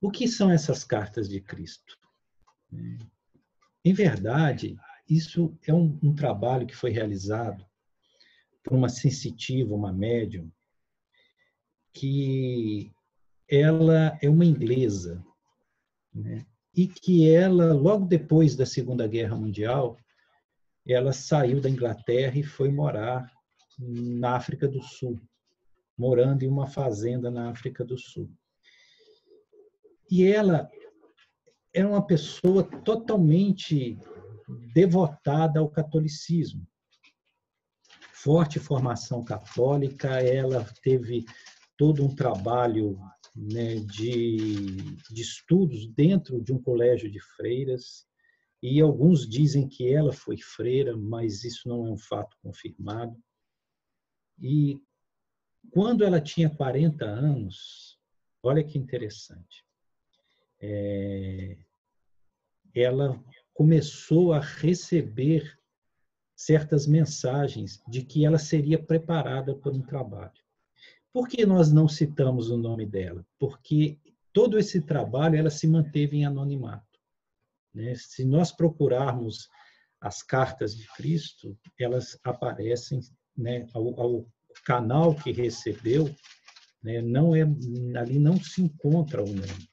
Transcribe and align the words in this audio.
O 0.00 0.10
que 0.10 0.28
são 0.28 0.50
essas 0.50 0.84
cartas 0.84 1.28
de 1.28 1.40
Cristo? 1.40 1.98
Em 3.84 3.92
verdade, 3.92 4.76
isso 5.08 5.56
é 5.66 5.72
um, 5.72 5.98
um 6.02 6.14
trabalho 6.14 6.66
que 6.66 6.76
foi 6.76 6.90
realizado 6.90 7.66
por 8.62 8.76
uma 8.76 8.88
sensitiva, 8.88 9.74
uma 9.74 9.92
médium, 9.92 10.50
que 11.92 12.92
ela 13.48 14.18
é 14.20 14.28
uma 14.28 14.44
inglesa, 14.44 15.24
né? 16.14 16.46
e 16.76 16.86
que 16.86 17.28
ela, 17.28 17.72
logo 17.72 18.04
depois 18.04 18.54
da 18.54 18.66
Segunda 18.66 19.06
Guerra 19.08 19.34
Mundial, 19.34 19.98
ela 20.86 21.12
saiu 21.12 21.60
da 21.60 21.68
Inglaterra 21.68 22.38
e 22.38 22.42
foi 22.42 22.70
morar 22.70 23.32
na 23.78 24.36
África 24.36 24.68
do 24.68 24.82
Sul, 24.82 25.20
morando 25.96 26.42
em 26.44 26.48
uma 26.48 26.66
fazenda 26.66 27.30
na 27.30 27.50
África 27.50 27.84
do 27.84 27.98
Sul. 27.98 28.30
E 30.10 30.24
ela 30.24 30.70
era 31.74 31.88
uma 31.88 32.04
pessoa 32.04 32.64
totalmente 32.82 33.98
devotada 34.72 35.60
ao 35.60 35.68
catolicismo. 35.68 36.66
Forte 38.12 38.58
formação 38.58 39.24
católica, 39.24 40.20
ela 40.20 40.64
teve 40.82 41.24
todo 41.76 42.04
um 42.04 42.14
trabalho 42.14 42.98
né, 43.36 43.76
de, 43.76 44.76
de 45.10 45.22
estudos 45.22 45.86
dentro 45.86 46.42
de 46.42 46.52
um 46.52 46.60
colégio 46.60 47.10
de 47.10 47.20
freiras, 47.36 48.08
e 48.60 48.80
alguns 48.80 49.28
dizem 49.28 49.68
que 49.68 49.92
ela 49.92 50.12
foi 50.12 50.36
freira, 50.36 50.96
mas 50.96 51.44
isso 51.44 51.68
não 51.68 51.86
é 51.86 51.90
um 51.90 51.96
fato 51.96 52.36
confirmado. 52.42 53.16
E 54.40 54.80
quando 55.70 56.02
ela 56.02 56.20
tinha 56.20 56.50
40 56.50 57.04
anos, 57.04 57.98
olha 58.42 58.64
que 58.64 58.76
interessante, 58.76 59.64
é, 60.60 61.56
ela 62.74 63.22
começou 63.54 64.32
a 64.32 64.40
receber 64.40 65.58
certas 66.36 66.86
mensagens 66.86 67.82
de 67.88 68.02
que 68.02 68.24
ela 68.24 68.38
seria 68.38 68.80
preparada 68.80 69.54
para 69.54 69.72
um 69.72 69.82
trabalho. 69.82 70.40
Por 71.12 71.26
que 71.26 71.44
nós 71.44 71.72
não 71.72 71.88
citamos 71.88 72.50
o 72.50 72.56
nome 72.56 72.86
dela? 72.86 73.26
Porque 73.38 73.98
todo 74.32 74.58
esse 74.58 74.80
trabalho 74.80 75.36
ela 75.36 75.50
se 75.50 75.66
manteve 75.66 76.18
em 76.18 76.24
anonimato. 76.24 76.86
Né? 77.74 77.94
Se 77.96 78.24
nós 78.24 78.52
procurarmos 78.52 79.48
as 80.00 80.22
cartas 80.22 80.76
de 80.76 80.86
Cristo, 80.94 81.58
elas 81.78 82.16
aparecem 82.22 83.00
né, 83.36 83.66
ao, 83.74 84.00
ao 84.00 84.26
canal 84.64 85.14
que 85.14 85.32
recebeu, 85.32 86.14
né, 86.82 87.02
não 87.02 87.34
é 87.34 87.42
ali 87.98 88.18
não 88.18 88.40
se 88.40 88.62
encontra 88.62 89.22
o 89.22 89.26
nome, 89.26 89.68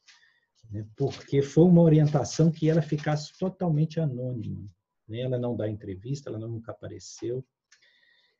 né, 0.71 0.85
porque 0.95 1.41
foi 1.41 1.63
uma 1.65 1.81
orientação 1.81 2.51
que 2.51 2.69
ela 2.69 2.81
ficasse 2.81 3.37
totalmente 3.37 3.99
anônima. 3.99 4.65
Né, 5.07 5.21
ela 5.21 5.37
não 5.37 5.55
dá 5.55 5.69
entrevista, 5.69 6.29
ela 6.29 6.39
nunca 6.39 6.71
apareceu. 6.71 7.45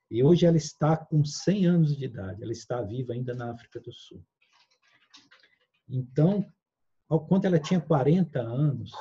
E 0.10 0.24
hoje 0.24 0.46
ela 0.46 0.58
está 0.58 0.96
com 0.96 1.24
100 1.24 1.66
anos 1.66 1.98
de 1.98 2.06
idade, 2.06 2.44
ela 2.44 2.52
está 2.52 2.82
viva 2.82 3.14
ainda 3.14 3.34
na 3.34 3.52
África 3.52 3.80
do 3.80 3.92
Sul. 3.92 4.24
Então, 5.90 6.46
ao 7.10 7.26
quando 7.26 7.46
ela 7.46 7.60
tinha 7.60 7.80
40 7.80 8.40
anos, 8.40 8.92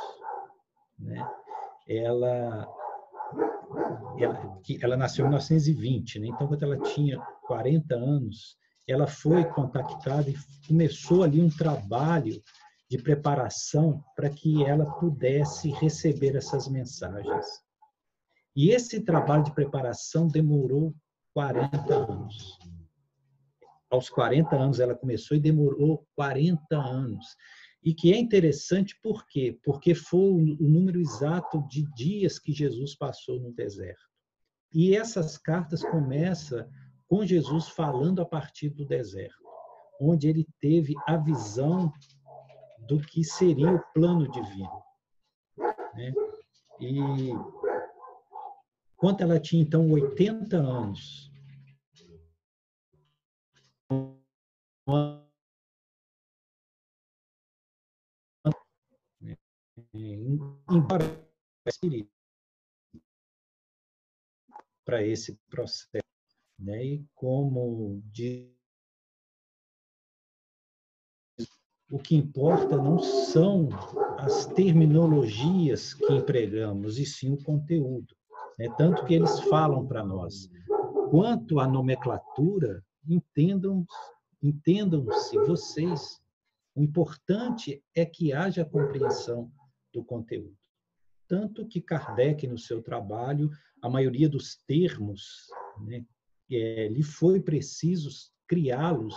né, 0.98 1.26
ela, 1.86 2.66
ela, 4.18 4.62
ela 4.80 4.96
nasceu 4.96 5.24
em 5.24 5.28
1920, 5.28 6.20
né, 6.20 6.28
então 6.28 6.46
quando 6.46 6.62
ela 6.62 6.78
tinha 6.78 7.18
40 7.46 7.94
anos, 7.94 8.56
ela 8.86 9.06
foi 9.06 9.44
contactada 9.44 10.28
e 10.30 10.36
começou 10.66 11.22
ali 11.22 11.40
um 11.40 11.48
trabalho 11.48 12.42
de 12.88 12.98
preparação 12.98 14.04
para 14.14 14.30
que 14.30 14.64
ela 14.64 14.84
pudesse 14.98 15.70
receber 15.70 16.36
essas 16.36 16.68
mensagens. 16.68 17.46
E 18.54 18.70
esse 18.70 19.00
trabalho 19.00 19.44
de 19.44 19.54
preparação 19.54 20.28
demorou 20.28 20.94
40 21.32 21.94
anos. 21.94 22.58
Aos 23.90 24.08
40 24.08 24.54
anos 24.56 24.80
ela 24.80 24.94
começou 24.94 25.36
e 25.36 25.40
demorou 25.40 26.06
40 26.14 26.76
anos. 26.76 27.36
E 27.82 27.92
que 27.92 28.12
é 28.12 28.16
interessante 28.16 28.98
por 29.02 29.26
quê? 29.26 29.58
Porque 29.62 29.94
foi 29.94 30.30
o 30.30 30.68
número 30.68 31.00
exato 31.00 31.66
de 31.68 31.84
dias 31.94 32.38
que 32.38 32.52
Jesus 32.52 32.96
passou 32.96 33.38
no 33.40 33.52
deserto. 33.52 34.08
E 34.72 34.96
essas 34.96 35.36
cartas 35.36 35.82
começam 35.82 36.66
com 37.06 37.26
Jesus 37.26 37.68
falando 37.68 38.22
a 38.22 38.24
partir 38.24 38.70
do 38.70 38.86
deserto, 38.86 39.36
onde 40.00 40.28
ele 40.28 40.46
teve 40.60 40.94
a 41.06 41.16
visão 41.16 41.92
do 42.86 43.00
que 43.00 43.24
seria 43.24 43.72
o 43.72 43.82
plano 43.92 44.30
divino. 44.30 44.82
Né? 45.94 46.12
E 46.80 47.30
quando 48.96 49.20
ela 49.20 49.38
tinha, 49.40 49.62
então, 49.62 49.90
80 49.90 50.56
anos, 50.56 51.30
embora 60.70 61.28
para 64.84 65.02
esse 65.02 65.34
processo, 65.48 66.04
né? 66.58 66.84
E 66.84 67.06
como 67.14 68.02
diz 68.06 68.53
o 71.94 71.98
que 72.00 72.16
importa 72.16 72.76
não 72.76 72.98
são 72.98 73.68
as 74.18 74.46
terminologias 74.46 75.94
que 75.94 76.12
empregamos, 76.12 76.98
e 76.98 77.06
sim 77.06 77.32
o 77.32 77.40
conteúdo. 77.44 78.16
Né? 78.58 78.68
Tanto 78.76 79.04
que 79.04 79.14
eles 79.14 79.38
falam 79.42 79.86
para 79.86 80.02
nós. 80.02 80.50
Quanto 81.08 81.60
à 81.60 81.68
nomenclatura, 81.68 82.84
entendam, 83.08 83.86
entendam-se 84.42 85.38
vocês. 85.38 86.20
O 86.74 86.82
importante 86.82 87.80
é 87.94 88.04
que 88.04 88.32
haja 88.32 88.64
compreensão 88.64 89.48
do 89.92 90.02
conteúdo. 90.02 90.58
Tanto 91.28 91.64
que 91.64 91.80
Kardec, 91.80 92.44
no 92.48 92.58
seu 92.58 92.82
trabalho, 92.82 93.52
a 93.80 93.88
maioria 93.88 94.28
dos 94.28 94.56
termos, 94.66 95.46
né, 95.86 96.04
é, 96.50 96.88
lhe 96.88 97.04
foi 97.04 97.40
preciso 97.40 98.10
criá-los 98.48 99.14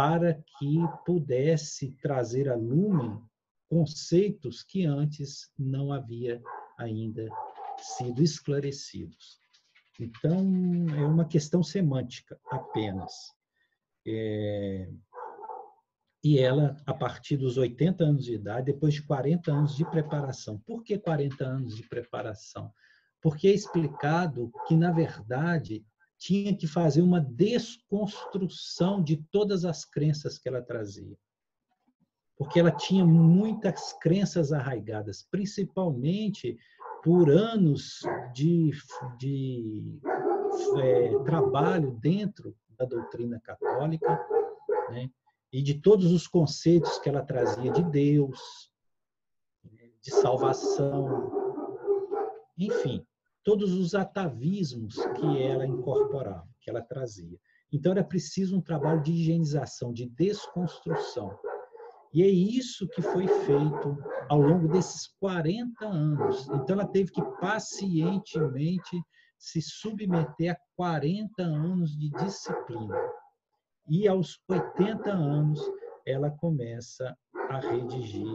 para 0.00 0.32
que 0.32 0.78
pudesse 1.04 1.90
trazer 2.00 2.48
a 2.48 2.56
lume 2.56 3.22
conceitos 3.68 4.62
que 4.62 4.86
antes 4.86 5.52
não 5.58 5.92
havia 5.92 6.42
ainda 6.78 7.28
sido 7.76 8.22
esclarecidos. 8.22 9.38
Então, 10.00 10.38
é 10.96 11.04
uma 11.04 11.26
questão 11.26 11.62
semântica 11.62 12.40
apenas. 12.50 13.12
É... 14.08 14.90
E 16.24 16.38
ela, 16.38 16.78
a 16.86 16.94
partir 16.94 17.36
dos 17.36 17.58
80 17.58 18.02
anos 18.02 18.24
de 18.24 18.36
idade, 18.36 18.72
depois 18.72 18.94
de 18.94 19.02
40 19.02 19.52
anos 19.52 19.76
de 19.76 19.84
preparação. 19.84 20.58
Por 20.60 20.82
que 20.82 20.98
40 20.98 21.44
anos 21.44 21.76
de 21.76 21.86
preparação? 21.86 22.72
Porque 23.20 23.48
é 23.48 23.52
explicado 23.52 24.50
que, 24.66 24.74
na 24.74 24.92
verdade, 24.92 25.84
tinha 26.20 26.54
que 26.54 26.66
fazer 26.66 27.00
uma 27.00 27.18
desconstrução 27.18 29.02
de 29.02 29.16
todas 29.32 29.64
as 29.64 29.86
crenças 29.86 30.38
que 30.38 30.48
ela 30.48 30.60
trazia. 30.60 31.16
Porque 32.36 32.60
ela 32.60 32.70
tinha 32.70 33.06
muitas 33.06 33.94
crenças 33.94 34.52
arraigadas, 34.52 35.26
principalmente 35.30 36.58
por 37.02 37.30
anos 37.30 38.00
de, 38.34 38.70
de 39.18 39.98
é, 40.82 41.18
trabalho 41.24 41.92
dentro 41.92 42.54
da 42.78 42.84
doutrina 42.84 43.40
católica, 43.40 44.20
né? 44.90 45.10
e 45.50 45.62
de 45.62 45.80
todos 45.80 46.12
os 46.12 46.26
conceitos 46.26 46.98
que 46.98 47.08
ela 47.08 47.24
trazia 47.24 47.72
de 47.72 47.82
Deus, 47.82 48.70
de 50.02 50.10
salvação, 50.10 51.32
enfim, 52.58 53.06
todos 53.44 53.72
os 53.72 53.94
atavismos 53.94 54.94
que 54.94 55.42
ela 55.42 55.66
incorporava, 55.66 56.48
que 56.60 56.70
ela 56.70 56.82
trazia. 56.82 57.38
Então 57.72 57.92
era 57.92 58.04
preciso 58.04 58.56
um 58.56 58.60
trabalho 58.60 59.02
de 59.02 59.12
higienização, 59.12 59.92
de 59.92 60.06
desconstrução. 60.06 61.38
E 62.12 62.22
é 62.22 62.28
isso 62.28 62.88
que 62.88 63.00
foi 63.00 63.28
feito 63.28 63.96
ao 64.28 64.40
longo 64.40 64.68
desses 64.68 65.06
40 65.20 65.86
anos. 65.86 66.48
Então 66.48 66.70
ela 66.70 66.86
teve 66.86 67.12
que 67.12 67.22
pacientemente 67.40 69.00
se 69.38 69.62
submeter 69.62 70.52
a 70.52 70.60
40 70.76 71.42
anos 71.42 71.96
de 71.96 72.10
disciplina. 72.10 72.96
E 73.88 74.08
aos 74.08 74.40
80 74.48 75.10
anos 75.10 75.60
ela 76.04 76.30
começa 76.30 77.16
a 77.48 77.60
redigir 77.60 78.26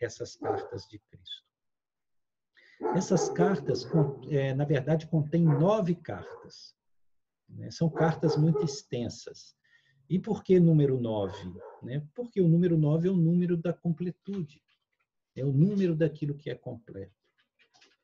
essas 0.00 0.36
cartas 0.36 0.86
de 0.88 0.98
Cristo. 1.10 1.53
Essas 2.94 3.28
cartas, 3.28 3.86
é, 4.28 4.54
na 4.54 4.64
verdade, 4.64 5.06
contêm 5.06 5.44
nove 5.44 5.94
cartas. 5.94 6.74
Né? 7.48 7.70
São 7.70 7.88
cartas 7.88 8.36
muito 8.36 8.64
extensas. 8.64 9.56
E 10.08 10.18
por 10.18 10.42
que 10.42 10.60
número 10.60 11.00
9? 11.00 11.36
Né? 11.82 12.06
Porque 12.14 12.40
o 12.40 12.48
número 12.48 12.76
9 12.76 13.08
é 13.08 13.10
o 13.10 13.16
número 13.16 13.56
da 13.56 13.72
completude, 13.72 14.62
é 15.34 15.44
o 15.44 15.52
número 15.52 15.94
daquilo 15.94 16.36
que 16.36 16.50
é 16.50 16.54
completo. 16.54 17.14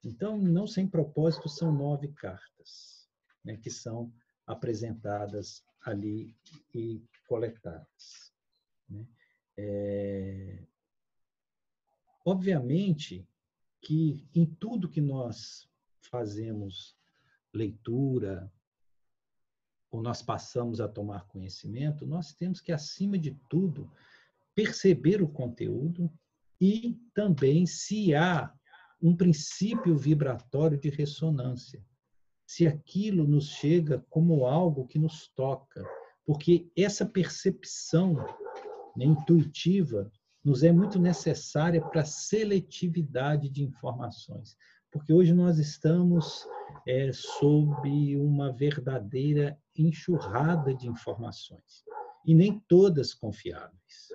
Então, 0.03 0.39
não 0.39 0.67
sem 0.67 0.89
propósito, 0.89 1.49
são 1.49 1.71
nove 1.73 2.09
cartas 2.09 3.01
né, 3.45 3.57
que 3.57 3.71
são 3.71 4.13
apresentadas 4.47 5.63
ali 5.83 6.37
e 6.75 7.03
coletadas. 7.27 8.33
Né? 8.89 9.07
É... 9.57 10.63
Obviamente 12.25 13.27
que 13.81 14.29
em 14.35 14.47
tudo 14.47 14.89
que 14.89 15.01
nós 15.01 15.69
fazemos 16.11 16.97
leitura, 17.53 18.53
ou 19.91 20.01
nós 20.01 20.23
passamos 20.23 20.81
a 20.81 20.89
tomar 20.89 21.27
conhecimento, 21.27 22.07
nós 22.07 22.33
temos 22.33 22.61
que, 22.61 22.71
acima 22.71 23.19
de 23.19 23.33
tudo, 23.49 23.91
perceber 24.55 25.21
o 25.23 25.29
conteúdo 25.29 26.11
e 26.61 27.01
também 27.15 27.67
se 27.67 28.15
há 28.15 28.53
um 29.03 29.17
princípio 29.17 29.97
vibratório 29.97 30.79
de 30.79 30.91
ressonância. 30.91 31.85
Se 32.47 32.67
aquilo 32.67 33.27
nos 33.27 33.49
chega 33.49 34.05
como 34.11 34.45
algo 34.45 34.87
que 34.87 34.99
nos 34.99 35.29
toca, 35.29 35.85
porque 36.25 36.71
essa 36.77 37.07
percepção 37.07 38.15
né, 38.97 39.05
intuitiva 39.05 40.11
nos 40.45 40.63
é 40.63 40.73
muito 40.73 40.99
necessária 40.99 41.81
para 41.81 42.03
a 42.03 42.07
seletividade 42.07 43.49
de 43.49 43.63
informações. 43.63 44.57
Porque 44.91 45.13
hoje 45.13 45.33
nós 45.33 45.59
estamos 45.59 46.47
é, 46.87 47.13
sob 47.13 48.17
uma 48.17 48.53
verdadeira 48.53 49.59
enxurrada 49.77 50.75
de 50.75 50.89
informações, 50.89 51.85
e 52.27 52.35
nem 52.35 52.59
todas 52.69 53.15
confiáveis. 53.15 54.09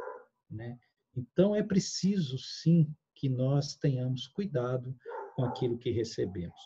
Né? 0.50 0.77
Então, 1.16 1.56
é 1.56 1.63
preciso, 1.63 2.38
sim, 2.38 2.94
que 3.13 3.30
nós 3.30 3.75
tenhamos 3.75 4.27
cuidado 4.27 4.95
com 5.36 5.45
aquilo 5.45 5.77
que 5.77 5.92
recebemos. 5.92 6.60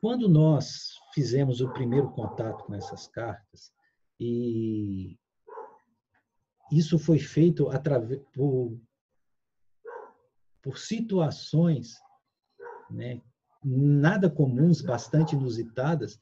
Quando 0.00 0.28
nós 0.28 0.94
fizemos 1.14 1.60
o 1.60 1.72
primeiro 1.72 2.10
contato 2.10 2.64
com 2.64 2.74
essas 2.74 3.06
cartas, 3.06 3.72
e 4.18 5.18
isso 6.70 6.98
foi 6.98 7.18
feito 7.18 7.68
através, 7.68 8.20
por, 8.32 8.78
por 10.62 10.78
situações 10.78 11.96
né, 12.90 13.20
nada 13.64 14.30
comuns, 14.30 14.80
bastante 14.80 15.34
inusitadas, 15.34 16.18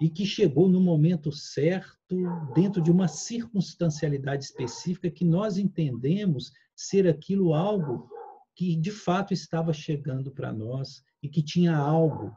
e 0.00 0.08
que 0.08 0.26
chegou 0.26 0.68
no 0.68 0.80
momento 0.80 1.30
certo, 1.30 2.16
dentro 2.54 2.82
de 2.82 2.90
uma 2.90 3.06
circunstancialidade 3.06 4.44
específica 4.44 5.10
que 5.10 5.24
nós 5.24 5.56
entendemos 5.56 6.52
ser 6.74 7.06
aquilo 7.06 7.54
algo 7.54 8.08
que 8.56 8.76
de 8.76 8.90
fato 8.90 9.32
estava 9.32 9.72
chegando 9.72 10.32
para 10.32 10.52
nós 10.52 11.02
e 11.22 11.28
que 11.28 11.42
tinha 11.42 11.76
algo 11.76 12.36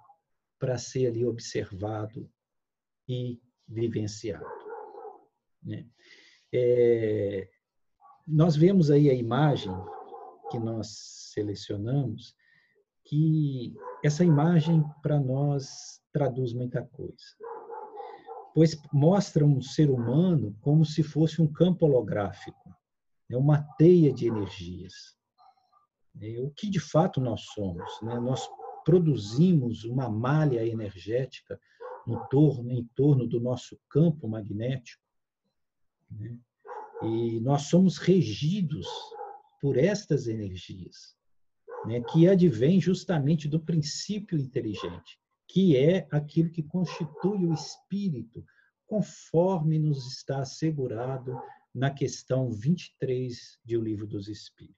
para 0.60 0.78
ser 0.78 1.08
ali 1.08 1.26
observado 1.26 2.30
e 3.08 3.40
vivenciado. 3.68 4.46
Né? 5.62 5.88
É, 6.54 7.50
nós 8.28 8.56
vemos 8.56 8.90
aí 8.90 9.10
a 9.10 9.14
imagem 9.14 9.74
que 10.50 10.60
nós 10.60 10.88
selecionamos, 11.34 12.36
que 13.06 13.74
essa 14.04 14.24
imagem 14.24 14.84
para 15.02 15.20
nós 15.20 16.02
traduz 16.12 16.54
muita 16.54 16.84
coisa. 16.84 17.16
Pois 18.54 18.76
mostra 18.92 19.46
um 19.46 19.62
ser 19.62 19.90
humano 19.90 20.56
como 20.62 20.84
se 20.84 21.04
fosse 21.04 21.42
um 21.42 21.52
campo 21.52 21.86
holográfico, 21.86 22.70
né? 23.30 23.38
uma 23.38 23.62
teia 23.78 24.12
de 24.12 24.28
energias. 24.28 25.16
É, 26.20 26.40
o 26.40 26.50
que 26.52 26.70
de 26.70 26.80
fato 26.80 27.22
nós 27.22 27.42
somos. 27.54 28.02
Né? 28.02 28.20
Nós 28.20 28.50
produzimos 28.84 29.84
uma 29.84 30.10
malha 30.10 30.66
energética 30.66 31.60
no 32.06 32.26
torno, 32.30 32.72
em 32.72 32.84
torno 32.96 33.28
do 33.28 33.40
nosso 33.40 33.78
campo 33.90 34.28
magnético. 34.28 35.04
Né? 36.10 36.38
E 37.04 37.40
nós 37.42 37.64
somos 37.64 37.98
regidos 37.98 38.88
por 39.62 39.78
estas 39.78 40.28
energias, 40.28 41.16
né? 41.86 42.02
que 42.02 42.28
advém 42.28 42.80
justamente 42.80 43.48
do 43.48 43.60
princípio 43.60 44.38
inteligente, 44.38 45.20
que 45.48 45.78
é 45.78 46.08
aquilo 46.12 46.50
que 46.50 46.64
constitui 46.64 47.46
o 47.46 47.54
espírito, 47.54 48.44
conforme 48.86 49.78
nos 49.78 50.08
está 50.08 50.42
assegurado 50.42 51.40
na 51.74 51.92
questão 51.92 52.52
23 52.52 53.60
de 53.64 53.78
O 53.78 53.82
Livro 53.82 54.08
dos 54.08 54.28
Espíritos. 54.28 54.78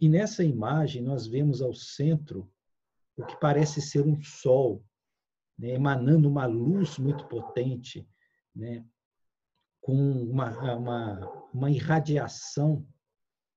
E 0.00 0.08
nessa 0.08 0.42
imagem 0.42 1.00
nós 1.00 1.26
vemos 1.26 1.62
ao 1.62 1.72
centro 1.72 2.50
o 3.16 3.24
que 3.24 3.38
parece 3.40 3.80
ser 3.80 4.04
um 4.04 4.20
sol, 4.20 4.84
né, 5.56 5.70
emanando 5.70 6.28
uma 6.28 6.44
luz 6.44 6.98
muito 6.98 7.26
potente, 7.28 8.08
né, 8.54 8.84
com 9.82 9.94
uma, 9.94 10.76
uma, 10.76 11.48
uma 11.52 11.70
irradiação 11.70 12.86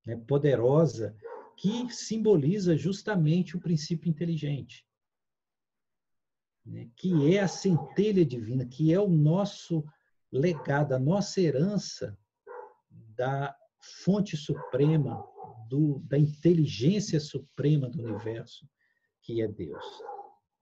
né, 0.04 0.16
poderosa 0.16 1.16
que 1.56 1.88
simboliza 1.90 2.76
justamente 2.76 3.56
o 3.56 3.60
princípio 3.60 4.10
inteligente, 4.10 4.84
né, 6.66 6.90
que 6.96 7.34
é 7.34 7.40
a 7.40 7.48
centelha 7.48 8.26
divina, 8.26 8.66
que 8.66 8.92
é 8.92 9.00
o 9.00 9.08
nosso 9.08 9.84
legado, 10.30 10.92
a 10.92 10.98
nossa 10.98 11.40
herança 11.40 12.18
da 12.90 13.56
fonte 14.02 14.36
suprema 14.36 15.24
do, 15.68 16.00
da 16.00 16.18
inteligência 16.18 17.20
suprema 17.20 17.88
do 17.88 18.02
universo, 18.02 18.68
que 19.22 19.40
é 19.40 19.46
Deus. 19.46 19.84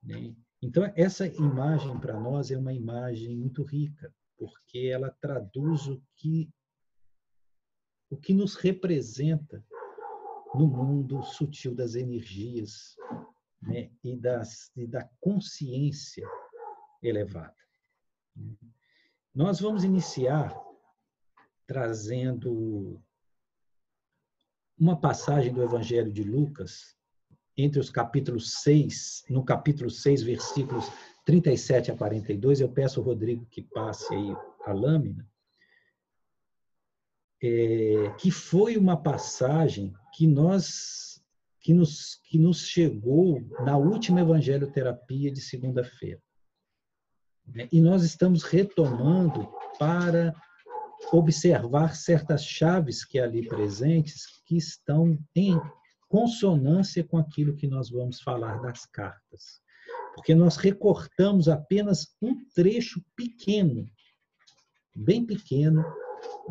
Né? 0.01 0.35
Então, 0.61 0.91
essa 0.95 1.27
imagem 1.27 1.99
para 1.99 2.19
nós 2.19 2.51
é 2.51 2.57
uma 2.57 2.73
imagem 2.73 3.35
muito 3.35 3.63
rica, 3.63 4.13
porque 4.37 4.89
ela 4.93 5.09
traduz 5.09 5.87
o 5.87 6.01
que, 6.15 6.49
o 8.09 8.17
que 8.17 8.33
nos 8.33 8.55
representa 8.55 9.63
no 10.53 10.67
mundo 10.67 11.21
sutil 11.23 11.75
das 11.75 11.95
energias 11.95 12.95
né? 13.61 13.91
e, 14.03 14.15
das, 14.15 14.71
e 14.75 14.87
da 14.87 15.03
consciência 15.19 16.27
elevada. 17.01 17.55
Nós 19.33 19.59
vamos 19.59 19.83
iniciar 19.83 20.55
trazendo 21.67 23.01
uma 24.77 24.99
passagem 24.99 25.53
do 25.53 25.63
Evangelho 25.63 26.11
de 26.11 26.23
Lucas, 26.23 26.95
entre 27.57 27.79
os 27.79 27.89
capítulos 27.89 28.61
6, 28.61 29.25
no 29.29 29.43
capítulo 29.43 29.89
6, 29.89 30.23
versículos 30.23 30.85
37 31.25 31.91
a 31.91 31.97
42, 31.97 32.61
eu 32.61 32.69
peço 32.69 32.99
ao 32.99 33.05
Rodrigo 33.05 33.45
que 33.47 33.61
passe 33.61 34.13
aí 34.13 34.35
a 34.65 34.71
lâmina, 34.71 35.27
é, 37.41 38.13
que 38.19 38.31
foi 38.31 38.77
uma 38.77 38.95
passagem 38.95 39.93
que 40.13 40.27
nós 40.27 41.05
que 41.59 41.73
nos, 41.73 42.21
que 42.25 42.37
nos 42.37 42.59
chegou 42.67 43.41
na 43.65 43.75
última 43.75 44.21
Evangelho 44.21 44.71
Terapia 44.71 45.31
de 45.31 45.41
segunda-feira. 45.41 46.21
E 47.71 47.81
nós 47.81 48.03
estamos 48.03 48.43
retomando 48.43 49.51
para 49.79 50.31
observar 51.11 51.95
certas 51.95 52.45
chaves 52.45 53.03
que 53.03 53.17
ali 53.19 53.47
presentes 53.47 54.27
que 54.45 54.55
estão 54.55 55.17
em 55.35 55.59
consonância 56.07 57.03
com 57.03 57.17
aquilo 57.17 57.55
que 57.55 57.65
nós 57.65 57.89
vamos 57.89 58.21
falar 58.21 58.61
das 58.61 58.85
cartas. 58.85 59.59
Porque 60.15 60.33
nós 60.33 60.55
recortamos 60.55 61.49
apenas 61.49 62.15
um 62.21 62.43
trecho 62.55 63.03
pequeno, 63.15 63.85
bem 64.95 65.25
pequeno, 65.25 65.83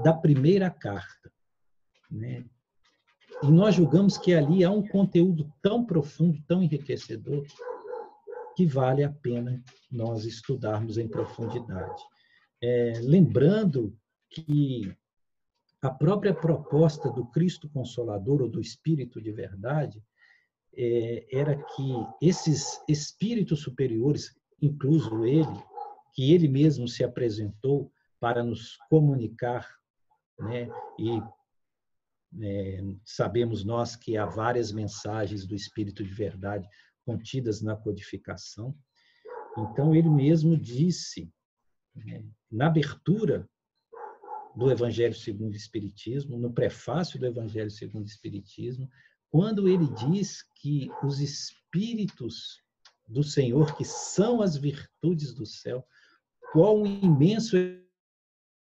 da 0.02 0.12
primeira 0.12 0.70
carta. 0.70 1.32
Né? 2.10 2.44
E 3.42 3.50
nós 3.50 3.74
julgamos 3.74 4.18
que 4.18 4.34
ali 4.34 4.62
há 4.62 4.70
um 4.70 4.86
conteúdo 4.86 5.50
tão 5.62 5.84
profundo, 5.84 6.38
tão 6.46 6.62
enriquecedor, 6.62 7.44
que 8.54 8.66
vale 8.66 9.02
a 9.02 9.10
pena 9.10 9.64
nós 9.90 10.24
estudarmos 10.26 10.98
em 10.98 11.08
profundidade. 11.08 12.02
É, 12.62 13.00
lembrando 13.02 13.96
que 14.30 14.94
a 15.82 15.90
própria 15.90 16.34
proposta 16.34 17.10
do 17.10 17.26
Cristo 17.26 17.68
Consolador 17.68 18.42
ou 18.42 18.48
do 18.48 18.60
Espírito 18.60 19.20
de 19.20 19.32
Verdade 19.32 20.02
é, 20.76 21.26
era 21.32 21.56
que 21.56 21.92
esses 22.20 22.80
espíritos 22.88 23.60
superiores, 23.60 24.34
incluso 24.60 25.24
ele, 25.24 25.62
que 26.14 26.32
ele 26.32 26.48
mesmo 26.48 26.86
se 26.86 27.02
apresentou 27.02 27.92
para 28.20 28.42
nos 28.42 28.76
comunicar, 28.88 29.68
né? 30.38 30.68
E 30.98 31.20
é, 32.42 32.80
sabemos 33.04 33.64
nós 33.64 33.94
que 33.96 34.16
há 34.16 34.26
várias 34.26 34.72
mensagens 34.72 35.46
do 35.46 35.54
Espírito 35.54 36.02
de 36.02 36.12
Verdade 36.12 36.68
contidas 37.04 37.60
na 37.60 37.76
codificação. 37.76 38.76
Então 39.56 39.94
ele 39.94 40.08
mesmo 40.08 40.56
disse 40.56 41.32
né, 41.94 42.24
na 42.50 42.66
abertura 42.66 43.48
do 44.56 44.70
Evangelho 44.70 45.14
segundo 45.14 45.52
o 45.52 45.56
Espiritismo, 45.56 46.38
no 46.38 46.52
prefácio 46.52 47.18
do 47.18 47.26
Evangelho 47.26 47.70
segundo 47.70 48.04
o 48.04 48.08
Espiritismo, 48.08 48.88
quando 49.34 49.68
ele 49.68 49.88
diz 49.88 50.44
que 50.54 50.88
os 51.02 51.18
espíritos 51.18 52.62
do 53.08 53.24
Senhor, 53.24 53.76
que 53.76 53.84
são 53.84 54.40
as 54.40 54.56
virtudes 54.56 55.34
do 55.34 55.44
céu, 55.44 55.84
qual 56.52 56.80
um 56.80 56.86
imenso 56.86 57.56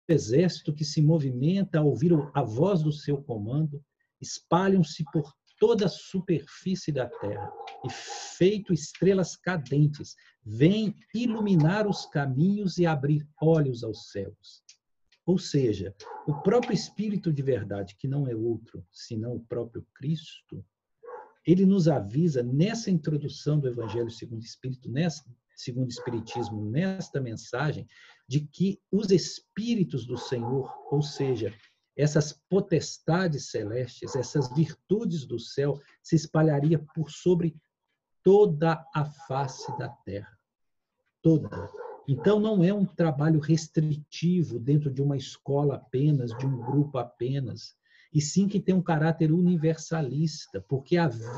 exército 0.08 0.74
que 0.74 0.84
se 0.84 1.00
movimenta 1.00 1.78
ao 1.78 1.86
ouvir 1.86 2.10
a 2.34 2.42
voz 2.42 2.82
do 2.82 2.90
seu 2.90 3.22
comando, 3.22 3.80
espalham-se 4.20 5.04
por 5.12 5.32
toda 5.60 5.86
a 5.86 5.88
superfície 5.88 6.90
da 6.90 7.08
terra 7.08 7.52
e, 7.84 7.88
feito 8.36 8.72
estrelas 8.72 9.36
cadentes, 9.36 10.16
vêm 10.44 10.92
iluminar 11.14 11.86
os 11.86 12.04
caminhos 12.06 12.78
e 12.78 12.84
abrir 12.84 13.24
olhos 13.40 13.84
aos 13.84 14.10
céus. 14.10 14.63
Ou 15.26 15.38
seja, 15.38 15.94
o 16.26 16.34
próprio 16.42 16.74
Espírito 16.74 17.32
de 17.32 17.42
verdade, 17.42 17.96
que 17.96 18.06
não 18.06 18.28
é 18.28 18.34
outro 18.34 18.86
senão 18.92 19.36
o 19.36 19.44
próprio 19.44 19.86
Cristo, 19.94 20.64
ele 21.46 21.66
nos 21.66 21.88
avisa 21.88 22.42
nessa 22.42 22.90
introdução 22.90 23.58
do 23.58 23.68
Evangelho 23.68 24.10
segundo 24.10 24.40
o 24.40 24.44
Espírito, 24.44 24.90
nessa, 24.90 25.24
segundo 25.54 25.86
o 25.86 25.92
Espiritismo, 25.92 26.64
nesta 26.64 27.20
mensagem, 27.20 27.86
de 28.28 28.40
que 28.40 28.80
os 28.90 29.10
Espíritos 29.10 30.06
do 30.06 30.16
Senhor, 30.16 30.72
ou 30.90 31.02
seja, 31.02 31.54
essas 31.96 32.32
potestades 32.48 33.50
celestes, 33.50 34.16
essas 34.16 34.52
virtudes 34.54 35.24
do 35.26 35.38
céu, 35.38 35.80
se 36.02 36.16
espalharia 36.16 36.78
por 36.94 37.10
sobre 37.10 37.54
toda 38.22 38.84
a 38.94 39.04
face 39.04 39.76
da 39.78 39.88
terra. 39.88 40.36
Toda. 41.22 41.83
Então, 42.06 42.38
não 42.38 42.62
é 42.62 42.72
um 42.72 42.84
trabalho 42.84 43.40
restritivo 43.40 44.58
dentro 44.58 44.90
de 44.90 45.00
uma 45.00 45.16
escola 45.16 45.76
apenas, 45.76 46.36
de 46.36 46.46
um 46.46 46.56
grupo 46.58 46.98
apenas, 46.98 47.74
e 48.12 48.20
sim 48.20 48.46
que 48.46 48.60
tem 48.60 48.74
um 48.74 48.82
caráter 48.82 49.32
universalista, 49.32 50.60
porque 50.68 50.96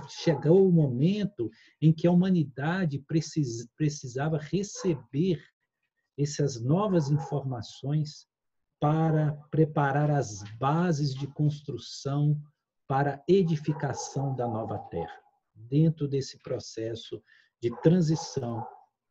chegou 0.08 0.68
o 0.68 0.72
momento 0.72 1.50
em 1.80 1.92
que 1.92 2.06
a 2.06 2.10
humanidade 2.10 2.98
precis, 2.98 3.66
precisava 3.76 4.38
receber 4.38 5.42
essas 6.18 6.60
novas 6.60 7.10
informações 7.10 8.26
para 8.80 9.32
preparar 9.50 10.10
as 10.10 10.42
bases 10.58 11.14
de 11.14 11.26
construção 11.28 12.38
para 12.86 13.14
a 13.14 13.22
edificação 13.26 14.34
da 14.34 14.46
nova 14.46 14.78
terra, 14.90 15.18
dentro 15.54 16.06
desse 16.06 16.38
processo 16.42 17.22
de 17.60 17.70
transição 17.80 18.66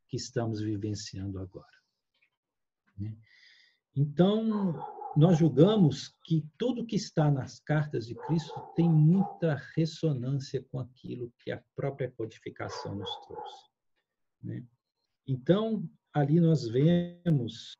que 0.07 0.17
estamos 0.17 0.61
vivenciando 0.61 1.39
agora. 1.39 1.77
Né? 2.97 3.17
Então, 3.95 4.73
nós 5.15 5.37
julgamos 5.37 6.09
que 6.23 6.45
tudo 6.57 6.85
que 6.85 6.95
está 6.95 7.31
nas 7.31 7.59
cartas 7.59 8.05
de 8.05 8.15
Cristo 8.15 8.59
tem 8.75 8.89
muita 8.89 9.55
ressonância 9.75 10.61
com 10.63 10.79
aquilo 10.79 11.33
que 11.39 11.51
a 11.51 11.63
própria 11.75 12.11
codificação 12.11 12.95
nos 12.95 13.09
trouxe. 13.25 13.69
Né? 14.43 14.65
Então, 15.25 15.89
ali 16.13 16.39
nós 16.39 16.67
vemos 16.67 17.73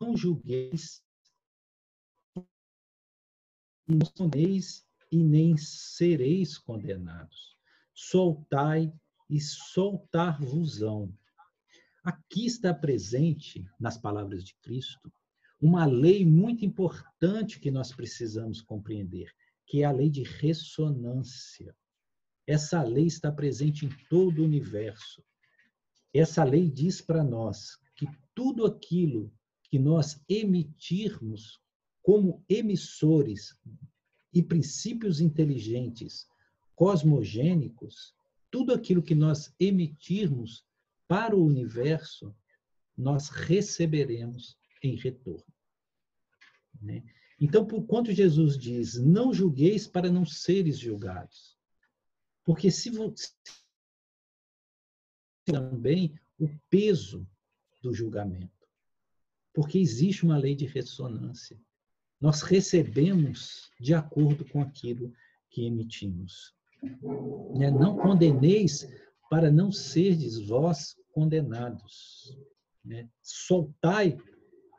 não 0.00 0.16
julgueis, 0.16 1.02
não 3.86 3.98
respondeis 3.98 4.86
e 5.10 5.22
nem 5.22 5.56
sereis 5.56 6.58
condenados. 6.58 7.55
Soltai 7.98 8.92
e 9.28 9.40
soltar-vos-ão. 9.40 11.10
Aqui 12.04 12.44
está 12.44 12.74
presente, 12.74 13.66
nas 13.80 13.96
palavras 13.96 14.44
de 14.44 14.54
Cristo, 14.56 15.10
uma 15.58 15.86
lei 15.86 16.22
muito 16.26 16.62
importante 16.62 17.58
que 17.58 17.70
nós 17.70 17.94
precisamos 17.94 18.60
compreender, 18.60 19.32
que 19.66 19.80
é 19.80 19.86
a 19.86 19.92
lei 19.92 20.10
de 20.10 20.22
ressonância. 20.22 21.74
Essa 22.46 22.82
lei 22.82 23.06
está 23.06 23.32
presente 23.32 23.86
em 23.86 23.90
todo 24.10 24.42
o 24.42 24.44
universo. 24.44 25.24
Essa 26.12 26.44
lei 26.44 26.70
diz 26.70 27.00
para 27.00 27.24
nós 27.24 27.78
que 27.96 28.06
tudo 28.34 28.66
aquilo 28.66 29.32
que 29.62 29.78
nós 29.78 30.22
emitirmos 30.28 31.58
como 32.02 32.44
emissores 32.46 33.58
e 34.34 34.42
princípios 34.42 35.18
inteligentes 35.18 36.28
cosmogênicos, 36.76 38.14
tudo 38.50 38.72
aquilo 38.72 39.02
que 39.02 39.14
nós 39.14 39.52
emitirmos 39.58 40.64
para 41.08 41.34
o 41.34 41.44
universo, 41.44 42.32
nós 42.96 43.28
receberemos 43.28 44.56
em 44.80 44.94
retorno. 44.94 45.52
Né? 46.80 47.02
Então, 47.40 47.66
por 47.66 47.84
quanto 47.84 48.12
Jesus 48.12 48.56
diz, 48.56 48.94
não 48.94 49.34
julgueis 49.34 49.88
para 49.88 50.08
não 50.08 50.24
seres 50.24 50.78
julgados. 50.78 51.58
Porque 52.44 52.70
se 52.70 52.90
você 52.90 53.32
também 55.44 56.14
o 56.38 56.48
peso 56.70 57.26
do 57.82 57.92
julgamento 57.92 58.56
porque 59.56 59.78
existe 59.78 60.22
uma 60.22 60.36
lei 60.36 60.54
de 60.54 60.66
ressonância. 60.66 61.58
Nós 62.20 62.42
recebemos 62.42 63.72
de 63.80 63.94
acordo 63.94 64.44
com 64.44 64.60
aquilo 64.60 65.14
que 65.48 65.64
emitimos. 65.64 66.54
Né? 66.82 67.70
Não 67.70 67.96
condeneis 67.96 68.86
para 69.30 69.50
não 69.50 69.72
serdes 69.72 70.40
vós 70.46 70.96
condenados. 71.12 72.36
Né? 72.84 73.08
Soltai 73.22 74.16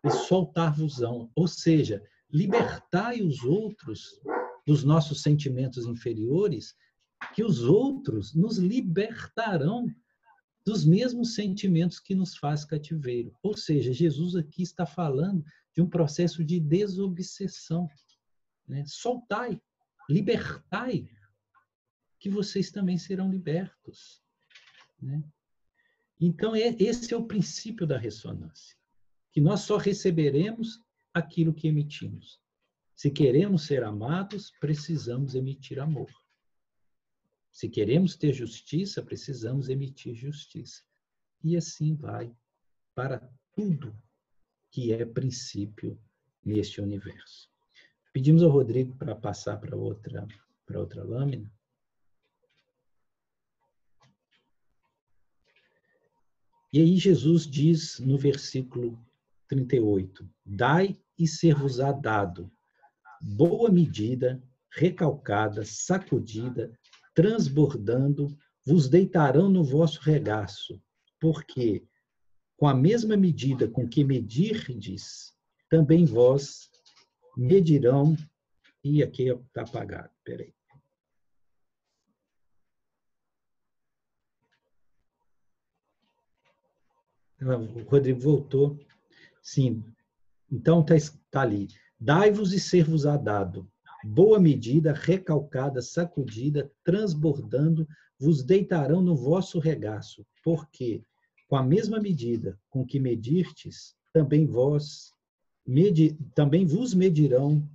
e 0.03 0.09
soltar-vos-ão. 0.09 1.29
Ou 1.35 1.47
seja, 1.47 2.01
libertai 2.31 3.21
os 3.21 3.43
outros 3.43 4.19
dos 4.65 4.83
nossos 4.83 5.21
sentimentos 5.21 5.85
inferiores, 5.85 6.75
que 7.33 7.43
os 7.43 7.63
outros 7.63 8.35
nos 8.35 8.57
libertarão 8.57 9.87
dos 10.65 10.85
mesmos 10.85 11.33
sentimentos 11.33 11.99
que 11.99 12.13
nos 12.13 12.35
faz 12.35 12.65
cativeiro. 12.65 13.31
Ou 13.41 13.55
seja, 13.55 13.93
Jesus 13.93 14.35
aqui 14.35 14.61
está 14.61 14.85
falando 14.85 15.43
de 15.73 15.81
um 15.81 15.89
processo 15.89 16.43
de 16.43 16.59
desobsessão. 16.59 17.87
Né? 18.67 18.83
Soltai, 18.85 19.61
libertai, 20.09 21.07
que 22.27 22.33
vocês 22.33 22.69
também 22.69 22.97
serão 22.97 23.31
libertos. 23.31 24.21
Né? 25.01 25.23
Então, 26.19 26.53
é, 26.53 26.75
esse 26.79 27.13
é 27.13 27.17
o 27.17 27.25
princípio 27.25 27.87
da 27.87 27.97
ressonância, 27.97 28.75
que 29.31 29.39
nós 29.39 29.61
só 29.61 29.77
receberemos 29.77 30.83
aquilo 31.13 31.53
que 31.53 31.67
emitimos. 31.67 32.41
Se 32.95 33.09
queremos 33.09 33.65
ser 33.65 33.83
amados, 33.83 34.51
precisamos 34.59 35.35
emitir 35.35 35.79
amor. 35.79 36.11
Se 37.49 37.69
queremos 37.69 38.15
ter 38.15 38.33
justiça, 38.33 39.01
precisamos 39.01 39.69
emitir 39.69 40.13
justiça. 40.13 40.83
E 41.43 41.55
assim 41.55 41.95
vai 41.95 42.35
para 42.93 43.19
tudo 43.55 43.97
que 44.69 44.91
é 44.91 45.05
princípio 45.05 45.99
neste 46.43 46.81
universo. 46.81 47.49
Pedimos 48.11 48.43
ao 48.43 48.49
Rodrigo 48.49 48.95
para 48.95 49.15
passar 49.15 49.57
para 49.57 49.77
outra, 49.77 50.27
para 50.65 50.79
outra 50.79 51.03
lâmina. 51.03 51.51
E 56.71 56.81
aí 56.81 56.97
Jesus 56.97 57.47
diz 57.47 57.99
no 57.99 58.17
versículo 58.17 58.99
38: 59.47 60.29
Dai 60.45 60.97
e 61.17 61.27
ser-vos-á 61.27 61.91
dado, 61.91 62.51
boa 63.21 63.71
medida, 63.71 64.41
recalcada, 64.71 65.63
sacudida, 65.65 66.71
transbordando, 67.15 68.37
vos 68.65 68.89
deitarão 68.89 69.49
no 69.49 69.63
vosso 69.63 70.01
regaço, 70.01 70.81
porque 71.19 71.87
com 72.57 72.67
a 72.67 72.73
mesma 72.73 73.15
medida 73.15 73.67
com 73.67 73.87
que 73.87 74.03
medirdes, 74.03 75.33
também 75.69 76.05
vós 76.05 76.69
medirão. 77.35 78.15
E 78.83 79.03
aqui 79.03 79.29
está 79.29 79.61
apagado, 79.61 80.09
peraí. 80.23 80.56
O 87.41 87.89
Rodrigo 87.89 88.19
voltou. 88.19 88.79
Sim. 89.41 89.83
Então 90.51 90.81
está 90.81 90.95
tá 91.29 91.41
ali. 91.41 91.67
Dai-vos 91.99 92.53
e 92.53 92.59
ser-vos-á 92.59 93.17
dado 93.17 93.67
boa 94.03 94.39
medida, 94.39 94.93
recalcada, 94.93 95.81
sacudida, 95.81 96.71
transbordando, 96.83 97.87
vos 98.19 98.43
deitarão 98.43 99.01
no 99.01 99.15
vosso 99.15 99.59
regaço, 99.59 100.25
porque 100.43 101.03
com 101.47 101.55
a 101.55 101.63
mesma 101.63 101.99
medida 101.99 102.59
com 102.69 102.85
que 102.85 102.99
medirtes, 102.99 103.95
também 104.13 104.45
vós 104.45 105.11
medi, 105.65 106.17
também 106.33 106.65
vos 106.65 106.93
medirão. 106.93 107.67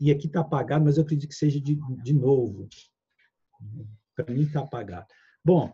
E 0.00 0.10
aqui 0.10 0.26
está 0.26 0.40
apagado, 0.40 0.84
mas 0.84 0.96
eu 0.96 1.02
acredito 1.02 1.28
que 1.28 1.34
seja 1.34 1.60
de, 1.60 1.78
de 2.02 2.12
novo. 2.12 2.68
Para 4.14 4.32
mim 4.32 4.42
está 4.42 4.60
apagado. 4.60 5.06
Bom, 5.44 5.72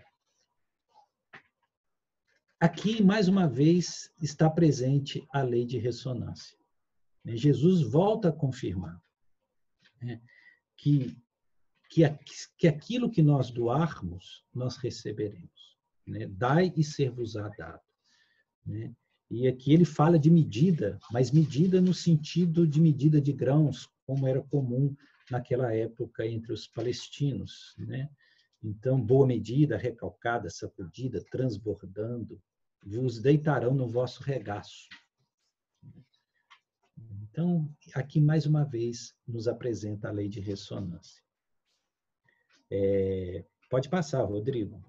Aqui, 2.65 3.03
mais 3.03 3.29
uma 3.29 3.47
vez, 3.47 4.11
está 4.23 4.49
presente 4.49 5.23
a 5.31 5.43
lei 5.43 5.67
de 5.67 5.77
ressonância. 5.77 6.57
Né? 7.23 7.37
Jesus 7.37 7.83
volta 7.83 8.31
a 8.31 8.33
confirmar 8.33 8.99
né? 10.01 10.19
que, 10.75 11.15
que, 11.91 12.01
que 12.57 12.67
aquilo 12.67 13.11
que 13.11 13.21
nós 13.21 13.51
doarmos, 13.51 14.47
nós 14.55 14.79
receberemos. 14.79 15.77
Né? 16.07 16.27
Dai 16.27 16.73
e 16.75 16.83
ser-vos-á 16.83 17.51
dado. 17.51 17.83
E 19.31 19.47
aqui 19.47 19.75
ele 19.75 19.85
fala 19.85 20.19
de 20.19 20.31
medida, 20.31 20.99
mas 21.13 21.31
medida 21.31 21.83
no 21.83 21.93
sentido 21.93 22.67
de 22.67 22.81
medida 22.81 23.21
de 23.21 23.35
grãos, 23.35 23.91
como 24.07 24.27
era 24.27 24.41
comum 24.41 24.97
naquela 25.31 25.71
época 25.75 26.27
entre 26.27 26.51
os 26.51 26.67
palestinos. 26.67 27.75
Né? 27.77 28.09
Então, 28.63 28.99
boa 28.99 29.27
medida, 29.27 29.77
recalcada, 29.77 30.49
sacudida, 30.49 31.23
transbordando, 31.31 32.41
vos 32.85 33.19
deitarão 33.19 33.73
no 33.73 33.89
vosso 33.89 34.23
regaço. 34.23 34.89
Então, 37.23 37.75
aqui 37.95 38.21
mais 38.21 38.47
uma 38.47 38.65
vez 38.65 39.17
nos 39.27 39.49
apresenta 39.49 40.09
a 40.09 40.13
lei 40.13 40.29
de 40.29 40.39
ressonância. 40.39 41.23
É, 42.71 43.45
pode 43.71 43.89
passar, 43.89 44.23
Rodrigo. 44.23 44.85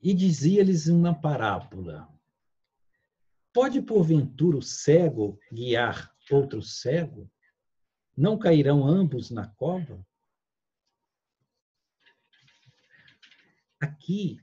E 0.00 0.14
dizia-lhes 0.14 0.86
uma 0.86 1.18
parábola: 1.18 2.08
Pode 3.52 3.82
porventura 3.82 4.56
o 4.56 4.62
cego 4.62 5.40
guiar 5.52 6.14
outro 6.30 6.62
cego? 6.62 7.28
Não 8.16 8.38
cairão 8.38 8.86
ambos 8.86 9.30
na 9.30 9.48
cova? 9.48 10.06
Aqui, 13.80 14.40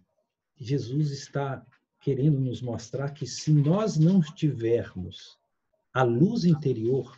Jesus 0.58 1.12
está 1.12 1.66
querendo 2.00 2.40
nos 2.40 2.62
mostrar 2.62 3.12
que 3.12 3.26
se 3.26 3.52
nós 3.52 3.98
não 3.98 4.22
tivermos 4.22 5.38
a 5.94 6.04
luz 6.04 6.46
interior, 6.46 7.18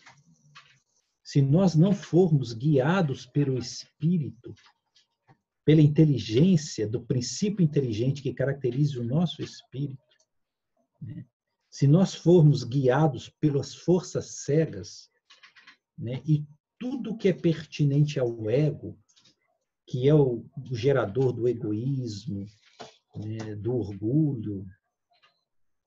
se 1.24 1.42
nós 1.42 1.76
não 1.76 1.94
formos 1.94 2.54
guiados 2.54 3.26
pelo 3.26 3.58
Espírito, 3.58 4.56
pela 5.66 5.82
inteligência, 5.82 6.88
do 6.88 7.02
princípio 7.02 7.62
inteligente 7.62 8.22
que 8.22 8.34
caracteriza 8.34 9.02
o 9.02 9.04
nosso 9.04 9.42
espírito, 9.42 10.02
né? 11.02 11.26
se 11.70 11.86
nós 11.86 12.16
formos 12.16 12.64
guiados 12.64 13.28
pelas 13.42 13.76
forças 13.76 14.44
cegas, 14.46 15.12
né? 15.98 16.22
e 16.26 16.48
tudo 16.80 17.18
que 17.18 17.28
é 17.28 17.34
pertinente 17.34 18.18
ao 18.18 18.50
ego, 18.50 18.98
que 19.88 20.08
é 20.08 20.14
o, 20.14 20.44
gerador 20.72 21.32
do 21.32 21.48
egoísmo, 21.48 22.46
né? 23.16 23.56
do 23.56 23.76
orgulho, 23.76 24.66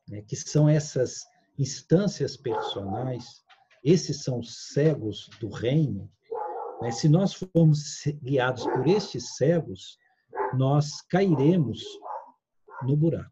né? 0.09 0.23
que 0.23 0.35
são 0.35 0.69
essas 0.69 1.25
instâncias 1.59 2.37
personais, 2.37 3.45
esses 3.85 4.23
são 4.23 4.41
os 4.41 4.73
cegos 4.73 5.29
do 5.39 5.49
reino, 5.49 6.11
né? 6.81 6.91
Se 6.91 7.09
nós 7.09 7.35
formos 7.35 8.03
guiados 8.23 8.65
por 8.65 8.87
estes 8.89 9.37
cegos, 9.37 9.99
nós 10.55 11.03
cairemos 11.03 11.83
no 12.83 12.97
buraco. 12.97 13.31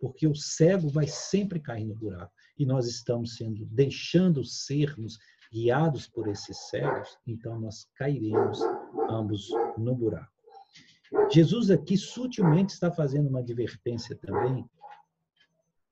Porque 0.00 0.26
o 0.26 0.34
cego 0.34 0.88
vai 0.88 1.06
sempre 1.06 1.60
cair 1.60 1.86
no 1.86 1.94
buraco. 1.94 2.32
E 2.58 2.66
nós 2.66 2.86
estamos 2.86 3.36
sendo, 3.36 3.64
deixando 3.66 4.44
sermos 4.44 5.18
guiados 5.52 6.08
por 6.08 6.28
esses 6.28 6.68
cegos, 6.68 7.16
então 7.26 7.60
nós 7.60 7.86
cairemos 7.96 8.58
ambos 9.08 9.48
no 9.78 9.94
buraco. 9.94 10.32
Jesus 11.30 11.70
aqui 11.70 11.96
sutilmente 11.96 12.72
está 12.72 12.90
fazendo 12.90 13.28
uma 13.28 13.40
advertência 13.40 14.16
também 14.16 14.68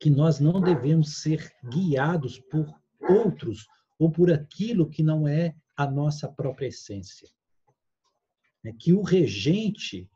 que 0.01 0.11
nós 0.11 0.41
não 0.41 0.61
devemos 0.61 1.21
ser 1.21 1.53
guiados 1.65 2.41
por 2.51 2.67
outros 3.09 3.67
ou 3.99 4.11
por 4.11 4.33
aquilo 4.33 4.91
que 4.91 5.03
não 5.03 5.29
é 5.29 5.55
a 5.77 5.89
nossa 5.89 6.29
própria 6.29 6.67
essência. 6.67 7.29
É 8.65 8.73
que 8.73 8.93
o 8.93 9.03
regente 9.03 10.11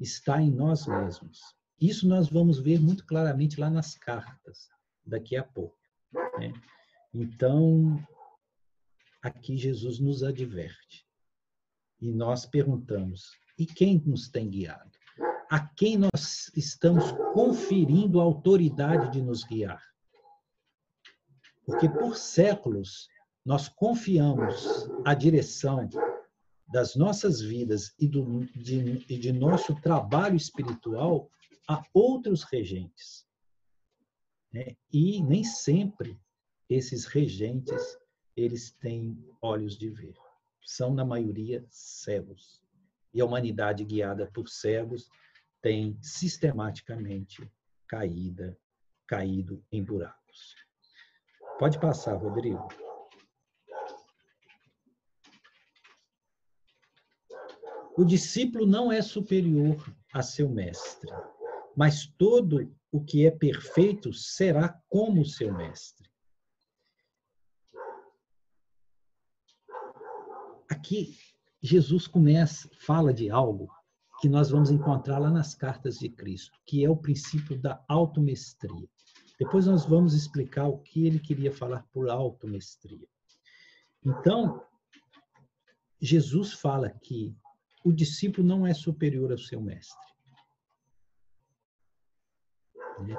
está 0.00 0.40
em 0.40 0.50
nós 0.50 0.86
mesmos. 0.86 1.38
Isso 1.80 2.08
nós 2.08 2.28
vamos 2.30 2.58
ver 2.58 2.80
muito 2.80 3.04
claramente 3.04 3.60
lá 3.60 3.68
nas 3.68 3.94
cartas, 3.94 4.68
daqui 5.04 5.36
a 5.36 5.44
pouco. 5.44 5.76
Né? 6.38 6.52
Então, 7.12 8.02
aqui 9.22 9.56
Jesus 9.56 9.98
nos 9.98 10.22
adverte. 10.22 11.05
E 12.00 12.12
nós 12.12 12.44
perguntamos: 12.46 13.32
e 13.58 13.64
quem 13.64 14.02
nos 14.04 14.28
tem 14.28 14.48
guiado? 14.48 14.90
A 15.50 15.60
quem 15.60 15.96
nós 15.96 16.50
estamos 16.56 17.12
conferindo 17.32 18.20
a 18.20 18.24
autoridade 18.24 19.12
de 19.12 19.22
nos 19.22 19.44
guiar? 19.44 19.82
Porque 21.64 21.88
por 21.88 22.16
séculos 22.16 23.08
nós 23.44 23.68
confiamos 23.68 24.88
a 25.04 25.14
direção 25.14 25.88
das 26.72 26.96
nossas 26.96 27.40
vidas 27.40 27.94
e, 27.98 28.08
do, 28.08 28.44
de, 28.56 29.04
e 29.08 29.18
de 29.18 29.32
nosso 29.32 29.74
trabalho 29.80 30.36
espiritual 30.36 31.30
a 31.68 31.82
outros 31.94 32.42
regentes. 32.42 33.24
Né? 34.52 34.76
E 34.92 35.22
nem 35.22 35.44
sempre 35.44 36.18
esses 36.68 37.06
regentes 37.06 37.96
eles 38.36 38.72
têm 38.72 39.16
olhos 39.40 39.78
de 39.78 39.88
ver. 39.90 40.14
São, 40.66 40.92
na 40.92 41.04
maioria, 41.04 41.64
cegos. 41.70 42.60
E 43.14 43.20
a 43.20 43.24
humanidade 43.24 43.84
guiada 43.84 44.28
por 44.34 44.48
cegos 44.48 45.08
tem 45.62 45.96
sistematicamente 46.02 47.48
caída, 47.86 48.58
caído 49.06 49.64
em 49.70 49.82
buracos. 49.82 50.56
Pode 51.56 51.78
passar, 51.78 52.16
Rodrigo. 52.16 52.66
O 57.96 58.04
discípulo 58.04 58.66
não 58.66 58.90
é 58.90 59.00
superior 59.00 59.94
a 60.12 60.20
seu 60.20 60.48
mestre, 60.48 61.10
mas 61.76 62.06
todo 62.18 62.74
o 62.90 63.02
que 63.02 63.24
é 63.24 63.30
perfeito 63.30 64.12
será 64.12 64.82
como 64.88 65.24
seu 65.24 65.54
mestre. 65.56 66.05
Aqui 70.68 71.16
Jesus 71.62 72.06
começa, 72.06 72.68
fala 72.78 73.12
de 73.12 73.30
algo 73.30 73.68
que 74.20 74.28
nós 74.28 74.50
vamos 74.50 74.70
encontrar 74.70 75.18
lá 75.18 75.30
nas 75.30 75.54
cartas 75.54 75.98
de 75.98 76.08
Cristo, 76.08 76.58
que 76.64 76.84
é 76.84 76.90
o 76.90 76.96
princípio 76.96 77.60
da 77.60 77.84
automestria. 77.88 78.88
Depois 79.38 79.66
nós 79.66 79.84
vamos 79.84 80.14
explicar 80.14 80.66
o 80.66 80.78
que 80.78 81.06
ele 81.06 81.18
queria 81.18 81.52
falar 81.52 81.82
por 81.92 82.08
automestria. 82.08 83.06
Então, 84.04 84.64
Jesus 86.00 86.52
fala 86.52 86.90
que 86.90 87.36
o 87.84 87.92
discípulo 87.92 88.46
não 88.46 88.66
é 88.66 88.72
superior 88.72 89.30
ao 89.30 89.38
seu 89.38 89.60
mestre. 89.60 90.06
Né? 93.00 93.16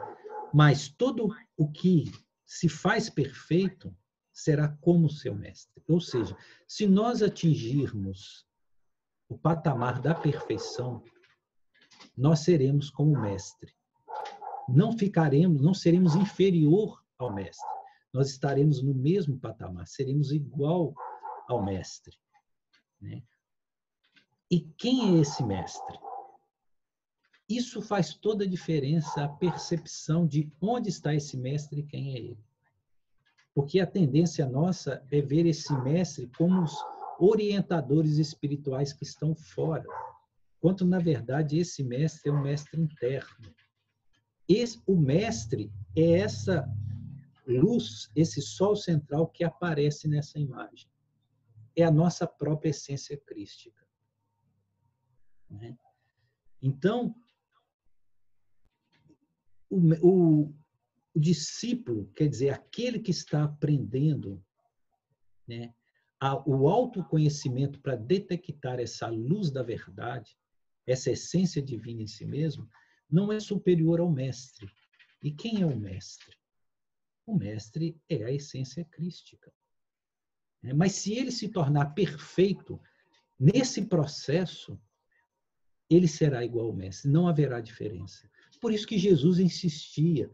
Mas 0.53 0.87
todo 0.89 1.29
o 1.55 1.71
que 1.71 2.11
se 2.45 2.67
faz 2.67 3.09
perfeito 3.09 3.95
será 4.37 4.67
como 4.81 5.09
seu 5.09 5.33
mestre. 5.33 5.83
Ou 5.89 5.99
seja, 5.99 6.37
se 6.67 6.85
nós 6.85 7.23
atingirmos 7.23 8.45
o 9.27 9.35
patamar 9.35 9.99
da 9.99 10.13
perfeição, 10.13 11.03
nós 12.15 12.41
seremos 12.41 12.91
como 12.91 13.17
o 13.17 13.19
mestre. 13.19 13.73
Não 14.69 14.95
ficaremos, 14.95 15.59
não 15.59 15.73
seremos 15.73 16.13
inferior 16.13 17.03
ao 17.17 17.33
mestre. 17.33 17.67
Nós 18.13 18.29
estaremos 18.29 18.83
no 18.83 18.93
mesmo 18.93 19.39
patamar, 19.39 19.87
seremos 19.87 20.31
igual 20.31 20.93
ao 21.47 21.65
mestre. 21.65 22.15
Né? 23.01 23.23
E 24.51 24.61
quem 24.77 25.17
é 25.17 25.21
esse 25.21 25.43
mestre? 25.43 25.99
Isso 27.49 27.81
faz 27.81 28.13
toda 28.13 28.43
a 28.43 28.47
diferença, 28.47 29.23
a 29.23 29.29
percepção 29.29 30.27
de 30.27 30.51
onde 30.61 30.89
está 30.89 31.15
esse 31.15 31.35
mestre 31.35 31.79
e 31.79 31.87
quem 31.87 32.13
é 32.13 32.17
ele. 32.19 32.46
Porque 33.57 33.79
a 33.79 33.87
tendência 33.87 34.45
nossa 34.45 35.03
é 35.11 35.19
ver 35.19 35.47
esse 35.47 35.73
mestre 35.81 36.29
como 36.37 36.61
os 36.61 36.75
orientadores 37.17 38.19
espirituais 38.19 38.93
que 38.93 39.03
estão 39.03 39.33
fora, 39.33 39.83
quanto 40.59 40.85
na 40.85 40.99
verdade 40.99 41.57
esse 41.57 41.83
mestre 41.83 42.29
é 42.29 42.31
um 42.31 42.43
mestre 42.43 42.79
interno. 42.79 43.51
Esse, 44.47 44.79
o 44.85 44.95
mestre 44.95 45.73
é 45.95 46.19
essa 46.19 46.71
luz, 47.47 48.11
esse 48.15 48.43
sol 48.43 48.75
central 48.75 49.25
que 49.25 49.43
aparece 49.43 50.07
nessa 50.07 50.37
imagem. 50.37 50.87
É 51.75 51.83
a 51.83 51.89
nossa 51.89 52.27
própria 52.27 52.69
essência 52.69 53.17
crística. 53.17 53.83
Né? 55.49 55.75
Então, 56.61 57.15
o, 59.67 59.79
o, 60.07 60.55
o, 61.17 61.19
discípulo, 61.19 62.11
quer 62.15 62.29
dizer, 62.29 62.49
aquele 62.49 62.99
que 62.99 63.11
está 63.11 63.43
aprendendo, 63.43 64.43
né, 65.47 65.73
o 66.45 66.67
autoconhecimento 66.67 67.79
para 67.81 67.95
detectar 67.95 68.79
essa 68.79 69.07
luz 69.07 69.51
da 69.51 69.63
verdade, 69.63 70.37
essa 70.85 71.11
essência 71.11 71.61
divina 71.61 72.01
em 72.01 72.07
si 72.07 72.25
mesmo, 72.25 72.69
não 73.09 73.31
é 73.31 73.39
superior 73.39 73.99
ao 73.99 74.11
mestre. 74.11 74.69
E 75.23 75.31
quem 75.31 75.61
é 75.61 75.65
o 75.65 75.77
mestre? 75.77 76.35
O 77.25 77.35
mestre 77.35 77.99
é 78.07 78.23
a 78.23 78.31
essência 78.31 78.85
crística. 78.85 79.51
É, 80.63 80.73
mas 80.73 80.93
se 80.93 81.13
ele 81.13 81.31
se 81.31 81.49
tornar 81.49 81.93
perfeito, 81.93 82.79
nesse 83.39 83.85
processo, 83.85 84.79
ele 85.89 86.07
será 86.07 86.43
igual 86.43 86.67
ao 86.67 86.73
mestre, 86.73 87.09
não 87.09 87.27
haverá 87.27 87.61
diferença. 87.61 88.29
Por 88.59 88.71
isso 88.71 88.87
que 88.87 88.97
Jesus 88.97 89.39
insistia 89.39 90.29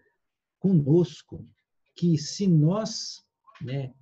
conosco 0.63 1.45
que 1.93 2.17
se 2.17 2.47
nós 2.47 3.21
né, 3.62 3.93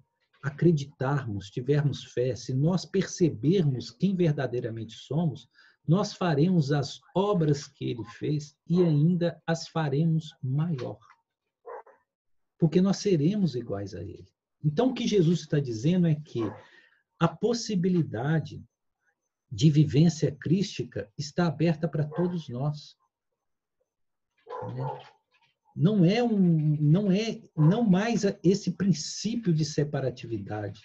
acreditarmos, 0.44 1.50
tivermos 1.50 2.04
fé, 2.04 2.36
se 2.36 2.54
nós 2.54 2.86
percebermos 2.86 3.90
quem 3.90 4.16
verdadeiramente 4.16 4.94
somos, 4.94 5.50
nós 5.88 6.14
faremos 6.14 6.72
as 6.72 7.02
obras 7.16 7.68
que 7.68 7.86
ele 7.86 8.04
fez 8.20 8.56
e 8.68 8.84
ainda 8.84 9.42
as 9.48 9.68
faremos 9.68 10.36
maior. 10.42 11.00
Porque 12.60 12.80
nós 12.80 12.98
seremos 12.98 13.56
iguais 13.56 13.96
a 13.96 14.04
ele. 14.04 14.32
Então, 14.64 14.92
o 14.92 14.94
que 14.94 15.08
Jesus 15.08 15.40
está 15.40 15.60
dizendo 15.60 16.06
é 16.06 16.14
que 16.14 16.42
a 17.20 17.28
possibilidade 17.28 18.64
de 19.52 19.72
vivência 19.72 20.32
crística 20.32 21.12
está 21.18 21.48
aberta 21.48 21.88
para 21.88 22.06
todos 22.06 22.48
nós. 22.50 22.96
Não 25.76 26.04
é 26.04 26.22
um, 26.22 26.38
não 26.80 27.12
é, 27.12 27.42
não 27.56 27.84
mais 27.84 28.24
esse 28.44 28.72
princípio 28.72 29.54
de 29.54 29.64
separatividade. 29.64 30.82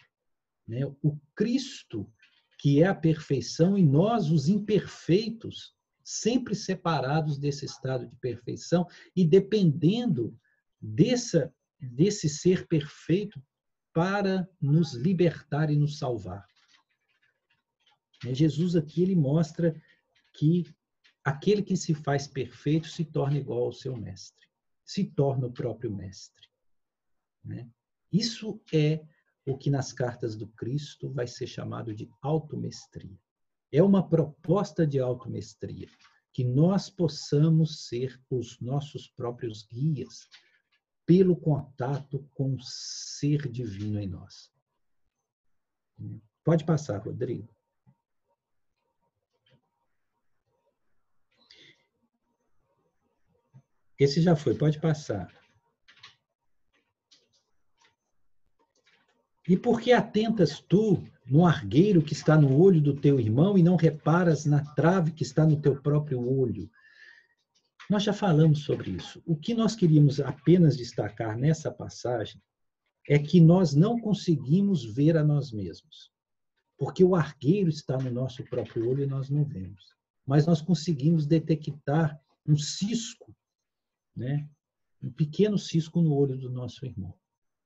Né? 0.67 0.85
O 1.03 1.17
Cristo 1.35 2.11
que 2.59 2.83
é 2.83 2.87
a 2.87 2.95
perfeição, 2.95 3.77
e 3.77 3.83
nós, 3.83 4.31
os 4.31 4.49
imperfeitos, 4.49 5.75
sempre 6.03 6.55
separados 6.55 7.39
desse 7.39 7.65
estado 7.65 8.07
de 8.07 8.17
perfeição 8.17 8.87
e 9.15 9.25
dependendo 9.25 10.39
dessa, 10.81 11.53
desse 11.81 12.29
ser 12.29 12.67
perfeito 12.67 13.43
para 13.93 14.49
nos 14.61 14.95
libertar 14.95 15.71
e 15.71 15.77
nos 15.77 15.99
salvar. 15.99 16.47
É, 18.25 18.35
Jesus 18.35 18.77
aqui 18.77 19.03
ele 19.03 19.17
mostra 19.17 19.81
que 20.33 20.65
aquele 21.25 21.63
que 21.63 21.77
se 21.77 21.93
faz 21.93 22.27
perfeito 22.27 22.89
se 22.89 23.05
torna 23.05 23.39
igual 23.39 23.65
ao 23.65 23.73
seu 23.73 23.97
mestre, 23.97 24.46
se 24.87 25.05
torna 25.05 25.49
o 25.49 25.53
próprio 25.53 25.93
mestre. 25.93 26.47
Né? 27.45 27.69
Isso 28.13 28.61
é 28.73 29.05
o 29.45 29.59
que 29.59 29.69
nas 29.69 29.93
cartas 29.93 30.37
do 30.37 30.47
Cristo 30.49 31.11
vai 31.11 31.27
ser 31.27 31.49
chamado 31.49 31.93
de 31.93 32.09
automestria. 32.23 33.19
É 33.73 33.83
uma 33.83 34.09
proposta 34.09 34.87
de 34.87 35.01
automestria, 35.01 35.89
que 36.33 36.45
nós 36.45 36.89
possamos 36.89 37.87
ser 37.87 38.23
os 38.31 38.61
nossos 38.61 39.09
próprios 39.09 39.63
guias 39.65 40.29
pelo 41.05 41.37
contato 41.37 42.29
com 42.35 42.55
o 42.55 42.61
ser 42.61 43.51
divino 43.51 43.99
em 43.99 44.07
nós. 44.07 44.53
Pode 46.45 46.65
passar, 46.65 46.99
Rodrigo. 46.99 47.56
Esse 53.99 54.21
já 54.21 54.37
foi, 54.37 54.55
pode 54.55 54.79
passar. 54.79 55.33
E 59.49 59.57
por 59.57 59.81
que 59.81 59.93
atentas 59.93 60.61
tu 60.61 61.03
no 61.25 61.47
argueiro 61.47 62.03
que 62.03 62.13
está 62.13 62.37
no 62.37 62.61
olho 62.61 62.81
do 62.81 62.95
teu 62.95 63.21
irmão 63.21 63.57
e 63.57 63.63
não 63.63 63.77
reparas 63.77 64.45
na 64.45 64.65
trave 64.75 65.13
que 65.13 65.23
está 65.23 65.47
no 65.47 65.61
teu 65.61 65.81
próprio 65.81 66.21
olho? 66.21 66.69
Nós 67.89 68.03
já 68.03 68.13
falamos 68.13 68.65
sobre 68.65 68.91
isso. 68.91 69.23
O 69.25 69.37
que 69.37 69.55
nós 69.55 69.77
queríamos 69.77 70.19
apenas 70.19 70.77
destacar 70.77 71.39
nessa 71.39 71.71
passagem 71.71 72.43
é 73.09 73.19
que 73.19 73.41
nós 73.41 73.73
não 73.73 74.01
conseguimos 74.01 74.85
ver 74.85 75.17
a 75.17 75.23
nós 75.23 75.53
mesmos. 75.53 76.11
Porque 76.77 77.05
o 77.05 77.15
argueiro 77.15 77.71
está 77.71 77.97
no 77.97 78.11
nosso 78.11 78.43
próprio 78.45 78.89
olho 78.91 79.05
e 79.05 79.07
nós 79.07 79.31
não 79.31 79.45
vemos. 79.45 79.95
Mas 80.27 80.45
nós 80.45 80.61
conseguimos 80.61 81.25
detectar 81.25 82.21
um 82.45 82.57
cisco, 82.57 83.33
né? 84.17 84.49
um 85.03 85.11
pequeno 85.11 85.59
cisco 85.59 86.01
no 86.01 86.15
olho 86.15 86.37
do 86.37 86.51
nosso 86.51 86.85
irmão. 86.85 87.15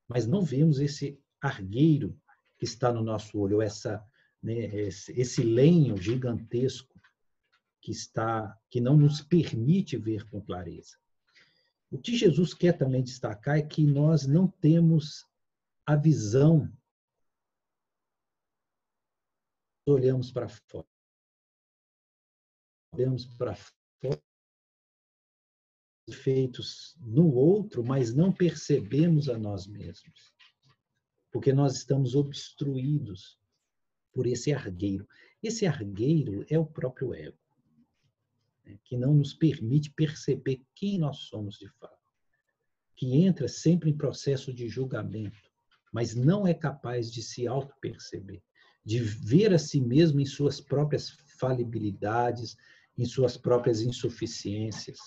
Mas 0.08 0.26
não 0.26 0.42
vemos 0.42 0.80
esse 0.80 1.18
argueiro 1.40 2.20
que 2.58 2.64
está 2.64 2.92
no 2.92 3.02
nosso 3.02 3.38
olho, 3.38 3.62
essa, 3.62 4.04
né, 4.42 4.58
esse, 4.58 5.12
esse 5.18 5.42
lenho 5.42 5.96
gigantesco 5.96 7.00
que 7.80 7.92
está, 7.92 8.58
que 8.68 8.80
não 8.80 8.96
nos 8.96 9.22
permite 9.22 9.96
ver 9.96 10.28
com 10.28 10.40
clareza. 10.40 10.98
O 11.90 11.98
que 11.98 12.16
Jesus 12.16 12.52
quer 12.52 12.76
também 12.76 13.02
destacar 13.02 13.58
é 13.58 13.62
que 13.62 13.86
nós 13.86 14.26
não 14.26 14.46
temos 14.46 15.26
a 15.86 15.96
visão 15.96 16.70
olhamos 19.86 20.30
para 20.30 20.48
fora. 20.48 20.86
Olhamos 22.92 23.26
para 23.26 23.56
fora 23.56 23.80
feitos 26.10 26.96
no 27.00 27.32
outro, 27.32 27.84
mas 27.84 28.14
não 28.14 28.32
percebemos 28.32 29.28
a 29.28 29.38
nós 29.38 29.66
mesmos 29.66 30.30
porque 31.30 31.52
nós 31.52 31.76
estamos 31.76 32.14
obstruídos 32.14 33.38
por 34.12 34.26
esse 34.26 34.52
argueiro. 34.52 35.06
Esse 35.42 35.66
argueiro 35.66 36.44
é 36.48 36.58
o 36.58 36.66
próprio 36.66 37.14
ego, 37.14 37.38
né, 38.64 38.78
que 38.84 38.96
não 38.96 39.14
nos 39.14 39.32
permite 39.32 39.90
perceber 39.90 40.62
quem 40.74 40.98
nós 40.98 41.18
somos 41.18 41.56
de 41.56 41.68
fato, 41.78 41.96
que 42.96 43.16
entra 43.16 43.48
sempre 43.48 43.90
em 43.90 43.96
processo 43.96 44.52
de 44.52 44.68
julgamento, 44.68 45.50
mas 45.92 46.14
não 46.14 46.46
é 46.46 46.52
capaz 46.52 47.10
de 47.10 47.22
se 47.22 47.46
auto-perceber, 47.46 48.42
de 48.84 49.00
ver 49.00 49.54
a 49.54 49.58
si 49.58 49.80
mesmo 49.80 50.20
em 50.20 50.26
suas 50.26 50.60
próprias 50.60 51.10
falibilidades, 51.38 52.56
em 52.98 53.04
suas 53.04 53.36
próprias 53.36 53.80
insuficiências. 53.80 54.98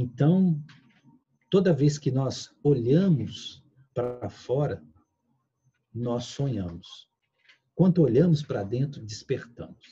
Então, 0.00 0.62
Toda 1.50 1.72
vez 1.72 1.98
que 1.98 2.10
nós 2.10 2.54
olhamos 2.62 3.64
para 3.94 4.28
fora, 4.28 4.84
nós 5.94 6.24
sonhamos. 6.24 7.08
Quando 7.74 8.02
olhamos 8.02 8.42
para 8.42 8.62
dentro, 8.62 9.04
despertamos. 9.04 9.82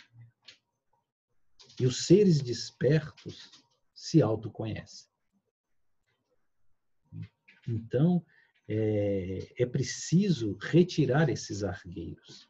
E 1.81 1.87
os 1.87 2.05
seres 2.05 2.43
despertos 2.43 3.51
se 3.95 4.21
autoconhecem. 4.21 5.09
Então, 7.67 8.25
é, 8.69 9.63
é 9.63 9.67
preciso 9.67 10.59
retirar 10.61 11.31
esses 11.31 11.65
argueiros, 11.65 12.49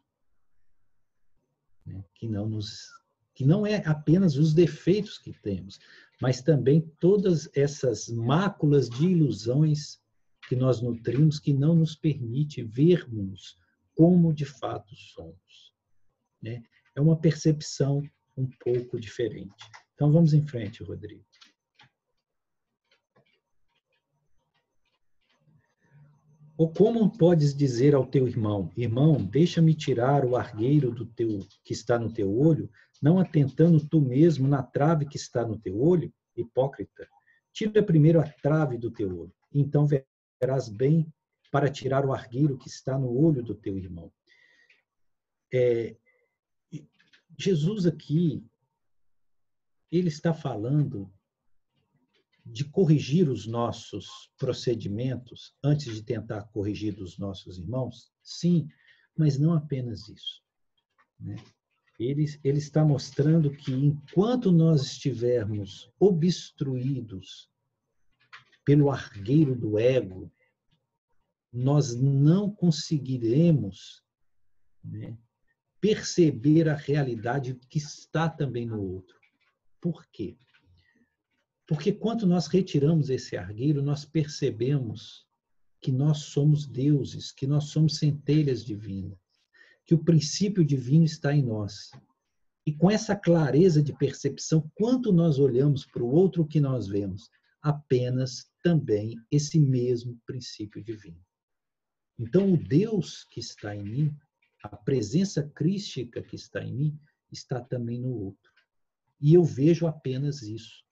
né? 1.85 2.03
que 2.13 2.27
não 2.27 2.47
nos 2.47 2.95
que 3.33 3.45
não 3.45 3.67
é 3.67 3.85
apenas 3.85 4.35
os 4.35 4.51
defeitos 4.51 5.19
que 5.19 5.31
temos, 5.31 5.79
mas 6.21 6.41
também 6.41 6.81
todas 6.99 7.49
essas 7.55 8.07
máculas 8.07 8.89
de 8.89 9.07
ilusões 9.07 9.99
que 10.47 10.55
nós 10.55 10.81
nutrimos 10.81 11.39
que 11.39 11.53
não 11.53 11.75
nos 11.75 11.95
permite 11.95 12.63
vermos 12.63 13.57
como 13.93 14.33
de 14.33 14.45
fato 14.45 14.95
somos. 14.95 15.73
Né? 16.41 16.63
É 16.95 17.01
uma 17.01 17.19
percepção 17.19 18.01
um 18.35 18.47
pouco 18.63 18.99
diferente. 18.99 19.53
Então 19.93 20.11
vamos 20.11 20.33
em 20.33 20.45
frente, 20.45 20.83
Rodrigo. 20.83 21.25
Ou 26.57 26.73
como 26.73 27.15
podes 27.15 27.55
dizer 27.55 27.93
ao 27.93 28.07
teu 28.07 28.27
irmão, 28.27 28.71
irmão, 28.75 29.23
deixa-me 29.23 29.75
tirar 29.75 30.25
o 30.25 30.35
argueiro 30.35 30.91
do 30.91 31.05
teu 31.05 31.45
que 31.63 31.71
está 31.71 31.99
no 31.99 32.11
teu 32.11 32.35
olho, 32.35 32.67
não 33.01 33.19
atentando 33.19 33.85
tu 33.87 34.01
mesmo 34.01 34.47
na 34.47 34.63
trave 34.63 35.05
que 35.05 35.17
está 35.17 35.45
no 35.45 35.57
teu 35.57 35.79
olho? 35.79 36.13
Hipócrita, 36.35 37.07
tira 37.51 37.81
primeiro 37.81 38.19
a 38.19 38.29
trave 38.29 38.77
do 38.77 38.91
teu 38.91 39.09
olho, 39.17 39.33
então 39.53 39.87
verás 39.87 40.69
bem 40.69 41.11
para 41.51 41.71
tirar 41.71 42.05
o 42.05 42.13
argueiro 42.13 42.57
que 42.57 42.67
está 42.67 42.97
no 42.97 43.11
olho 43.11 43.43
do 43.43 43.55
teu 43.55 43.77
irmão. 43.77 44.11
É, 45.51 45.95
Jesus 47.37 47.85
aqui, 47.85 48.45
ele 49.91 50.09
está 50.09 50.33
falando 50.33 51.11
de 52.45 52.65
corrigir 52.65 53.29
os 53.29 53.45
nossos 53.45 54.31
procedimentos 54.37 55.55
antes 55.63 55.95
de 55.95 56.03
tentar 56.03 56.43
corrigir 56.45 56.99
os 57.01 57.17
nossos 57.17 57.57
irmãos? 57.57 58.11
Sim, 58.23 58.67
mas 59.17 59.37
não 59.37 59.53
apenas 59.53 60.07
isso. 60.07 60.41
Né? 61.19 61.35
Ele, 61.99 62.25
ele 62.43 62.59
está 62.59 62.85
mostrando 62.85 63.51
que 63.51 63.71
enquanto 63.71 64.51
nós 64.51 64.83
estivermos 64.83 65.91
obstruídos 65.99 67.49
pelo 68.63 68.91
argueiro 68.91 69.55
do 69.55 69.79
ego, 69.79 70.31
nós 71.51 71.95
não 71.95 72.51
conseguiremos 72.51 74.03
né, 74.83 75.17
perceber 75.81 76.69
a 76.69 76.75
realidade 76.75 77.55
que 77.69 77.77
está 77.77 78.29
também 78.29 78.65
no 78.65 78.81
outro. 78.81 79.17
Por 79.81 80.05
quê? 80.07 80.37
Porque 81.65 81.91
quando 81.91 82.25
nós 82.25 82.47
retiramos 82.47 83.09
esse 83.09 83.35
argueiro, 83.35 83.81
nós 83.81 84.05
percebemos 84.05 85.25
que 85.81 85.91
nós 85.91 86.19
somos 86.19 86.65
deuses, 86.65 87.31
que 87.31 87.45
nós 87.45 87.65
somos 87.65 87.97
centelhas 87.97 88.63
divinas, 88.63 89.17
que 89.87 89.95
o 89.95 90.03
princípio 90.03 90.65
divino 90.65 91.05
está 91.05 91.33
em 91.33 91.41
nós. 91.41 91.91
E 92.65 92.73
com 92.73 92.91
essa 92.91 93.15
clareza 93.15 93.81
de 93.81 93.93
percepção, 93.93 94.69
quanto 94.75 95.13
nós 95.13 95.39
olhamos 95.39 95.85
para 95.85 96.03
o 96.03 96.11
outro, 96.11 96.45
que 96.45 96.59
nós 96.59 96.87
vemos? 96.87 97.29
Apenas 97.61 98.51
também 98.61 99.17
esse 99.31 99.57
mesmo 99.57 100.19
princípio 100.25 100.83
divino. 100.83 101.25
Então, 102.19 102.51
o 102.51 102.57
Deus 102.57 103.23
que 103.31 103.39
está 103.39 103.73
em 103.73 103.83
mim, 103.83 104.15
a 104.61 104.75
presença 104.75 105.41
crística 105.55 106.21
que 106.21 106.35
está 106.35 106.61
em 106.61 106.75
mim, 106.75 106.99
está 107.31 107.61
também 107.61 107.97
no 107.97 108.09
outro. 108.09 108.51
E 109.21 109.33
eu 109.33 109.43
vejo 109.43 109.87
apenas 109.87 110.41
isso. 110.41 110.83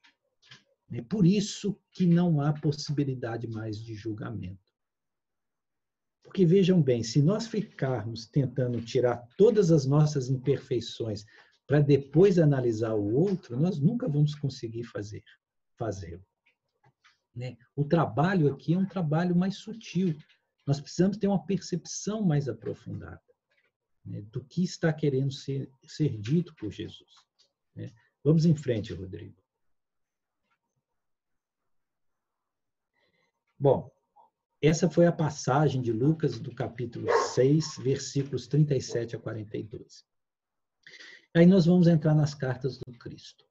É 0.91 1.01
por 1.01 1.25
isso 1.25 1.77
que 1.91 2.05
não 2.05 2.39
há 2.39 2.53
possibilidade 2.53 3.47
mais 3.47 3.77
de 3.77 3.93
julgamento. 3.93 4.64
Porque 6.35 6.45
vejam 6.45 6.81
bem, 6.81 7.01
se 7.01 7.21
nós 7.21 7.47
ficarmos 7.47 8.25
tentando 8.25 8.81
tirar 8.81 9.25
todas 9.37 9.71
as 9.71 9.85
nossas 9.85 10.29
imperfeições 10.29 11.25
para 11.65 11.79
depois 11.79 12.37
analisar 12.37 12.93
o 12.93 13.15
outro, 13.15 13.57
nós 13.57 13.79
nunca 13.79 14.05
vamos 14.05 14.35
conseguir 14.35 14.83
fazer 14.83 15.23
fazê-lo. 15.77 16.21
Né? 17.33 17.55
O 17.73 17.85
trabalho 17.85 18.51
aqui 18.51 18.73
é 18.73 18.77
um 18.77 18.85
trabalho 18.85 19.33
mais 19.33 19.55
sutil. 19.55 20.13
Nós 20.67 20.81
precisamos 20.81 21.15
ter 21.15 21.27
uma 21.27 21.45
percepção 21.45 22.21
mais 22.21 22.49
aprofundada 22.49 23.23
né, 24.03 24.21
do 24.23 24.43
que 24.43 24.61
está 24.61 24.91
querendo 24.91 25.31
ser, 25.31 25.71
ser 25.87 26.17
dito 26.17 26.53
por 26.55 26.69
Jesus. 26.69 27.13
Né? 27.73 27.93
Vamos 28.21 28.45
em 28.45 28.57
frente, 28.57 28.91
Rodrigo. 28.91 29.41
Bom, 33.57 33.94
essa 34.67 34.89
foi 34.89 35.05
a 35.05 35.11
passagem 35.11 35.81
de 35.81 35.91
Lucas 35.91 36.39
do 36.39 36.53
capítulo 36.53 37.07
6, 37.33 37.77
versículos 37.79 38.47
37 38.47 39.15
a 39.15 39.19
42. 39.19 40.05
Aí 41.33 41.45
nós 41.45 41.65
vamos 41.65 41.87
entrar 41.87 42.15
nas 42.15 42.33
cartas 42.33 42.77
do 42.77 42.93
Cristo. 42.93 43.45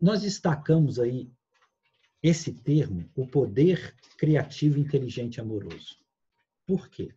Nós 0.00 0.22
destacamos 0.22 0.98
aí 0.98 1.30
esse 2.20 2.52
termo, 2.52 3.08
o 3.14 3.26
poder 3.26 3.94
criativo, 4.16 4.78
inteligente 4.78 5.36
e 5.36 5.40
amoroso. 5.40 5.96
Por 6.66 6.88
quê? 6.88 7.14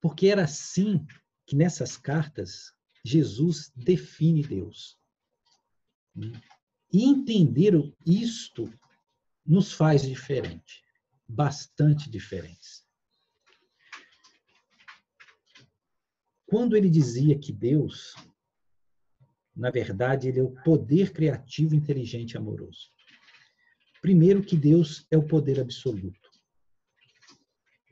Porque 0.00 0.26
era 0.26 0.44
assim 0.44 1.06
que 1.46 1.54
nessas 1.54 1.96
cartas 1.96 2.74
Jesus 3.04 3.72
define 3.76 4.42
Deus. 4.42 4.98
E 6.92 7.04
entender 7.04 7.72
isto 8.04 8.72
nos 9.44 9.72
faz 9.72 10.02
diferente, 10.02 10.82
bastante 11.28 12.10
diferentes. 12.10 12.86
Quando 16.46 16.76
ele 16.76 16.90
dizia 16.90 17.38
que 17.38 17.52
Deus 17.52 18.14
na 19.54 19.70
verdade, 19.70 20.28
ele 20.28 20.40
é 20.40 20.42
o 20.42 20.54
poder 20.62 21.12
criativo, 21.12 21.74
inteligente 21.74 22.32
e 22.32 22.36
amoroso. 22.38 22.90
Primeiro, 24.00 24.42
que 24.42 24.56
Deus 24.56 25.06
é 25.10 25.16
o 25.16 25.26
poder 25.26 25.60
absoluto. 25.60 26.30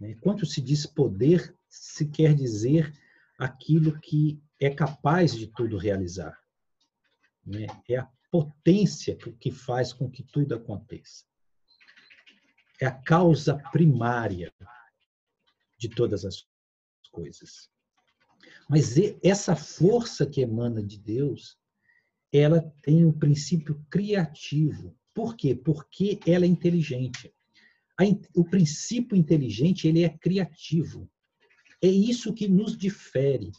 Né? 0.00 0.16
Quando 0.20 0.46
se 0.46 0.60
diz 0.60 0.86
poder, 0.86 1.54
se 1.68 2.08
quer 2.08 2.34
dizer 2.34 2.92
aquilo 3.38 4.00
que 4.00 4.42
é 4.58 4.70
capaz 4.70 5.34
de 5.34 5.46
tudo 5.48 5.76
realizar. 5.76 6.36
Né? 7.44 7.66
É 7.88 7.98
a 7.98 8.10
potência 8.30 9.16
que 9.16 9.50
faz 9.50 9.92
com 9.92 10.10
que 10.10 10.22
tudo 10.22 10.54
aconteça. 10.54 11.24
É 12.80 12.86
a 12.86 12.92
causa 12.92 13.56
primária 13.70 14.52
de 15.78 15.88
todas 15.88 16.24
as 16.24 16.46
coisas. 17.10 17.68
Mas 18.68 18.94
essa 19.22 19.54
força 19.56 20.24
que 20.24 20.40
emana 20.40 20.82
de 20.82 20.98
Deus, 20.98 21.58
ela 22.32 22.62
tem 22.82 23.04
um 23.04 23.12
princípio 23.12 23.84
criativo. 23.90 24.96
Por 25.12 25.36
quê? 25.36 25.54
Porque 25.54 26.20
ela 26.26 26.44
é 26.44 26.48
inteligente. 26.48 27.32
O 28.34 28.44
princípio 28.44 29.16
inteligente, 29.16 29.86
ele 29.86 30.04
é 30.04 30.08
criativo. 30.08 31.10
É 31.82 31.88
isso 31.88 32.32
que 32.32 32.48
nos 32.48 32.76
difere, 32.76 33.52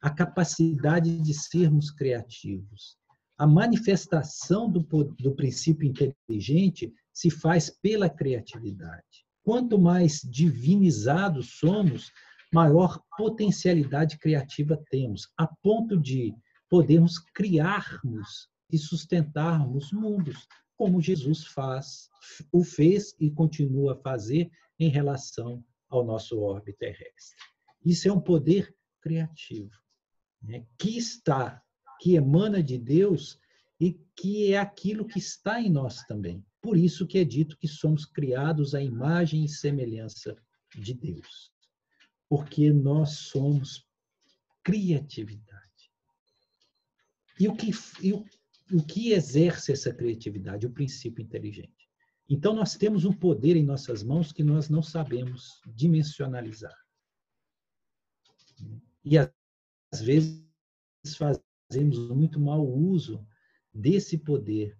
a 0.00 0.10
capacidade 0.10 1.20
de 1.20 1.34
sermos 1.34 1.90
criativos. 1.90 2.96
A 3.36 3.46
manifestação 3.46 4.70
do, 4.70 4.80
do 4.80 5.34
princípio 5.34 5.88
inteligente 5.88 6.92
se 7.18 7.30
faz 7.30 7.68
pela 7.68 8.08
criatividade. 8.08 9.26
Quanto 9.42 9.76
mais 9.76 10.20
divinizados 10.22 11.58
somos, 11.58 12.12
maior 12.52 13.02
potencialidade 13.16 14.16
criativa 14.18 14.80
temos, 14.88 15.28
a 15.36 15.48
ponto 15.48 15.98
de 15.98 16.32
podermos 16.70 17.18
criarmos 17.18 18.48
e 18.70 18.78
sustentarmos 18.78 19.90
mundos, 19.90 20.46
como 20.76 21.00
Jesus 21.00 21.44
faz, 21.44 22.08
o 22.52 22.62
fez 22.62 23.16
e 23.18 23.32
continua 23.32 23.94
a 23.94 24.00
fazer 24.00 24.48
em 24.78 24.88
relação 24.88 25.64
ao 25.88 26.04
nosso 26.04 26.38
orbe 26.38 26.72
terrestre. 26.74 27.36
Isso 27.84 28.06
é 28.06 28.12
um 28.12 28.20
poder 28.20 28.72
criativo, 29.02 29.74
né? 30.40 30.64
que 30.78 30.96
está, 30.96 31.60
que 32.00 32.14
emana 32.14 32.62
de 32.62 32.78
Deus 32.78 33.40
e 33.80 33.98
que 34.14 34.52
é 34.52 34.58
aquilo 34.58 35.04
que 35.04 35.18
está 35.18 35.60
em 35.60 35.68
nós 35.68 36.04
também. 36.04 36.46
Por 36.60 36.76
isso 36.76 37.06
que 37.06 37.18
é 37.18 37.24
dito 37.24 37.56
que 37.56 37.68
somos 37.68 38.04
criados 38.04 38.74
à 38.74 38.82
imagem 38.82 39.44
e 39.44 39.48
semelhança 39.48 40.36
de 40.74 40.94
Deus 40.94 41.52
porque 42.28 42.70
nós 42.72 43.10
somos 43.30 43.86
criatividade. 44.62 45.90
E 47.40 47.48
o 47.48 47.56
que, 47.56 47.70
e 48.02 48.12
o, 48.12 48.24
o 48.72 48.84
que 48.84 49.12
exerce 49.12 49.72
essa 49.72 49.92
criatividade? 49.92 50.66
O 50.66 50.72
princípio 50.72 51.22
inteligente. 51.22 51.88
Então, 52.28 52.52
nós 52.52 52.76
temos 52.76 53.06
um 53.06 53.12
poder 53.12 53.56
em 53.56 53.64
nossas 53.64 54.02
mãos 54.02 54.32
que 54.32 54.42
nós 54.42 54.68
não 54.68 54.82
sabemos 54.82 55.62
dimensionalizar. 55.66 56.76
E, 59.02 59.16
às 59.16 60.02
vezes, 60.02 60.44
fazemos 61.16 61.98
muito 62.10 62.38
mau 62.38 62.68
uso 62.68 63.26
desse 63.72 64.18
poder 64.18 64.78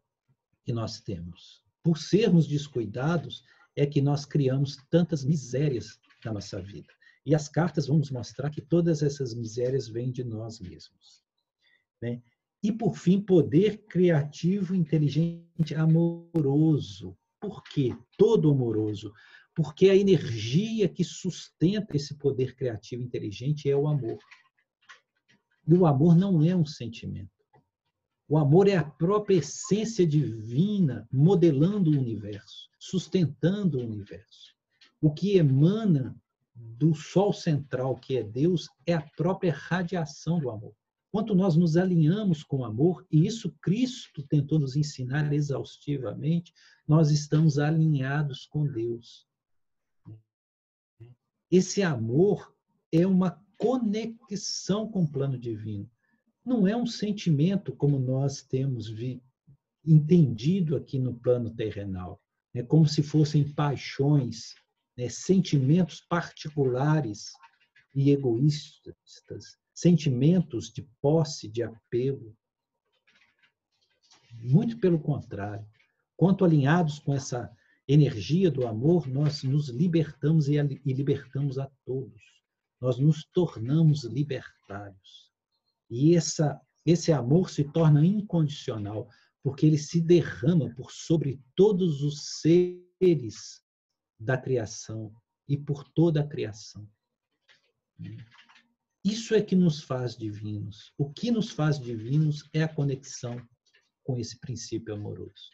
que 0.63 0.73
nós 0.73 1.01
temos. 1.01 1.65
Por 1.89 1.97
sermos 1.97 2.47
descuidados, 2.47 3.43
é 3.75 3.87
que 3.87 4.03
nós 4.03 4.27
criamos 4.27 4.77
tantas 4.91 5.25
misérias 5.25 5.99
na 6.23 6.35
nossa 6.35 6.61
vida. 6.61 6.93
E 7.25 7.35
as 7.35 7.49
cartas 7.49 7.87
vão 7.87 7.97
nos 7.97 8.11
mostrar 8.11 8.51
que 8.51 8.61
todas 8.61 9.03
essas 9.03 9.33
misérias 9.33 9.89
vêm 9.89 10.13
de 10.13 10.23
nós 10.23 10.61
mesmos. 10.61 11.25
Né? 12.03 12.21
E, 12.63 12.71
por 12.71 12.95
fim, 12.95 13.23
poder 13.23 13.87
criativo, 13.87 14.75
inteligente, 14.75 15.75
amoroso. 15.75 17.17
Por 17.41 17.63
quê? 17.65 17.97
Todo 18.19 18.51
amoroso. 18.51 19.11
Porque 19.55 19.89
a 19.89 19.97
energia 19.97 20.91
que 20.91 21.03
sustenta 21.03 21.97
esse 21.97 22.19
poder 22.19 22.55
criativo 22.55 23.03
inteligente 23.03 23.71
é 23.71 23.75
o 23.75 23.89
amor. 23.89 24.19
E 25.67 25.73
o 25.73 25.87
amor 25.87 26.15
não 26.15 26.45
é 26.45 26.55
um 26.55 26.67
sentimento. 26.67 27.38
O 28.29 28.37
amor 28.37 28.69
é 28.69 28.77
a 28.77 28.85
própria 28.85 29.37
essência 29.37 30.07
divina 30.07 31.09
modelando 31.11 31.91
o 31.91 31.99
universo, 31.99 32.69
sustentando 32.79 33.79
o 33.79 33.83
universo. 33.83 34.55
O 35.01 35.11
que 35.11 35.39
emana 35.39 36.15
do 36.55 36.95
Sol 36.95 37.33
central, 37.33 37.97
que 37.97 38.19
é 38.19 38.23
Deus, 38.23 38.69
é 38.85 38.93
a 38.93 39.01
própria 39.17 39.53
radiação 39.53 40.39
do 40.39 40.51
amor. 40.51 40.75
Quanto 41.11 41.35
nós 41.35 41.57
nos 41.57 41.77
alinhamos 41.79 42.43
com 42.43 42.59
o 42.59 42.65
amor, 42.67 43.07
e 43.11 43.27
isso 43.27 43.51
Cristo 43.63 44.23
tentou 44.23 44.59
nos 44.59 44.77
ensinar 44.77 45.33
exaustivamente, 45.33 46.53
nós 46.87 47.11
estamos 47.11 47.59
alinhados 47.59 48.45
com 48.45 48.67
Deus. 48.67 49.27
Esse 51.51 51.83
amor 51.83 52.55
é 52.93 53.07
uma 53.07 53.43
conexão 53.57 54.91
com 54.91 55.05
o 55.05 55.11
plano 55.11 55.39
divino. 55.39 55.91
Não 56.49 56.67
é 56.67 56.75
um 56.75 56.87
sentimento 56.87 57.77
como 57.77 57.99
nós 57.99 58.41
temos 58.41 58.91
entendido 59.85 60.77
aqui 60.77 60.99
no 60.99 61.13
plano 61.13 61.55
terrenal. 61.55 62.19
É 62.55 62.63
como 62.63 62.89
se 62.89 63.03
fossem 63.03 63.53
paixões 63.53 64.55
né, 64.97 65.11
sentimentos 65.11 66.01
particulares 66.01 67.33
e 67.95 68.11
egoístas, 68.11 69.59
sentimentos 69.75 70.73
de 70.73 70.89
posse, 71.03 71.47
de 71.49 71.63
apego. 71.63 72.35
Muito 74.33 74.79
pelo 74.79 74.99
contrário. 74.99 75.69
Quanto 76.17 76.47
alinhados 76.47 76.99
com 76.99 77.13
essa, 77.13 77.55
energia 77.87 78.51
do 78.51 78.67
amor, 78.67 79.07
nós 79.07 79.43
nos 79.43 79.69
libertamos 79.69 80.49
e 80.49 80.93
libertamos 80.93 81.59
a 81.59 81.71
todos. 81.85 82.23
Nós 82.81 82.99
nos 82.99 83.25
tornamos 83.33 84.05
libertários. 84.05 85.28
E 85.91 86.15
essa, 86.15 86.61
esse 86.85 87.13
amor 87.13 87.51
se 87.51 87.65
torna 87.65 88.05
incondicional, 88.05 89.09
porque 89.43 89.67
ele 89.67 89.79
se 89.79 90.01
derrama 90.01 90.75
por 90.75 90.91
sobre 90.91 91.41
todos 91.55 92.03
os 92.03 92.41
seres 92.41 93.63
da 94.19 94.37
criação 94.37 95.13
e 95.49 95.57
por 95.57 95.85
toda 95.85 96.21
a 96.21 96.27
criação. 96.27 96.89
Isso 99.05 99.35
é 99.35 99.41
que 99.41 99.57
nos 99.57 99.83
faz 99.83 100.17
divinos. 100.17 100.93
O 100.99 101.11
que 101.11 101.31
nos 101.31 101.51
faz 101.51 101.79
divinos 101.79 102.49
é 102.53 102.63
a 102.63 102.69
conexão 102.69 103.41
com 104.03 104.19
esse 104.19 104.39
princípio 104.39 104.95
amoroso. 104.95 105.51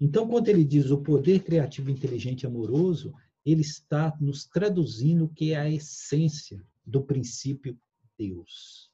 Então, 0.00 0.28
quando 0.28 0.48
ele 0.48 0.64
diz 0.64 0.90
o 0.90 1.02
poder 1.02 1.44
criativo, 1.44 1.90
inteligente 1.90 2.42
e 2.42 2.46
amoroso, 2.46 3.14
ele 3.44 3.60
está 3.60 4.16
nos 4.20 4.46
traduzindo 4.46 5.24
o 5.24 5.28
que 5.28 5.52
é 5.52 5.56
a 5.56 5.70
essência 5.70 6.64
do 6.84 7.02
princípio 7.02 7.78
Deus, 8.18 8.90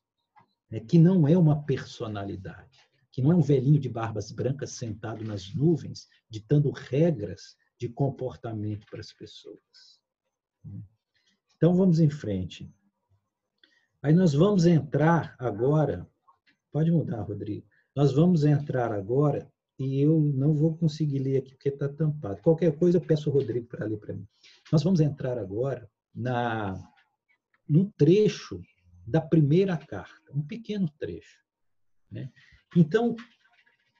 né? 0.71 0.81
que 0.81 0.99
não 0.99 1.27
é 1.27 1.37
uma 1.37 1.65
personalidade, 1.65 2.79
que 3.11 3.23
não 3.23 3.33
é 3.33 3.35
um 3.35 3.43
velhinho 3.43 3.79
de 3.79 3.89
barbas 3.89 4.31
brancas 4.31 4.73
sentado 4.73 5.25
nas 5.25 5.55
nuvens, 5.55 6.09
ditando 6.29 6.71
regras 6.71 7.57
de 7.79 7.89
comportamento 7.89 8.87
para 8.91 9.01
as 9.01 9.13
pessoas. 9.13 10.01
Então, 11.57 11.75
vamos 11.75 12.01
em 12.01 12.11
frente. 12.11 12.73
Aí 14.03 14.13
nós 14.13 14.33
vamos 14.33 14.67
entrar 14.67 15.35
agora, 15.39 16.09
pode 16.71 16.91
mudar, 16.91 17.23
Rodrigo. 17.23 17.67
Nós 17.95 18.13
vamos 18.13 18.45
entrar 18.45 18.93
agora 18.93 19.51
e 19.79 20.01
eu 20.01 20.21
não 20.21 20.55
vou 20.55 20.77
conseguir 20.77 21.19
ler 21.19 21.39
aqui 21.39 21.51
porque 21.51 21.69
está 21.69 21.89
tampado. 21.89 22.41
Qualquer 22.43 22.77
coisa 22.77 22.99
eu 22.99 23.03
peço 23.03 23.29
ao 23.29 23.35
Rodrigo 23.37 23.67
para 23.67 23.87
ler 23.87 23.99
para 23.99 24.15
mim. 24.15 24.27
Nós 24.71 24.83
vamos 24.83 25.01
entrar 25.01 25.39
agora 25.39 25.91
na 26.15 26.77
no 27.69 27.91
trecho 27.93 28.63
da 29.09 29.21
primeira 29.21 29.77
carta, 29.77 30.33
um 30.35 30.43
pequeno 30.43 30.89
trecho. 30.99 31.43
Né? 32.11 32.31
Então, 32.77 33.17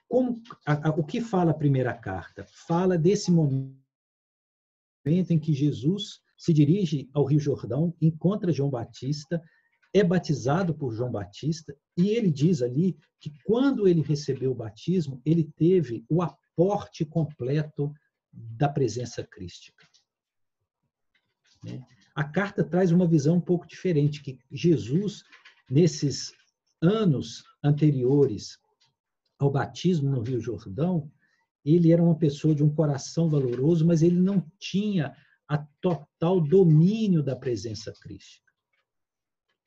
como, 0.07 0.41
a, 0.65 0.89
a, 0.89 0.91
o 0.91 1.03
que 1.03 1.19
fala 1.19 1.51
a 1.51 1.55
primeira 1.55 1.93
carta? 1.93 2.45
Fala 2.67 2.97
desse 2.97 3.31
momento 3.31 3.73
em 5.05 5.39
que 5.39 5.53
Jesus 5.53 6.21
se 6.37 6.53
dirige 6.53 7.09
ao 7.13 7.25
Rio 7.25 7.39
Jordão, 7.39 7.93
encontra 7.99 8.51
João 8.51 8.69
Batista, 8.69 9.41
é 9.93 10.03
batizado 10.03 10.73
por 10.73 10.93
João 10.93 11.11
Batista, 11.11 11.75
e 11.97 12.09
ele 12.09 12.31
diz 12.31 12.61
ali 12.61 12.95
que 13.19 13.33
quando 13.43 13.87
ele 13.87 14.01
recebeu 14.01 14.51
o 14.51 14.55
batismo, 14.55 15.21
ele 15.25 15.43
teve 15.43 16.05
o 16.07 16.21
aporte 16.21 17.03
completo 17.03 17.91
da 18.31 18.69
presença 18.69 19.23
crística. 19.23 19.87
Né? 21.63 21.83
A 22.19 22.23
carta 22.25 22.65
traz 22.65 22.91
uma 22.91 23.07
visão 23.07 23.37
um 23.37 23.41
pouco 23.41 23.65
diferente, 23.65 24.21
que 24.21 24.37
Jesus, 24.51 25.23
nesses 25.69 26.33
anos 26.81 27.45
anteriores 27.63 28.59
ao 29.39 29.49
batismo 29.49 30.09
no 30.09 30.21
Rio 30.21 30.41
Jordão, 30.41 31.09
ele 31.63 31.93
era 31.93 32.03
uma 32.03 32.17
pessoa 32.17 32.53
de 32.53 32.61
um 32.61 32.75
coração 32.75 33.29
valoroso, 33.29 33.87
mas 33.87 34.01
ele 34.01 34.19
não 34.19 34.45
tinha 34.59 35.15
a 35.47 35.59
total 35.79 36.41
domínio 36.41 37.23
da 37.23 37.37
presença 37.37 37.93
crística. 38.01 38.51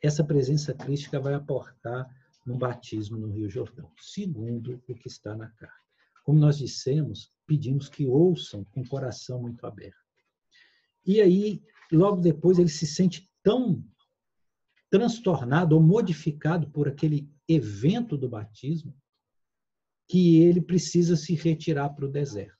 Essa 0.02 0.22
presença 0.22 0.74
crística 0.74 1.18
vai 1.18 1.32
aportar 1.32 2.06
no 2.44 2.58
batismo 2.58 3.16
no 3.16 3.30
Rio 3.30 3.48
Jordão, 3.48 3.90
segundo 3.98 4.78
o 4.86 4.94
que 4.94 5.08
está 5.08 5.34
na 5.34 5.48
carta. 5.48 5.86
Como 6.22 6.38
nós 6.38 6.58
dissemos, 6.58 7.32
pedimos 7.46 7.88
que 7.88 8.06
ouçam 8.06 8.62
com 8.62 8.82
o 8.82 8.88
coração 8.88 9.40
muito 9.40 9.66
aberto. 9.66 9.96
E 11.06 11.18
aí, 11.18 11.62
logo 11.96 12.20
depois, 12.20 12.58
ele 12.58 12.68
se 12.68 12.86
sente 12.86 13.30
tão 13.42 13.84
transtornado 14.90 15.74
ou 15.74 15.82
modificado 15.82 16.70
por 16.70 16.88
aquele 16.88 17.30
evento 17.48 18.16
do 18.16 18.28
batismo 18.28 18.94
que 20.08 20.42
ele 20.42 20.60
precisa 20.60 21.16
se 21.16 21.34
retirar 21.34 21.90
para 21.90 22.04
o 22.04 22.10
deserto, 22.10 22.58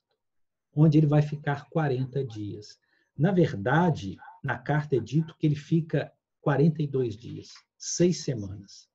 onde 0.75 0.97
ele 0.97 1.05
vai 1.05 1.21
ficar 1.21 1.69
40 1.69 2.25
dias. 2.25 2.79
Na 3.15 3.31
verdade, 3.31 4.17
na 4.43 4.57
carta 4.57 4.95
é 4.95 4.99
dito 4.99 5.35
que 5.37 5.45
ele 5.45 5.55
fica 5.55 6.11
42 6.41 7.15
dias, 7.15 7.53
seis 7.77 8.23
semanas 8.23 8.89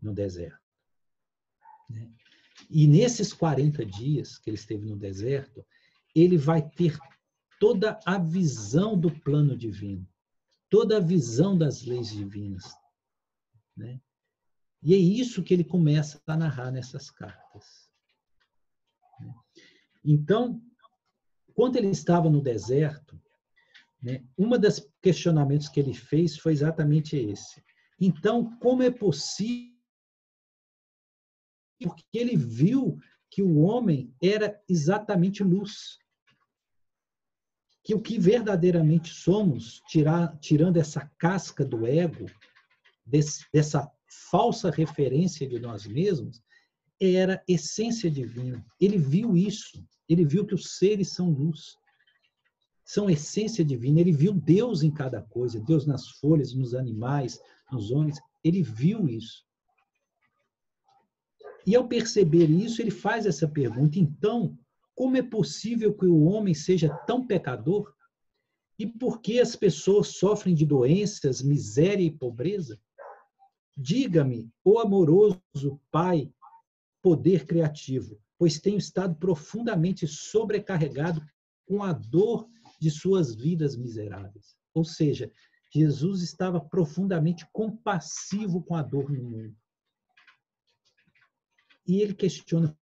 no 0.00 0.12
deserto. 0.12 0.60
Né? 1.88 2.10
E 2.70 2.86
nesses 2.86 3.32
40 3.32 3.84
dias 3.84 4.38
que 4.38 4.50
ele 4.50 4.56
esteve 4.56 4.86
no 4.86 4.96
deserto, 4.96 5.64
ele 6.14 6.36
vai 6.36 6.62
ter 6.62 6.98
toda 7.60 7.98
a 8.04 8.18
visão 8.18 8.98
do 8.98 9.10
plano 9.10 9.56
divino, 9.56 10.06
toda 10.68 10.96
a 10.98 11.00
visão 11.00 11.56
das 11.56 11.82
leis 11.82 12.10
divinas. 12.10 12.64
Né? 13.76 14.00
E 14.82 14.94
é 14.94 14.96
isso 14.96 15.42
que 15.42 15.54
ele 15.54 15.64
começa 15.64 16.20
a 16.26 16.36
narrar 16.36 16.70
nessas 16.70 17.10
cartas. 17.10 17.88
Né? 19.20 19.34
Então, 20.04 20.62
quando 21.54 21.76
ele 21.76 21.88
estava 21.88 22.28
no 22.28 22.42
deserto, 22.42 23.20
né, 24.02 24.24
uma 24.36 24.58
das 24.58 24.86
questionamentos 25.00 25.68
que 25.68 25.80
ele 25.80 25.94
fez 25.94 26.36
foi 26.36 26.52
exatamente 26.52 27.16
esse. 27.16 27.64
Então, 27.98 28.58
como 28.58 28.82
é 28.82 28.90
possível 28.90 29.74
porque 31.80 32.04
ele 32.12 32.36
viu 32.36 32.98
que 33.30 33.42
o 33.42 33.58
homem 33.58 34.14
era 34.22 34.62
exatamente 34.68 35.42
luz. 35.42 35.98
Que 37.84 37.94
o 37.94 38.00
que 38.00 38.18
verdadeiramente 38.18 39.12
somos, 39.14 39.80
tirar, 39.86 40.36
tirando 40.38 40.78
essa 40.78 41.08
casca 41.18 41.64
do 41.64 41.86
ego, 41.86 42.26
desse, 43.06 43.44
dessa 43.52 43.90
falsa 44.30 44.70
referência 44.70 45.46
de 45.46 45.58
nós 45.60 45.86
mesmos, 45.86 46.42
era 47.00 47.42
essência 47.46 48.10
divina. 48.10 48.64
Ele 48.80 48.96
viu 48.96 49.36
isso. 49.36 49.84
Ele 50.08 50.24
viu 50.24 50.46
que 50.46 50.54
os 50.54 50.78
seres 50.78 51.12
são 51.12 51.30
luz. 51.30 51.76
São 52.84 53.10
essência 53.10 53.64
divina. 53.64 54.00
Ele 54.00 54.12
viu 54.12 54.32
Deus 54.32 54.82
em 54.82 54.90
cada 54.90 55.20
coisa, 55.20 55.60
Deus 55.60 55.86
nas 55.86 56.08
folhas, 56.08 56.54
nos 56.54 56.74
animais, 56.74 57.40
nos 57.70 57.90
homens. 57.90 58.18
Ele 58.42 58.62
viu 58.62 59.08
isso. 59.08 59.44
E 61.66 61.74
ao 61.74 61.88
perceber 61.88 62.50
isso, 62.50 62.82
ele 62.82 62.90
faz 62.90 63.26
essa 63.26 63.48
pergunta: 63.48 63.98
então, 63.98 64.56
como 64.94 65.16
é 65.16 65.22
possível 65.22 65.92
que 65.94 66.06
o 66.06 66.24
homem 66.24 66.54
seja 66.54 66.88
tão 67.06 67.26
pecador? 67.26 67.92
E 68.78 68.86
por 68.86 69.20
que 69.20 69.40
as 69.40 69.54
pessoas 69.54 70.08
sofrem 70.08 70.54
de 70.54 70.64
doenças, 70.64 71.42
miséria 71.42 72.04
e 72.04 72.10
pobreza? 72.10 72.80
Diga-me, 73.76 74.50
ó 74.64 74.80
amoroso 74.80 75.80
Pai, 75.90 76.32
poder 77.02 77.44
criativo, 77.44 78.20
pois 78.38 78.58
tenho 78.58 78.78
estado 78.78 79.16
profundamente 79.16 80.06
sobrecarregado 80.06 81.24
com 81.66 81.82
a 81.82 81.92
dor 81.92 82.48
de 82.80 82.90
suas 82.90 83.34
vidas 83.34 83.76
miseráveis. 83.76 84.56
Ou 84.72 84.84
seja, 84.84 85.30
Jesus 85.72 86.22
estava 86.22 86.60
profundamente 86.60 87.46
compassivo 87.52 88.62
com 88.62 88.76
a 88.76 88.82
dor 88.82 89.10
no 89.10 89.22
mundo. 89.22 89.56
E 91.86 92.00
ele 92.00 92.14
questiona 92.14 92.76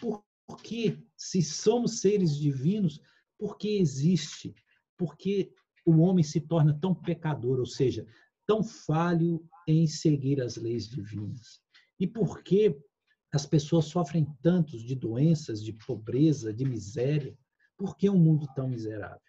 por 0.00 0.25
que, 0.54 1.02
se 1.16 1.42
somos 1.42 2.00
seres 2.00 2.36
divinos, 2.36 3.00
por 3.38 3.58
que 3.58 3.78
existe? 3.78 4.54
Por 4.96 5.16
que 5.16 5.52
o 5.84 5.98
homem 5.98 6.22
se 6.22 6.40
torna 6.40 6.78
tão 6.80 6.94
pecador, 6.94 7.58
ou 7.58 7.66
seja, 7.66 8.06
tão 8.46 8.62
falho 8.62 9.44
em 9.66 9.86
seguir 9.86 10.40
as 10.40 10.56
leis 10.56 10.88
divinas? 10.88 11.60
E 11.98 12.06
por 12.06 12.42
que 12.42 12.78
as 13.32 13.46
pessoas 13.46 13.86
sofrem 13.86 14.26
tantos 14.42 14.82
de 14.82 14.94
doenças, 14.94 15.62
de 15.62 15.72
pobreza, 15.72 16.52
de 16.52 16.64
miséria? 16.64 17.36
Por 17.76 17.96
que 17.96 18.08
um 18.08 18.18
mundo 18.18 18.46
tão 18.54 18.68
miserável? 18.68 19.20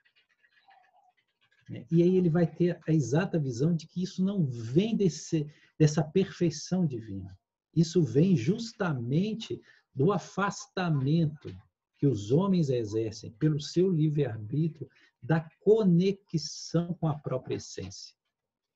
E 1.92 2.02
aí 2.02 2.16
ele 2.16 2.30
vai 2.30 2.48
ter 2.48 2.80
a 2.88 2.94
exata 2.94 3.38
visão 3.38 3.76
de 3.76 3.88
que 3.88 4.02
isso 4.02 4.24
não 4.24 4.46
vem 4.46 4.96
desse, 4.96 5.52
dessa 5.78 6.04
perfeição 6.04 6.86
divina. 6.86 7.38
Isso 7.76 8.02
vem 8.02 8.36
justamente 8.36 9.62
do 9.98 10.12
afastamento 10.12 11.50
que 11.98 12.06
os 12.06 12.32
homens 12.32 12.70
exercem 12.70 13.32
pelo 13.32 13.60
seu 13.60 13.90
livre-arbítrio 13.90 14.88
da 15.20 15.50
conexão 15.60 16.94
com 16.94 17.08
a 17.08 17.18
própria 17.18 17.56
essência, 17.56 18.16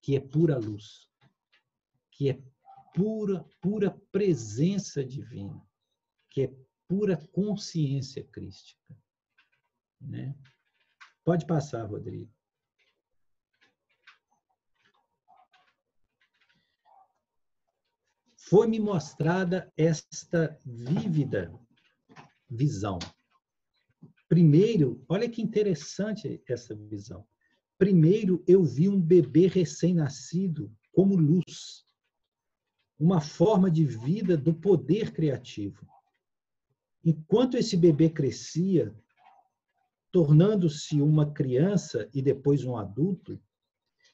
que 0.02 0.16
é 0.16 0.20
pura 0.20 0.58
luz, 0.58 1.08
que 2.10 2.28
é 2.28 2.42
pura, 2.96 3.46
pura 3.62 3.92
presença 4.12 5.06
divina, 5.06 5.64
que 6.28 6.42
é 6.42 6.56
pura 6.88 7.16
consciência 7.32 8.24
crística. 8.24 8.82
Né? 10.02 10.36
Pode 11.24 11.46
passar, 11.46 11.86
Rodrigo. 11.86 12.34
Foi-me 18.52 18.82
mostrada 18.82 19.72
esta 19.78 20.60
vívida 20.66 21.58
visão. 22.50 23.00
Primeiro, 24.28 25.02
olha 25.08 25.30
que 25.30 25.42
interessante 25.42 26.44
essa 26.46 26.76
visão. 26.76 27.26
Primeiro, 27.78 28.44
eu 28.46 28.62
vi 28.62 28.90
um 28.90 29.00
bebê 29.00 29.48
recém-nascido 29.48 30.70
como 30.92 31.16
luz, 31.16 31.86
uma 33.00 33.22
forma 33.22 33.72
de 33.72 33.86
vida 33.86 34.36
do 34.36 34.54
poder 34.54 35.14
criativo. 35.14 35.88
Enquanto 37.06 37.56
esse 37.56 37.78
bebê 37.78 38.10
crescia, 38.10 38.94
tornando-se 40.12 41.02
uma 41.02 41.32
criança 41.32 42.10
e 42.14 42.22
depois 42.22 42.66
um 42.66 42.76
adulto, 42.76 43.42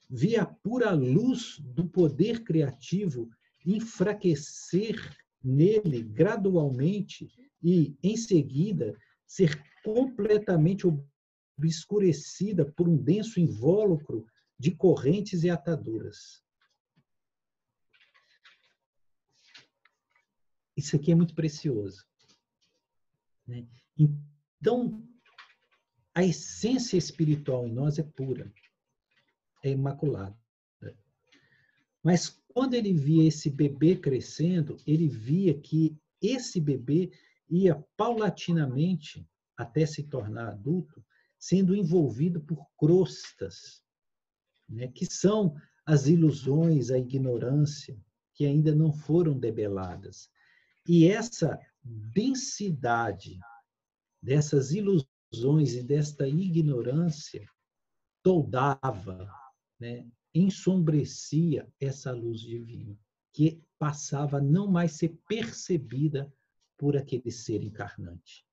via 0.07 0.43
a 0.43 0.45
pura 0.45 0.91
luz 0.91 1.57
do 1.59 1.89
poder 1.89 2.43
criativo 2.43 3.31
enfraquecer 3.66 4.95
nele 5.43 6.03
gradualmente 6.03 7.32
e, 7.64 7.97
em 8.03 8.16
seguida, 8.16 8.97
ser 9.26 9.62
completamente 9.84 10.86
obscurecida 11.58 12.66
por 12.66 12.88
um 12.88 12.97
denso 12.97 13.39
invólucro 13.39 14.26
de 14.60 14.72
correntes 14.72 15.43
e 15.43 15.49
ataduras. 15.49 16.43
Isso 20.76 20.95
aqui 20.95 21.12
é 21.12 21.16
muito 21.16 21.34
precioso. 21.34 22.05
Né? 23.47 23.68
Então, 23.97 25.03
a 26.14 26.24
essência 26.24 26.97
espiritual 26.97 27.68
em 27.68 27.74
nós 27.74 27.97
é 27.97 28.03
pura, 28.03 28.51
é 29.64 29.72
imaculada. 29.72 30.38
Mas 32.08 32.41
quando 32.53 32.74
ele 32.74 32.93
via 32.93 33.28
esse 33.28 33.49
bebê 33.49 33.93
crescendo, 33.93 34.78
ele 34.88 35.10
via 35.10 35.53
que 35.53 35.93
esse 36.22 36.58
bebê 36.58 37.12
ia 37.49 37.86
paulatinamente, 37.97 39.30
até 39.58 39.86
se 39.86 40.03
tornar 40.03 40.47
adulto, 40.47 41.03
sendo 41.38 41.76
envolvido 41.76 42.39
por 42.39 42.66
crostas, 42.78 43.84
né, 44.70 44.88
que 44.88 45.05
são 45.05 45.53
as 45.86 46.08
ilusões, 46.08 46.91
a 46.91 46.97
ignorância, 46.97 48.01
que 48.34 48.45
ainda 48.45 48.74
não 48.74 48.93
foram 48.93 49.38
debeladas. 49.38 50.30
E 50.88 51.10
essa 51.10 51.60
densidade 51.84 53.38
dessas 54.24 54.72
ilusões, 54.72 55.74
e 55.74 55.84
desta 55.84 56.26
ignorância 56.26 57.45
toldava, 58.24 59.30
né, 59.78 60.08
ensombrecia 60.39 61.67
essa 61.79 62.11
luz 62.11 62.41
divina, 62.41 62.97
que 63.33 63.61
passava 63.77 64.38
a 64.38 64.41
não 64.41 64.67
mais 64.67 64.93
ser 64.93 65.17
percebida 65.27 66.31
por 66.77 66.95
aquele 66.95 67.31
ser 67.31 67.63
encarnante. 67.63 68.45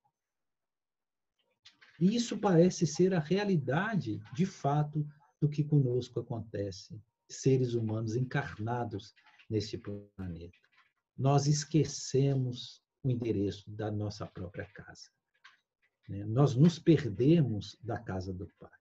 E 1.99 2.15
isso 2.15 2.37
parece 2.37 2.85
ser 2.85 3.13
a 3.13 3.19
realidade, 3.19 4.19
de 4.33 4.45
fato, 4.45 5.07
do 5.39 5.47
que 5.47 5.63
conosco 5.63 6.19
acontece, 6.19 6.99
seres 7.29 7.73
humanos 7.73 8.15
encarnados 8.15 9.13
neste 9.49 9.77
planeta. 9.77 10.57
Nós 11.17 11.47
esquecemos 11.47 12.83
o 13.03 13.09
endereço 13.09 13.69
da 13.69 13.89
nossa 13.89 14.25
própria 14.25 14.65
casa. 14.65 15.09
Né? 16.09 16.25
Nós 16.25 16.55
nos 16.55 16.77
perdemos 16.77 17.77
da 17.81 17.97
casa 17.97 18.33
do 18.33 18.47
Pai. 18.59 18.71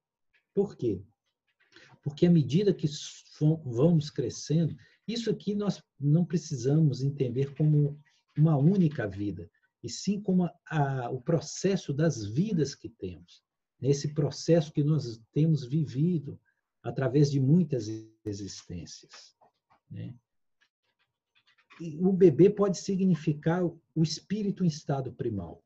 Por 0.52 0.76
quê? 0.76 1.02
Porque 2.04 2.26
à 2.26 2.30
medida 2.30 2.74
que 2.74 2.86
vamos 3.64 4.10
crescendo, 4.10 4.76
isso 5.08 5.30
aqui 5.30 5.54
nós 5.54 5.82
não 5.98 6.24
precisamos 6.24 7.02
entender 7.02 7.54
como 7.56 7.98
uma 8.36 8.56
única 8.56 9.08
vida, 9.08 9.50
e 9.82 9.88
sim 9.88 10.20
como 10.20 10.44
a, 10.44 10.52
a, 10.66 11.10
o 11.10 11.20
processo 11.20 11.92
das 11.92 12.24
vidas 12.24 12.74
que 12.74 12.88
temos. 12.88 13.42
Esse 13.80 14.14
processo 14.14 14.72
que 14.72 14.84
nós 14.84 15.20
temos 15.32 15.64
vivido 15.64 16.38
através 16.82 17.30
de 17.30 17.40
muitas 17.40 17.88
existências. 18.24 19.34
Né? 19.90 20.14
o 22.00 22.12
bebê 22.12 22.48
pode 22.48 22.78
significar 22.78 23.64
o 23.64 24.02
espírito 24.02 24.64
em 24.64 24.68
estado 24.68 25.12
primal. 25.12 25.62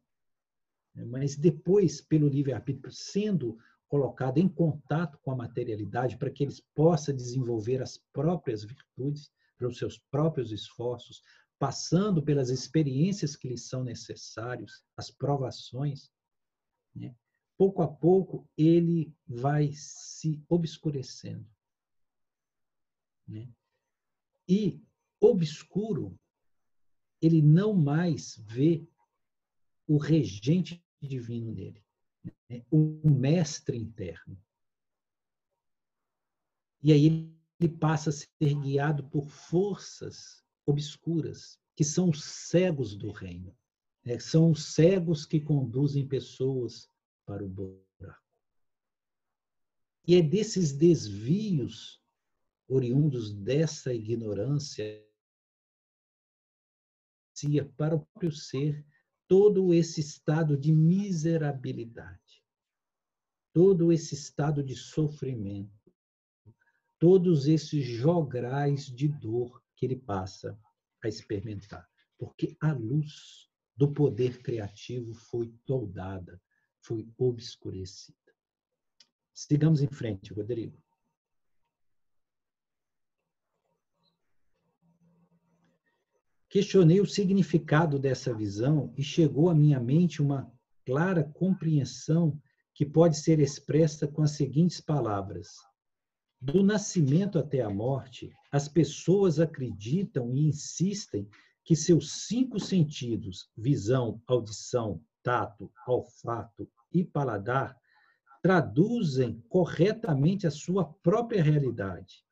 Né? 0.94 1.04
Mas 1.04 1.36
depois, 1.36 2.00
pelo 2.00 2.28
livre-arbítrio, 2.28 2.90
sendo 2.92 3.58
colocado 3.88 4.38
em 4.38 4.48
contato 4.48 5.18
com 5.22 5.32
a 5.32 5.36
materialidade 5.36 6.16
para 6.16 6.30
que 6.30 6.44
eles 6.44 6.60
possam 6.74 7.14
desenvolver 7.16 7.82
as 7.82 7.98
próprias 8.12 8.62
virtudes, 8.62 9.32
pelos 9.56 9.78
seus 9.78 9.98
próprios 9.98 10.52
esforços, 10.52 11.22
passando 11.58 12.22
pelas 12.22 12.50
experiências 12.50 13.34
que 13.34 13.48
lhes 13.48 13.66
são 13.68 13.82
necessários, 13.82 14.84
as 14.96 15.10
provações, 15.10 16.10
né? 16.94 17.14
pouco 17.56 17.82
a 17.82 17.88
pouco 17.88 18.48
ele 18.56 19.12
vai 19.26 19.72
se 19.72 20.40
obscurecendo. 20.48 21.44
Né? 23.26 23.50
E 24.48 24.80
obscuro, 25.20 26.16
ele 27.20 27.42
não 27.42 27.74
mais 27.74 28.36
vê 28.46 28.86
o 29.88 29.96
regente 29.96 30.84
divino 31.00 31.52
nele, 31.52 31.84
né? 32.48 32.64
o 32.70 33.10
mestre 33.10 33.76
interno. 33.76 34.40
E 36.82 36.92
aí 36.92 37.32
ele 37.60 37.72
passa 37.78 38.10
a 38.10 38.12
ser 38.12 38.54
guiado 38.60 39.04
por 39.08 39.28
forças 39.28 40.44
obscuras, 40.64 41.58
que 41.74 41.84
são 41.84 42.10
os 42.10 42.24
cegos 42.24 42.94
do 42.94 43.10
reino. 43.10 43.56
Né? 44.04 44.18
São 44.18 44.50
os 44.50 44.74
cegos 44.74 45.26
que 45.26 45.40
conduzem 45.40 46.06
pessoas 46.06 46.88
para 47.26 47.44
o 47.44 47.48
buraco. 47.48 48.22
E 50.06 50.14
é 50.14 50.22
desses 50.22 50.72
desvios 50.72 52.00
oriundos 52.66 53.34
dessa 53.34 53.92
ignorância 53.92 55.04
para 57.76 57.94
o 57.94 58.00
próprio 58.00 58.32
ser 58.32 58.84
todo 59.28 59.74
esse 59.74 60.00
estado 60.00 60.56
de 60.56 60.72
miserabilidade, 60.72 62.42
todo 63.52 63.92
esse 63.92 64.14
estado 64.14 64.62
de 64.62 64.74
sofrimento, 64.74 65.92
todos 66.98 67.46
esses 67.46 67.84
jograis 67.84 68.86
de 68.86 69.06
dor 69.06 69.62
que 69.76 69.84
ele 69.86 69.96
passa 69.96 70.58
a 71.04 71.08
experimentar. 71.08 71.86
Porque 72.16 72.56
a 72.60 72.72
luz 72.72 73.48
do 73.76 73.92
poder 73.92 74.42
criativo 74.42 75.14
foi 75.14 75.54
toldada, 75.64 76.40
foi 76.80 77.08
obscurecida. 77.16 78.16
Sigamos 79.32 79.82
em 79.82 79.88
frente, 79.88 80.32
Rodrigo. 80.32 80.82
Questionei 86.50 86.98
o 86.98 87.06
significado 87.06 87.98
dessa 87.98 88.32
visão 88.32 88.92
e 88.96 89.02
chegou 89.02 89.50
à 89.50 89.54
minha 89.54 89.78
mente 89.78 90.22
uma 90.22 90.50
clara 90.86 91.22
compreensão 91.22 92.40
que 92.72 92.86
pode 92.86 93.18
ser 93.18 93.38
expressa 93.38 94.08
com 94.08 94.22
as 94.22 94.30
seguintes 94.30 94.80
palavras: 94.80 95.56
Do 96.40 96.62
nascimento 96.62 97.38
até 97.38 97.60
a 97.60 97.68
morte, 97.68 98.32
as 98.50 98.66
pessoas 98.66 99.38
acreditam 99.38 100.34
e 100.34 100.46
insistem 100.48 101.28
que 101.62 101.76
seus 101.76 102.26
cinco 102.26 102.58
sentidos 102.58 103.50
visão, 103.54 104.22
audição, 104.26 105.02
tato, 105.22 105.70
olfato 105.86 106.66
e 106.90 107.04
paladar 107.04 107.76
traduzem 108.42 109.44
corretamente 109.50 110.46
a 110.46 110.50
sua 110.50 110.86
própria 111.02 111.42
realidade 111.42 112.24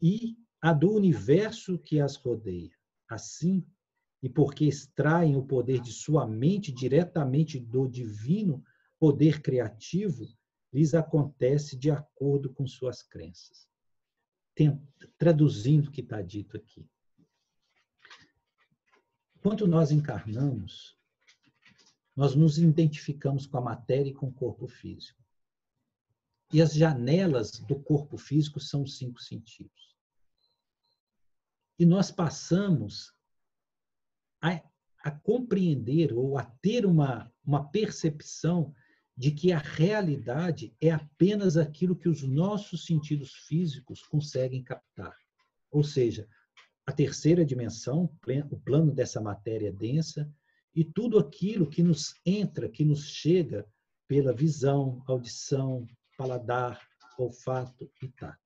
e 0.00 0.38
a 0.58 0.72
do 0.72 0.90
universo 0.90 1.78
que 1.78 2.00
as 2.00 2.16
rodeia. 2.16 2.70
Assim, 3.12 3.66
e 4.22 4.28
porque 4.28 4.64
extraem 4.64 5.36
o 5.36 5.44
poder 5.44 5.80
de 5.80 5.92
sua 5.92 6.26
mente 6.26 6.72
diretamente 6.72 7.58
do 7.58 7.88
divino 7.88 8.64
poder 8.98 9.42
criativo, 9.42 10.26
lhes 10.72 10.94
acontece 10.94 11.76
de 11.76 11.90
acordo 11.90 12.52
com 12.52 12.66
suas 12.66 13.02
crenças. 13.02 13.68
traduzindo 15.18 15.88
o 15.88 15.90
que 15.90 16.02
está 16.02 16.22
dito 16.22 16.56
aqui. 16.56 16.86
Quando 19.40 19.66
nós 19.66 19.90
encarnamos, 19.90 20.96
nós 22.14 22.34
nos 22.34 22.58
identificamos 22.58 23.46
com 23.46 23.58
a 23.58 23.62
matéria 23.62 24.10
e 24.10 24.14
com 24.14 24.28
o 24.28 24.32
corpo 24.32 24.68
físico. 24.68 25.20
E 26.52 26.60
as 26.60 26.74
janelas 26.74 27.58
do 27.58 27.80
corpo 27.80 28.16
físico 28.16 28.60
são 28.60 28.82
os 28.82 28.98
cinco 28.98 29.20
sentidos. 29.20 29.91
E 31.82 31.84
nós 31.84 32.12
passamos 32.12 33.12
a, 34.40 34.62
a 35.02 35.10
compreender 35.10 36.12
ou 36.12 36.38
a 36.38 36.44
ter 36.44 36.86
uma, 36.86 37.28
uma 37.44 37.68
percepção 37.72 38.72
de 39.16 39.32
que 39.32 39.50
a 39.50 39.58
realidade 39.58 40.72
é 40.80 40.92
apenas 40.92 41.56
aquilo 41.56 41.96
que 41.96 42.08
os 42.08 42.22
nossos 42.22 42.86
sentidos 42.86 43.32
físicos 43.48 44.00
conseguem 44.04 44.62
captar. 44.62 45.16
Ou 45.72 45.82
seja, 45.82 46.28
a 46.86 46.92
terceira 46.92 47.44
dimensão, 47.44 48.08
o 48.52 48.60
plano 48.60 48.94
dessa 48.94 49.20
matéria 49.20 49.72
densa, 49.72 50.32
e 50.72 50.84
tudo 50.84 51.18
aquilo 51.18 51.68
que 51.68 51.82
nos 51.82 52.14
entra, 52.24 52.68
que 52.68 52.84
nos 52.84 53.08
chega 53.08 53.66
pela 54.06 54.32
visão, 54.32 55.02
audição, 55.08 55.84
paladar, 56.16 56.80
olfato 57.18 57.90
e 58.00 58.06
tato. 58.06 58.41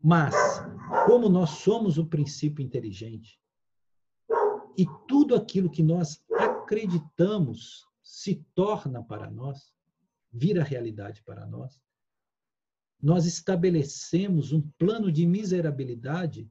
Mas, 0.00 0.34
como 1.06 1.28
nós 1.28 1.50
somos 1.50 1.98
o 1.98 2.06
princípio 2.06 2.64
inteligente, 2.64 3.40
e 4.76 4.86
tudo 5.08 5.34
aquilo 5.34 5.70
que 5.70 5.82
nós 5.82 6.22
acreditamos 6.38 7.86
se 8.02 8.36
torna 8.54 9.02
para 9.02 9.30
nós, 9.30 9.72
vira 10.30 10.62
realidade 10.62 11.22
para 11.22 11.46
nós, 11.46 11.80
nós 13.00 13.24
estabelecemos 13.26 14.52
um 14.52 14.62
plano 14.78 15.10
de 15.10 15.26
miserabilidade 15.26 16.50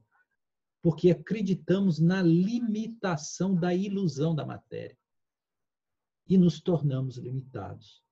porque 0.82 1.10
acreditamos 1.10 1.98
na 1.98 2.22
limitação 2.22 3.54
da 3.54 3.74
ilusão 3.74 4.34
da 4.34 4.46
matéria 4.46 4.96
e 6.28 6.38
nos 6.38 6.60
tornamos 6.60 7.16
limitados. 7.16 8.02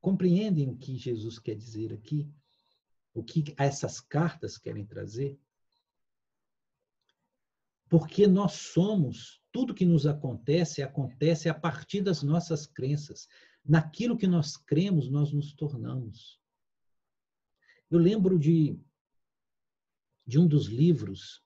Compreendem 0.00 0.68
o 0.68 0.76
que 0.76 0.96
Jesus 0.96 1.38
quer 1.38 1.56
dizer 1.56 1.92
aqui? 1.92 2.30
O 3.14 3.22
que 3.22 3.54
essas 3.58 4.00
cartas 4.00 4.56
querem 4.58 4.84
trazer? 4.84 5.38
Porque 7.88 8.26
nós 8.26 8.52
somos, 8.52 9.42
tudo 9.50 9.74
que 9.74 9.86
nos 9.86 10.06
acontece, 10.06 10.82
acontece 10.82 11.48
a 11.48 11.54
partir 11.54 12.02
das 12.02 12.22
nossas 12.22 12.66
crenças. 12.66 13.26
Naquilo 13.64 14.16
que 14.16 14.26
nós 14.26 14.56
cremos, 14.56 15.08
nós 15.10 15.32
nos 15.32 15.52
tornamos. 15.54 16.38
Eu 17.90 17.98
lembro 17.98 18.38
de, 18.38 18.78
de 20.26 20.38
um 20.38 20.46
dos 20.46 20.66
livros 20.66 21.42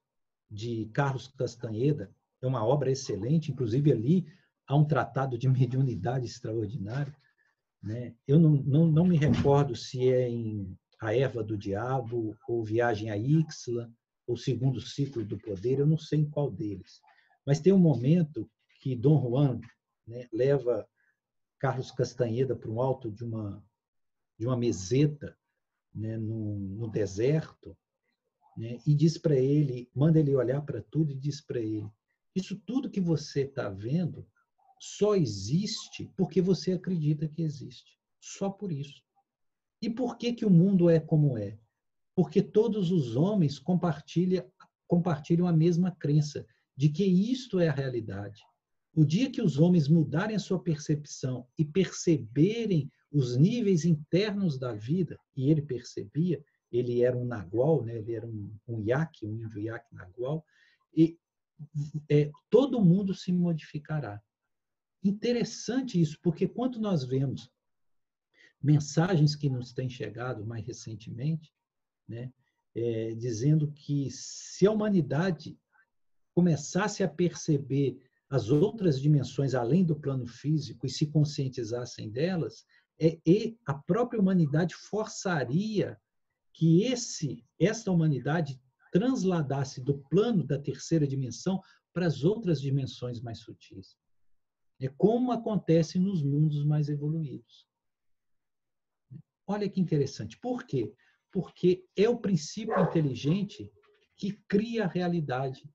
de 0.50 0.86
Carlos 0.86 1.28
Castanheda, 1.28 2.14
é 2.40 2.46
uma 2.46 2.64
obra 2.64 2.90
excelente, 2.90 3.52
inclusive 3.52 3.92
ali 3.92 4.26
há 4.66 4.76
um 4.76 4.84
tratado 4.84 5.38
de 5.38 5.48
mediunidade 5.48 6.26
extraordinário. 6.26 7.14
Né? 7.80 8.14
Eu 8.26 8.38
não, 8.38 8.50
não, 8.50 8.86
não 8.86 9.06
me 9.06 9.16
recordo 9.16 9.74
se 9.76 10.08
é 10.08 10.28
em 10.28 10.76
A 11.02 11.12
Erva 11.12 11.42
do 11.42 11.58
Diabo, 11.58 12.38
ou 12.46 12.64
Viagem 12.64 13.10
a 13.10 13.18
Ixla, 13.18 13.92
ou 14.24 14.36
Segundo 14.36 14.80
Ciclo 14.80 15.24
do 15.24 15.36
Poder, 15.36 15.80
eu 15.80 15.86
não 15.86 15.98
sei 15.98 16.20
em 16.20 16.30
qual 16.30 16.48
deles. 16.48 17.00
Mas 17.44 17.58
tem 17.58 17.72
um 17.72 17.78
momento 17.78 18.48
que 18.80 18.94
Dom 18.94 19.20
Juan 19.20 19.60
né, 20.06 20.28
leva 20.32 20.88
Carlos 21.58 21.90
Castanheda 21.90 22.54
para 22.54 22.70
um 22.70 22.80
alto 22.80 23.10
de 23.10 23.24
uma, 23.24 23.60
de 24.38 24.46
uma 24.46 24.56
meseta 24.56 25.36
né, 25.92 26.16
no, 26.16 26.56
no 26.56 26.88
deserto, 26.88 27.76
né, 28.56 28.78
e 28.86 28.94
diz 28.94 29.18
para 29.18 29.34
ele, 29.34 29.90
manda 29.92 30.20
ele 30.20 30.36
olhar 30.36 30.60
para 30.60 30.82
tudo 30.82 31.10
e 31.10 31.18
diz 31.18 31.40
para 31.40 31.58
ele: 31.58 31.90
isso 32.32 32.56
tudo 32.64 32.88
que 32.88 33.00
você 33.00 33.42
está 33.42 33.68
vendo 33.68 34.24
só 34.78 35.16
existe 35.16 36.12
porque 36.16 36.40
você 36.40 36.72
acredita 36.72 37.28
que 37.28 37.42
existe. 37.42 37.98
Só 38.20 38.48
por 38.48 38.70
isso. 38.70 39.02
E 39.82 39.90
por 39.90 40.16
que, 40.16 40.32
que 40.32 40.46
o 40.46 40.50
mundo 40.50 40.88
é 40.88 41.00
como 41.00 41.36
é? 41.36 41.58
Porque 42.14 42.40
todos 42.40 42.92
os 42.92 43.16
homens 43.16 43.58
compartilham, 43.58 44.48
compartilham 44.86 45.48
a 45.48 45.52
mesma 45.52 45.90
crença 45.90 46.46
de 46.76 46.88
que 46.88 47.04
isto 47.04 47.58
é 47.58 47.68
a 47.68 47.74
realidade. 47.74 48.40
O 48.94 49.04
dia 49.04 49.30
que 49.30 49.42
os 49.42 49.58
homens 49.58 49.88
mudarem 49.88 50.36
a 50.36 50.38
sua 50.38 50.62
percepção 50.62 51.46
e 51.58 51.64
perceberem 51.64 52.88
os 53.10 53.36
níveis 53.36 53.84
internos 53.84 54.58
da 54.58 54.72
vida, 54.72 55.18
e 55.36 55.50
ele 55.50 55.62
percebia, 55.62 56.42
ele 56.70 57.02
era 57.02 57.16
um 57.16 57.24
nagual, 57.24 57.84
né? 57.84 57.98
ele 57.98 58.14
era 58.14 58.26
um, 58.26 58.54
um 58.68 58.80
iaque, 58.80 59.26
um 59.26 59.34
índio 59.34 59.58
iaque 59.58 59.94
nagual, 59.94 60.44
e 60.94 61.18
é, 62.08 62.30
todo 62.48 62.84
mundo 62.84 63.14
se 63.14 63.32
modificará. 63.32 64.20
Interessante 65.02 66.00
isso, 66.00 66.18
porque 66.22 66.46
quando 66.46 66.78
nós 66.78 67.04
vemos 67.04 67.50
mensagens 68.62 69.34
que 69.34 69.48
nos 69.48 69.72
têm 69.72 69.88
chegado 69.88 70.44
mais 70.46 70.64
recentemente, 70.64 71.52
né, 72.08 72.32
é, 72.74 73.14
dizendo 73.14 73.70
que 73.72 74.08
se 74.10 74.66
a 74.66 74.70
humanidade 74.70 75.58
começasse 76.34 77.02
a 77.02 77.08
perceber 77.08 77.98
as 78.30 78.48
outras 78.48 79.00
dimensões 79.00 79.54
além 79.54 79.84
do 79.84 79.94
plano 79.94 80.26
físico 80.26 80.86
e 80.86 80.90
se 80.90 81.06
conscientizassem 81.06 82.10
delas, 82.10 82.64
é, 82.98 83.18
e 83.26 83.58
a 83.66 83.74
própria 83.74 84.20
humanidade 84.20 84.74
forçaria 84.74 86.00
que 86.54 86.84
esse 86.84 87.44
esta 87.58 87.90
humanidade 87.90 88.60
transladasse 88.92 89.80
do 89.80 89.98
plano 90.10 90.44
da 90.44 90.58
terceira 90.58 91.06
dimensão 91.06 91.60
para 91.92 92.06
as 92.06 92.24
outras 92.24 92.60
dimensões 92.60 93.20
mais 93.20 93.38
sutis. 93.38 93.96
É 94.80 94.88
como 94.88 95.32
acontece 95.32 95.98
nos 95.98 96.22
mundos 96.22 96.64
mais 96.64 96.88
evoluídos. 96.88 97.66
Olha 99.46 99.68
que 99.68 99.80
interessante. 99.80 100.38
Por 100.38 100.64
quê? 100.64 100.92
Porque 101.30 101.84
é 101.96 102.08
o 102.08 102.18
princípio 102.18 102.78
inteligente 102.80 103.70
que 104.16 104.32
cria 104.48 104.84
a 104.84 104.88
realidade 104.88 105.68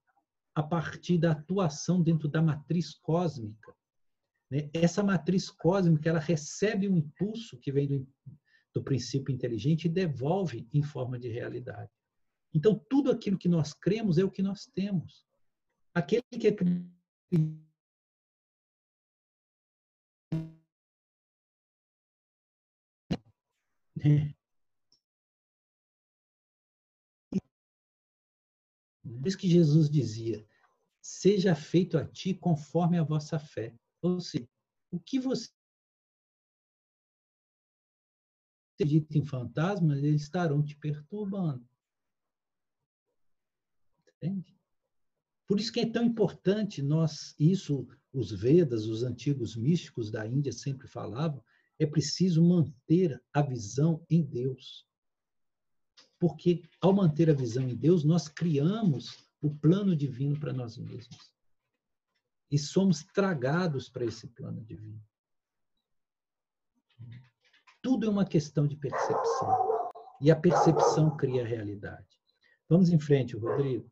a 0.55 0.63
partir 0.63 1.18
da 1.18 1.32
atuação 1.32 2.01
dentro 2.01 2.28
da 2.28 2.41
matriz 2.41 2.93
cósmica. 2.93 3.76
Né? 4.49 4.70
Essa 4.74 5.03
matriz 5.03 5.49
cósmica 5.49 6.09
ela 6.09 6.20
recebe 6.20 6.88
um 6.88 6.97
impulso 6.97 7.57
que 7.59 7.72
vem 7.72 7.88
do, 7.88 8.07
do 8.74 8.84
princípio 8.84 9.34
inteligente 9.34 9.86
e 9.86 9.89
devolve 9.89 10.68
em 10.74 10.82
forma 10.82 11.20
de 11.20 11.28
realidade. 11.28 11.91
Então, 12.53 12.80
tudo 12.89 13.11
aquilo 13.11 13.38
que 13.38 13.49
nós 13.49 13.74
cremos 13.74 14.18
é 14.18 14.24
o 14.24 14.32
que 14.32 14.41
nós 14.41 14.65
temos. 14.74 15.26
Aquele 15.93 16.24
que 16.39 16.47
acredita 16.47 17.66
Por 29.01 29.27
isso 29.27 29.37
que 29.37 29.49
Jesus 29.49 29.89
dizia: 29.89 30.45
seja 31.01 31.55
feito 31.55 31.97
a 31.97 32.05
ti 32.05 32.33
conforme 32.33 32.97
a 32.97 33.03
vossa 33.03 33.39
fé. 33.39 33.73
Ou 34.01 34.19
seja, 34.19 34.47
o 34.91 34.99
que 34.99 35.19
você 35.19 35.49
acredita 38.75 39.17
em 39.17 39.25
fantasmas, 39.25 39.97
eles 40.03 40.21
estarão 40.21 40.63
te 40.63 40.75
perturbando. 40.75 41.67
Entende? 44.07 44.55
Por 45.47 45.59
isso 45.59 45.71
que 45.71 45.79
é 45.79 45.89
tão 45.89 46.03
importante 46.03 46.81
nós, 46.81 47.33
isso 47.39 47.87
os 48.11 48.31
Vedas, 48.31 48.85
os 48.85 49.03
antigos 49.03 49.55
místicos 49.55 50.11
da 50.11 50.27
Índia 50.27 50.51
sempre 50.51 50.87
falavam, 50.87 51.43
é 51.80 51.86
preciso 51.86 52.43
manter 52.43 53.21
a 53.34 53.41
visão 53.41 54.03
em 54.09 54.23
Deus. 54.23 54.88
Porque 56.19 56.63
ao 56.82 56.93
manter 56.93 57.30
a 57.30 57.34
visão 57.34 57.69
em 57.69 57.75
Deus, 57.75 58.03
nós 58.03 58.28
criamos 58.28 59.28
o 59.41 59.53
plano 59.53 59.95
divino 59.95 60.39
para 60.39 60.53
nós 60.53 60.78
mesmos. 60.78 61.32
E 62.49 62.57
somos 62.57 63.03
tragados 63.03 63.89
para 63.89 64.05
esse 64.05 64.28
plano 64.28 64.63
divino. 64.63 65.01
Tudo 67.82 68.07
é 68.07 68.09
uma 68.09 68.25
questão 68.25 68.65
de 68.67 68.75
percepção. 68.75 69.91
E 70.19 70.32
a 70.32 70.36
percepção 70.36 71.15
cria 71.15 71.43
a 71.43 71.47
realidade. 71.47 72.07
Vamos 72.67 72.89
em 72.89 72.99
frente, 72.99 73.36
Rodrigo 73.36 73.91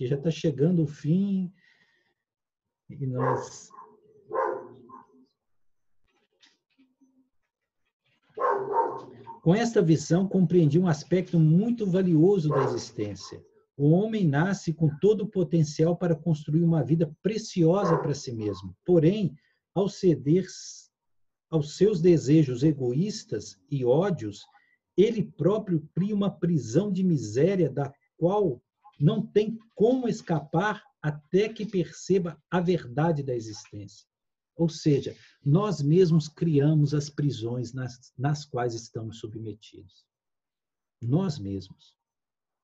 que 0.00 0.06
já 0.06 0.16
está 0.16 0.30
chegando 0.30 0.82
o 0.82 0.86
fim 0.86 1.52
e 2.88 3.06
nós 3.06 3.70
Com 9.42 9.54
esta 9.54 9.80
visão, 9.80 10.28
compreendi 10.28 10.78
um 10.78 10.86
aspecto 10.86 11.38
muito 11.40 11.86
valioso 11.86 12.50
da 12.50 12.62
existência. 12.64 13.42
O 13.76 13.90
homem 13.90 14.26
nasce 14.26 14.74
com 14.74 14.90
todo 15.00 15.22
o 15.22 15.28
potencial 15.28 15.96
para 15.96 16.14
construir 16.14 16.62
uma 16.62 16.84
vida 16.84 17.10
preciosa 17.22 17.96
para 17.96 18.12
si 18.12 18.32
mesmo. 18.32 18.76
Porém, 18.84 19.34
ao 19.74 19.88
ceder 19.88 20.44
aos 21.50 21.76
seus 21.76 22.00
desejos 22.00 22.62
egoístas 22.62 23.56
e 23.70 23.84
ódios, 23.84 24.44
ele 24.96 25.22
próprio 25.22 25.88
cria 25.94 26.14
uma 26.14 26.30
prisão 26.30 26.92
de 26.92 27.02
miséria 27.02 27.70
da 27.70 27.92
qual 28.18 28.62
não 29.00 29.26
tem 29.26 29.58
como 29.74 30.06
escapar 30.06 30.82
até 31.02 31.48
que 31.48 31.64
perceba 31.64 32.38
a 32.50 32.60
verdade 32.60 33.22
da 33.22 33.34
existência. 33.34 34.06
Ou 34.60 34.68
seja, 34.68 35.16
nós 35.42 35.80
mesmos 35.80 36.28
criamos 36.28 36.92
as 36.92 37.08
prisões 37.08 37.72
nas, 37.72 38.12
nas 38.18 38.44
quais 38.44 38.74
estamos 38.74 39.18
submetidos. 39.18 40.04
Nós 41.00 41.38
mesmos. 41.38 41.96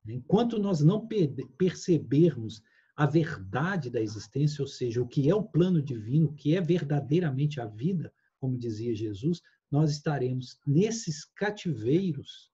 Enquanto 0.06 0.58
nós 0.58 0.82
não 0.82 1.08
percebermos 1.56 2.62
a 2.94 3.06
verdade 3.06 3.88
da 3.88 3.98
existência, 3.98 4.60
ou 4.60 4.68
seja, 4.68 5.00
o 5.00 5.08
que 5.08 5.30
é 5.30 5.34
o 5.34 5.42
plano 5.42 5.80
divino, 5.80 6.28
o 6.28 6.34
que 6.34 6.54
é 6.54 6.60
verdadeiramente 6.60 7.62
a 7.62 7.66
vida, 7.66 8.12
como 8.38 8.58
dizia 8.58 8.94
Jesus, 8.94 9.40
nós 9.70 9.90
estaremos 9.90 10.60
nesses 10.66 11.24
cativeiros 11.24 12.52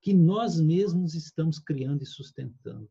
que 0.00 0.14
nós 0.14 0.60
mesmos 0.60 1.16
estamos 1.16 1.58
criando 1.58 2.04
e 2.04 2.06
sustentando. 2.06 2.88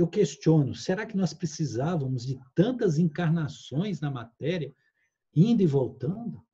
Eu 0.00 0.06
questiono: 0.06 0.74
será 0.74 1.04
que 1.04 1.16
nós 1.16 1.34
precisávamos 1.34 2.24
de 2.24 2.38
tantas 2.54 2.98
encarnações 2.98 4.00
na 4.00 4.10
matéria, 4.10 4.74
indo 5.34 5.62
e 5.62 5.66
voltando? 5.66 6.44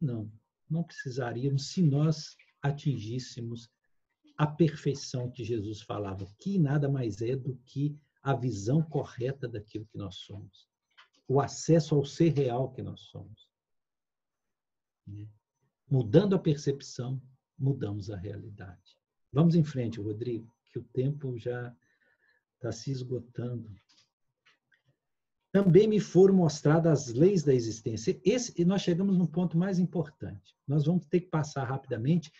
Não, 0.00 0.32
não 0.68 0.82
precisaríamos 0.82 1.68
se 1.68 1.82
nós 1.82 2.36
atingíssemos 2.62 3.70
a 4.36 4.46
perfeição 4.46 5.30
que 5.30 5.44
Jesus 5.44 5.82
falava, 5.82 6.26
que 6.38 6.58
nada 6.58 6.88
mais 6.88 7.20
é 7.20 7.36
do 7.36 7.56
que 7.66 7.94
a 8.22 8.34
visão 8.34 8.82
correta 8.82 9.46
daquilo 9.46 9.86
que 9.86 9.98
nós 9.98 10.16
somos, 10.16 10.66
o 11.28 11.40
acesso 11.40 11.94
ao 11.94 12.04
ser 12.04 12.30
real 12.30 12.70
que 12.70 12.82
nós 12.82 13.00
somos. 13.02 13.50
Né? 15.06 15.28
Mudando 15.90 16.34
a 16.34 16.38
percepção, 16.38 17.20
mudamos 17.58 18.10
a 18.10 18.16
realidade. 18.16 18.96
Vamos 19.30 19.54
em 19.54 19.62
frente, 19.62 20.00
Rodrigo, 20.00 20.50
que 20.70 20.78
o 20.78 20.84
tempo 20.84 21.36
já 21.36 21.74
está 22.60 22.70
se 22.70 22.90
esgotando. 22.90 23.74
Também 25.50 25.88
me 25.88 25.98
foram 25.98 26.34
mostradas 26.34 27.08
as 27.08 27.14
leis 27.14 27.42
da 27.42 27.54
existência. 27.54 28.20
Esse, 28.24 28.52
e 28.60 28.64
nós 28.64 28.82
chegamos 28.82 29.16
no 29.16 29.26
ponto 29.26 29.56
mais 29.56 29.78
importante. 29.78 30.54
Nós 30.68 30.84
vamos 30.84 31.06
ter 31.06 31.20
que 31.20 31.28
passar 31.28 31.64
rapidamente, 31.64 32.30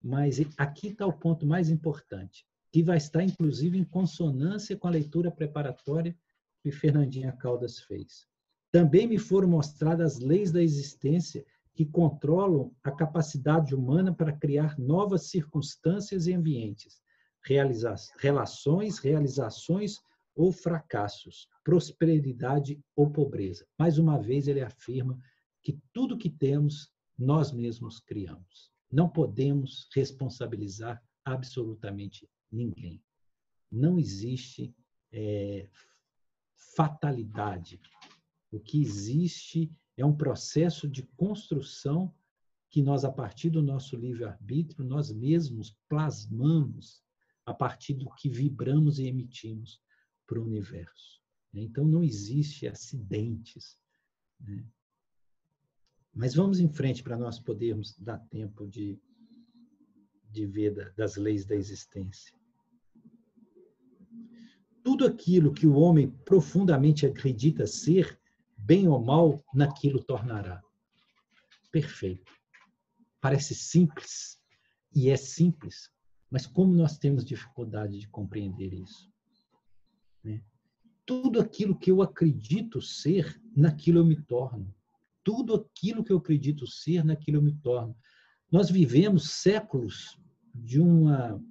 mas 0.00 0.38
aqui 0.56 0.88
está 0.88 1.06
o 1.06 1.12
ponto 1.12 1.46
mais 1.46 1.68
importante, 1.68 2.46
que 2.70 2.82
vai 2.82 2.98
estar, 2.98 3.24
inclusive, 3.24 3.76
em 3.76 3.84
consonância 3.84 4.76
com 4.76 4.86
a 4.86 4.90
leitura 4.90 5.32
preparatória 5.32 6.16
que 6.62 6.70
Fernandinha 6.70 7.32
Caldas 7.32 7.80
fez. 7.80 8.28
Também 8.70 9.08
me 9.08 9.18
foram 9.18 9.48
mostradas 9.48 10.16
as 10.16 10.20
leis 10.20 10.52
da 10.52 10.62
existência 10.62 11.44
que 11.74 11.84
controlam 11.86 12.70
a 12.84 12.92
capacidade 12.92 13.74
humana 13.74 14.14
para 14.14 14.32
criar 14.32 14.78
novas 14.78 15.30
circunstâncias 15.30 16.26
e 16.26 16.34
ambientes, 16.34 17.00
realiza 17.44 17.94
relações, 18.18 18.98
realizações 18.98 20.00
ou 20.34 20.52
fracassos, 20.52 21.48
prosperidade 21.64 22.82
ou 22.96 23.10
pobreza. 23.10 23.66
Mais 23.78 23.98
uma 23.98 24.18
vez, 24.18 24.48
ele 24.48 24.60
afirma 24.60 25.18
que 25.62 25.78
tudo 25.92 26.18
que 26.18 26.30
temos, 26.30 26.90
nós 27.18 27.52
mesmos 27.52 28.00
criamos. 28.00 28.70
Não 28.90 29.08
podemos 29.08 29.88
responsabilizar 29.94 31.02
absolutamente 31.24 32.28
ninguém. 32.50 33.02
Não 33.70 33.98
existe 33.98 34.74
é, 35.12 35.68
fatalidade. 36.74 37.80
O 38.50 38.58
que 38.58 38.80
existe 38.80 39.70
é 39.96 40.04
um 40.04 40.16
processo 40.16 40.88
de 40.88 41.02
construção 41.16 42.12
que 42.70 42.82
nós, 42.82 43.04
a 43.04 43.12
partir 43.12 43.50
do 43.50 43.62
nosso 43.62 43.96
livre-arbítrio, 43.96 44.84
nós 44.84 45.12
mesmos 45.12 45.76
plasmamos 45.88 47.02
a 47.50 47.54
partir 47.54 47.94
do 47.94 48.08
que 48.14 48.28
vibramos 48.28 48.98
e 48.98 49.06
emitimos 49.06 49.80
para 50.26 50.40
o 50.40 50.44
universo. 50.44 51.20
Então, 51.52 51.84
não 51.84 52.02
existe 52.02 52.68
acidentes. 52.68 53.76
Né? 54.38 54.64
Mas 56.14 56.34
vamos 56.34 56.60
em 56.60 56.68
frente 56.68 57.02
para 57.02 57.18
nós 57.18 57.38
podermos 57.38 57.96
dar 57.98 58.18
tempo 58.28 58.66
de, 58.66 58.98
de 60.30 60.46
ver 60.46 60.92
das 60.94 61.16
leis 61.16 61.44
da 61.44 61.56
existência. 61.56 62.38
Tudo 64.82 65.04
aquilo 65.04 65.52
que 65.52 65.66
o 65.66 65.74
homem 65.74 66.10
profundamente 66.24 67.04
acredita 67.04 67.66
ser, 67.66 68.18
bem 68.56 68.88
ou 68.88 69.04
mal, 69.04 69.44
naquilo 69.52 70.02
tornará. 70.02 70.62
Perfeito. 71.70 72.32
Parece 73.20 73.54
simples, 73.54 74.40
e 74.94 75.10
é 75.10 75.16
simples, 75.16 75.90
mas 76.30 76.46
como 76.46 76.72
nós 76.72 76.96
temos 76.96 77.24
dificuldade 77.24 77.98
de 77.98 78.08
compreender 78.08 78.72
isso? 78.72 79.10
Né? 80.22 80.42
Tudo 81.04 81.40
aquilo 81.40 81.76
que 81.76 81.90
eu 81.90 82.02
acredito 82.02 82.80
ser, 82.80 83.40
naquilo 83.56 83.98
eu 83.98 84.04
me 84.04 84.20
torno. 84.22 84.72
Tudo 85.24 85.54
aquilo 85.54 86.04
que 86.04 86.12
eu 86.12 86.18
acredito 86.18 86.66
ser, 86.66 87.04
naquilo 87.04 87.38
eu 87.38 87.42
me 87.42 87.54
torno. 87.56 87.96
Nós 88.50 88.70
vivemos 88.70 89.30
séculos 89.30 90.18
de 90.54 90.80
uma 90.80 91.42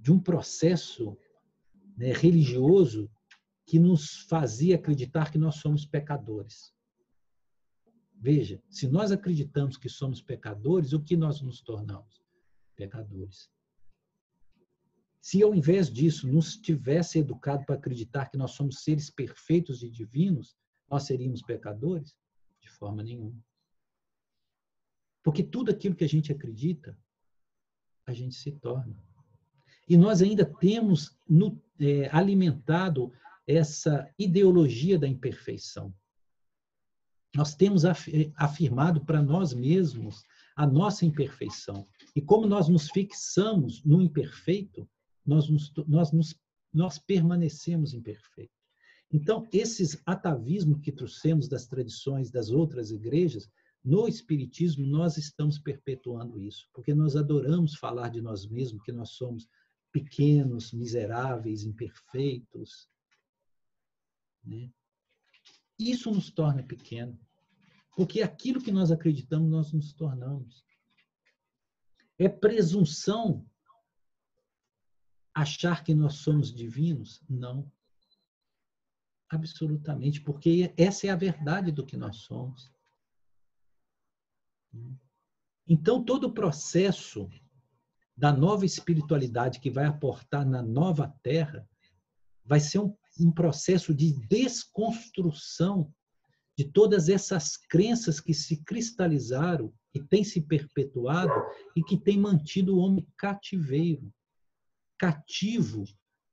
de 0.00 0.12
um 0.12 0.20
processo 0.20 1.16
né, 1.96 2.12
religioso 2.12 3.10
que 3.66 3.78
nos 3.78 4.18
fazia 4.28 4.74
acreditar 4.76 5.30
que 5.30 5.38
nós 5.38 5.56
somos 5.56 5.86
pecadores. 5.86 6.74
Veja, 8.14 8.62
se 8.68 8.86
nós 8.86 9.10
acreditamos 9.10 9.78
que 9.78 9.88
somos 9.88 10.20
pecadores, 10.20 10.92
o 10.92 11.00
que 11.00 11.16
nós 11.16 11.40
nos 11.40 11.62
tornamos? 11.62 12.23
Pecadores. 12.74 13.50
Se 15.20 15.42
ao 15.42 15.54
invés 15.54 15.90
disso 15.90 16.28
nos 16.28 16.56
tivesse 16.56 17.18
educado 17.18 17.64
para 17.64 17.76
acreditar 17.76 18.30
que 18.30 18.36
nós 18.36 18.50
somos 18.50 18.82
seres 18.82 19.08
perfeitos 19.08 19.82
e 19.82 19.88
divinos, 19.88 20.54
nós 20.90 21.04
seríamos 21.04 21.40
pecadores? 21.40 22.14
De 22.60 22.68
forma 22.68 23.02
nenhuma. 23.02 23.42
Porque 25.22 25.42
tudo 25.42 25.70
aquilo 25.70 25.94
que 25.94 26.04
a 26.04 26.08
gente 26.08 26.30
acredita, 26.30 26.96
a 28.06 28.12
gente 28.12 28.34
se 28.34 28.52
torna. 28.52 28.94
E 29.88 29.96
nós 29.96 30.20
ainda 30.20 30.44
temos 30.44 31.16
no, 31.26 31.58
é, 31.80 32.08
alimentado 32.14 33.12
essa 33.46 34.10
ideologia 34.18 34.98
da 34.98 35.08
imperfeição. 35.08 35.94
Nós 37.34 37.54
temos 37.54 37.84
afirmado 38.36 39.04
para 39.04 39.20
nós 39.20 39.52
mesmos 39.52 40.22
a 40.54 40.66
nossa 40.66 41.04
imperfeição. 41.04 41.86
E 42.14 42.22
como 42.22 42.46
nós 42.46 42.68
nos 42.68 42.90
fixamos 42.90 43.82
no 43.84 44.00
imperfeito, 44.00 44.88
nós, 45.26 45.48
nos, 45.48 45.72
nós, 45.88 46.12
nos, 46.12 46.38
nós 46.72 46.98
permanecemos 46.98 47.92
imperfeitos. 47.92 48.54
Então, 49.12 49.46
esses 49.52 50.00
atavismos 50.06 50.80
que 50.80 50.92
trouxemos 50.92 51.48
das 51.48 51.66
tradições 51.66 52.30
das 52.30 52.50
outras 52.50 52.90
igrejas, 52.90 53.48
no 53.84 54.08
Espiritismo, 54.08 54.86
nós 54.86 55.18
estamos 55.18 55.58
perpetuando 55.58 56.40
isso, 56.40 56.68
porque 56.72 56.94
nós 56.94 57.16
adoramos 57.16 57.74
falar 57.74 58.08
de 58.08 58.22
nós 58.22 58.46
mesmos, 58.46 58.82
que 58.82 58.92
nós 58.92 59.10
somos 59.10 59.46
pequenos, 59.92 60.72
miseráveis, 60.72 61.64
imperfeitos. 61.64 62.88
Né? 64.42 64.70
Isso 65.78 66.10
nos 66.10 66.30
torna 66.30 66.62
pequeno. 66.62 67.18
Porque 67.94 68.22
aquilo 68.22 68.60
que 68.60 68.72
nós 68.72 68.90
acreditamos, 68.90 69.50
nós 69.50 69.72
nos 69.72 69.92
tornamos. 69.92 70.63
É 72.18 72.28
presunção 72.28 73.44
achar 75.34 75.82
que 75.82 75.94
nós 75.94 76.14
somos 76.14 76.54
divinos? 76.54 77.22
Não. 77.28 77.70
Absolutamente, 79.28 80.20
porque 80.20 80.72
essa 80.76 81.08
é 81.08 81.10
a 81.10 81.16
verdade 81.16 81.72
do 81.72 81.84
que 81.84 81.96
nós 81.96 82.18
somos. 82.18 82.72
Então, 85.66 86.04
todo 86.04 86.28
o 86.28 86.32
processo 86.32 87.28
da 88.16 88.32
nova 88.32 88.64
espiritualidade 88.64 89.58
que 89.58 89.70
vai 89.70 89.86
aportar 89.86 90.46
na 90.46 90.62
nova 90.62 91.08
terra 91.22 91.68
vai 92.44 92.60
ser 92.60 92.78
um, 92.78 92.96
um 93.18 93.32
processo 93.32 93.92
de 93.94 94.12
desconstrução 94.26 95.92
de 96.56 96.64
todas 96.64 97.08
essas 97.08 97.56
crenças 97.56 98.20
que 98.20 98.32
se 98.32 98.62
cristalizaram 98.64 99.72
e 99.92 100.02
têm 100.02 100.22
se 100.22 100.40
perpetuado 100.40 101.32
e 101.74 101.82
que 101.82 101.96
têm 101.96 102.18
mantido 102.18 102.76
o 102.76 102.78
homem 102.78 103.06
cativeiro, 103.16 104.12
cativo 104.98 105.84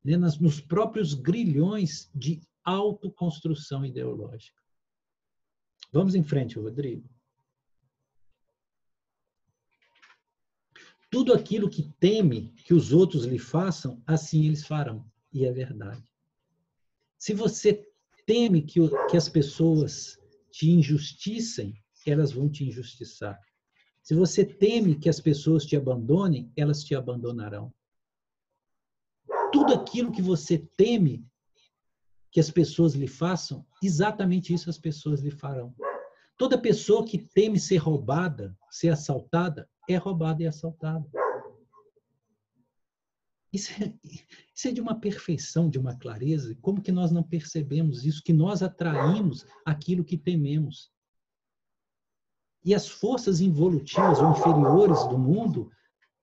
né, 0.03 0.17
nos 0.17 0.59
próprios 0.59 1.13
grilhões 1.13 2.09
de 2.13 2.41
autoconstrução 2.63 3.85
ideológica. 3.85 4.61
Vamos 5.91 6.15
em 6.15 6.23
frente, 6.23 6.57
Rodrigo. 6.57 7.09
Tudo 11.09 11.33
aquilo 11.33 11.69
que 11.69 11.91
teme 11.99 12.53
que 12.63 12.73
os 12.73 12.93
outros 12.93 13.25
lhe 13.25 13.39
façam, 13.39 14.01
assim 14.07 14.45
eles 14.45 14.65
farão. 14.65 15.05
E 15.33 15.45
é 15.45 15.51
verdade. 15.51 16.03
Se 17.17 17.33
você 17.33 17.90
teme 18.25 18.61
que, 18.61 18.79
que 19.09 19.17
as 19.17 19.29
pessoas 19.29 20.17
te 20.51 20.69
injusticem, 20.69 21.73
elas 22.05 22.31
vão 22.31 22.49
te 22.49 22.65
injustiçar. 22.65 23.39
Se 24.01 24.15
você 24.15 24.43
teme 24.43 24.95
que 24.95 25.09
as 25.09 25.19
pessoas 25.19 25.65
te 25.65 25.75
abandonem, 25.75 26.51
elas 26.57 26.83
te 26.83 26.95
abandonarão. 26.95 27.73
Tudo 29.51 29.73
aquilo 29.73 30.11
que 30.11 30.21
você 30.21 30.57
teme 30.75 31.25
que 32.31 32.39
as 32.39 32.49
pessoas 32.49 32.93
lhe 32.93 33.07
façam, 33.07 33.65
exatamente 33.83 34.53
isso 34.53 34.69
as 34.69 34.77
pessoas 34.77 35.21
lhe 35.21 35.31
farão. 35.31 35.75
Toda 36.37 36.57
pessoa 36.57 37.05
que 37.05 37.17
teme 37.17 37.59
ser 37.59 37.77
roubada, 37.77 38.57
ser 38.71 38.89
assaltada, 38.89 39.69
é 39.89 39.97
roubada 39.97 40.41
e 40.41 40.47
assaltada. 40.47 41.05
Isso 43.51 43.71
é, 43.83 43.93
isso 44.55 44.67
é 44.67 44.71
de 44.71 44.79
uma 44.79 44.99
perfeição, 44.99 45.69
de 45.69 45.77
uma 45.77 45.95
clareza. 45.95 46.55
Como 46.61 46.81
que 46.81 46.91
nós 46.91 47.11
não 47.11 47.21
percebemos 47.21 48.05
isso? 48.05 48.23
Que 48.23 48.31
nós 48.31 48.63
atraímos 48.63 49.45
aquilo 49.65 50.05
que 50.05 50.17
tememos. 50.17 50.91
E 52.63 52.73
as 52.73 52.87
forças 52.87 53.41
involutivas 53.41 54.19
ou 54.19 54.31
inferiores 54.31 55.03
do 55.07 55.17
mundo, 55.17 55.71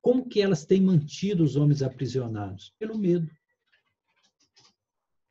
como 0.00 0.28
que 0.28 0.40
elas 0.40 0.64
têm 0.64 0.80
mantido 0.80 1.42
os 1.42 1.56
homens 1.56 1.82
aprisionados? 1.82 2.72
Pelo 2.78 2.96
medo. 2.96 3.28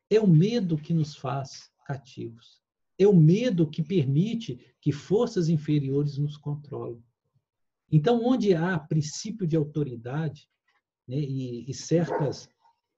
É 0.10 0.20
o 0.20 0.28
medo 0.28 0.78
que 0.78 0.94
nos 0.94 1.16
faz 1.16 1.72
cativos. 1.86 2.62
É 3.00 3.08
o 3.08 3.16
medo 3.16 3.70
que 3.70 3.82
permite 3.82 4.60
que 4.82 4.92
forças 4.92 5.50
inferiores 5.50 6.18
nos 6.18 6.38
controlem. 6.38 7.04
Então, 7.92 8.24
onde 8.26 8.54
há 8.54 8.78
princípio 8.78 9.48
de 9.48 9.56
autoridade, 9.56 10.50
né, 11.08 11.18
e, 11.18 11.70
e 11.70 11.74
certas 11.74 12.50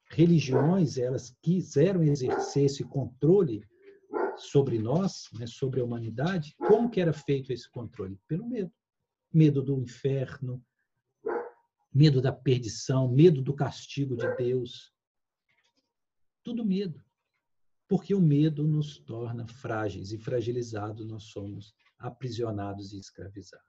religiões 0.09 0.97
elas 0.97 1.35
quiseram 1.41 2.03
exercer 2.03 2.65
esse 2.65 2.83
controle 2.83 3.63
sobre 4.37 4.79
nós, 4.79 5.29
né, 5.33 5.45
sobre 5.45 5.81
a 5.81 5.83
humanidade, 5.83 6.55
como 6.57 6.89
que 6.89 7.01
era 7.01 7.13
feito 7.13 7.51
esse 7.51 7.69
controle? 7.69 8.19
Pelo 8.27 8.47
medo. 8.47 8.71
Medo 9.31 9.61
do 9.61 9.79
inferno, 9.79 10.63
medo 11.93 12.21
da 12.21 12.31
perdição, 12.31 13.07
medo 13.07 13.41
do 13.41 13.53
castigo 13.53 14.15
de 14.15 14.35
Deus. 14.35 14.91
Tudo 16.43 16.65
medo. 16.65 17.03
Porque 17.87 18.15
o 18.15 18.21
medo 18.21 18.65
nos 18.65 18.97
torna 18.99 19.47
frágeis 19.47 20.11
e 20.11 20.17
fragilizados 20.17 21.05
nós 21.05 21.23
somos 21.23 21.75
aprisionados 21.97 22.93
e 22.93 22.99
escravizados. 22.99 23.68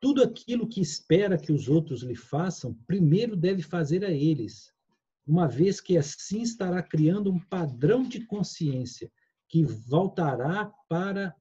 Tudo 0.00 0.22
aquilo 0.22 0.68
que 0.68 0.80
espera 0.80 1.38
que 1.38 1.52
os 1.52 1.68
outros 1.68 2.02
lhe 2.02 2.14
façam, 2.14 2.74
primeiro 2.86 3.36
deve 3.36 3.62
fazer 3.62 4.04
a 4.04 4.10
eles, 4.10 4.72
uma 5.26 5.46
vez 5.46 5.80
que 5.80 5.98
assim 5.98 6.40
estará 6.40 6.82
criando 6.82 7.30
um 7.30 7.38
padrão 7.38 8.02
de 8.02 8.24
consciência 8.24 9.10
que 9.48 9.64
voltará 9.64 10.72
para. 10.88 11.34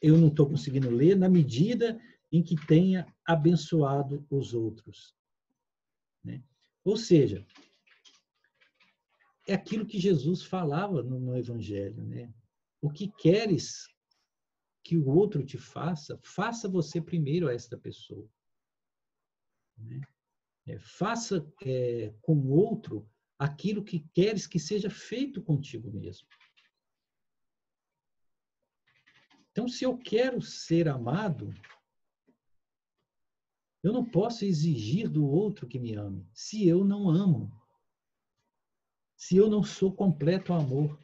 Eu 0.00 0.16
não 0.16 0.28
estou 0.28 0.48
conseguindo 0.48 0.88
ler, 0.88 1.16
na 1.16 1.28
medida 1.28 2.00
em 2.32 2.42
que 2.42 2.54
tenha 2.66 3.06
abençoado 3.26 4.24
os 4.30 4.54
outros. 4.54 5.14
Né? 6.24 6.42
Ou 6.84 6.96
seja, 6.96 7.44
é 9.46 9.54
aquilo 9.54 9.84
que 9.84 9.98
Jesus 9.98 10.42
falava 10.42 11.02
no, 11.02 11.18
no 11.18 11.36
Evangelho. 11.36 12.02
Né? 12.04 12.32
O 12.80 12.90
que 12.90 13.08
queres 13.08 13.88
que 14.82 14.96
o 14.96 15.08
outro 15.08 15.44
te 15.44 15.58
faça, 15.58 16.18
faça 16.22 16.68
você 16.68 17.00
primeiro 17.00 17.48
a 17.48 17.54
esta 17.54 17.76
pessoa. 17.76 18.28
Né? 19.76 20.00
É, 20.66 20.78
faça 20.78 21.46
é, 21.62 22.14
com 22.20 22.34
o 22.34 22.50
outro 22.50 23.08
aquilo 23.38 23.84
que 23.84 24.00
queres 24.14 24.46
que 24.46 24.58
seja 24.58 24.90
feito 24.90 25.42
contigo 25.42 25.90
mesmo. 25.90 26.28
Então, 29.50 29.66
se 29.66 29.84
eu 29.84 29.98
quero 29.98 30.40
ser 30.40 30.88
amado, 30.88 31.52
eu 33.82 33.92
não 33.92 34.04
posso 34.04 34.44
exigir 34.44 35.08
do 35.08 35.26
outro 35.26 35.66
que 35.66 35.78
me 35.78 35.94
ame, 35.94 36.28
se 36.32 36.66
eu 36.66 36.84
não 36.84 37.08
amo. 37.08 37.50
Se 39.16 39.36
eu 39.36 39.50
não 39.50 39.62
sou 39.62 39.92
completo 39.92 40.52
amor 40.52 40.98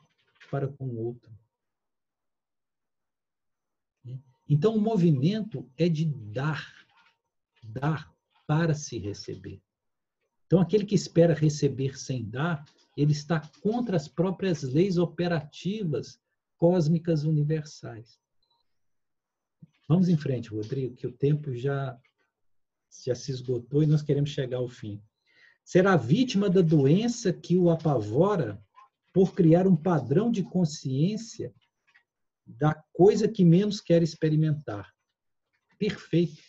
para 0.50 0.68
com 0.68 0.86
o 0.86 1.04
outro. 1.04 1.36
Então, 4.48 4.76
o 4.76 4.80
movimento 4.80 5.68
é 5.76 5.88
de 5.88 6.04
dar, 6.04 6.86
dar 7.64 8.12
para 8.46 8.74
se 8.74 8.98
receber. 8.98 9.60
Então, 10.46 10.60
aquele 10.60 10.84
que 10.84 10.94
espera 10.94 11.34
receber 11.34 11.98
sem 11.98 12.24
dar, 12.24 12.64
ele 12.96 13.12
está 13.12 13.40
contra 13.60 13.96
as 13.96 14.06
próprias 14.06 14.62
leis 14.62 14.96
operativas 14.96 16.20
cósmicas 16.56 17.24
universais. 17.24 18.18
Vamos 19.88 20.08
em 20.08 20.16
frente, 20.16 20.48
Rodrigo, 20.50 20.94
que 20.94 21.06
o 21.06 21.12
tempo 21.12 21.54
já, 21.54 21.98
já 23.04 23.14
se 23.14 23.30
esgotou 23.30 23.82
e 23.82 23.86
nós 23.86 24.02
queremos 24.02 24.30
chegar 24.30 24.58
ao 24.58 24.68
fim. 24.68 25.02
Será 25.64 25.96
vítima 25.96 26.48
da 26.48 26.60
doença 26.60 27.32
que 27.32 27.56
o 27.56 27.70
apavora 27.70 28.62
por 29.12 29.34
criar 29.34 29.66
um 29.66 29.76
padrão 29.76 30.30
de 30.30 30.42
consciência 30.42 31.52
da 32.46 32.74
coisa 32.92 33.26
que 33.26 33.44
menos 33.44 33.80
quer 33.80 34.02
experimentar. 34.02 34.92
Perfeito. 35.78 36.40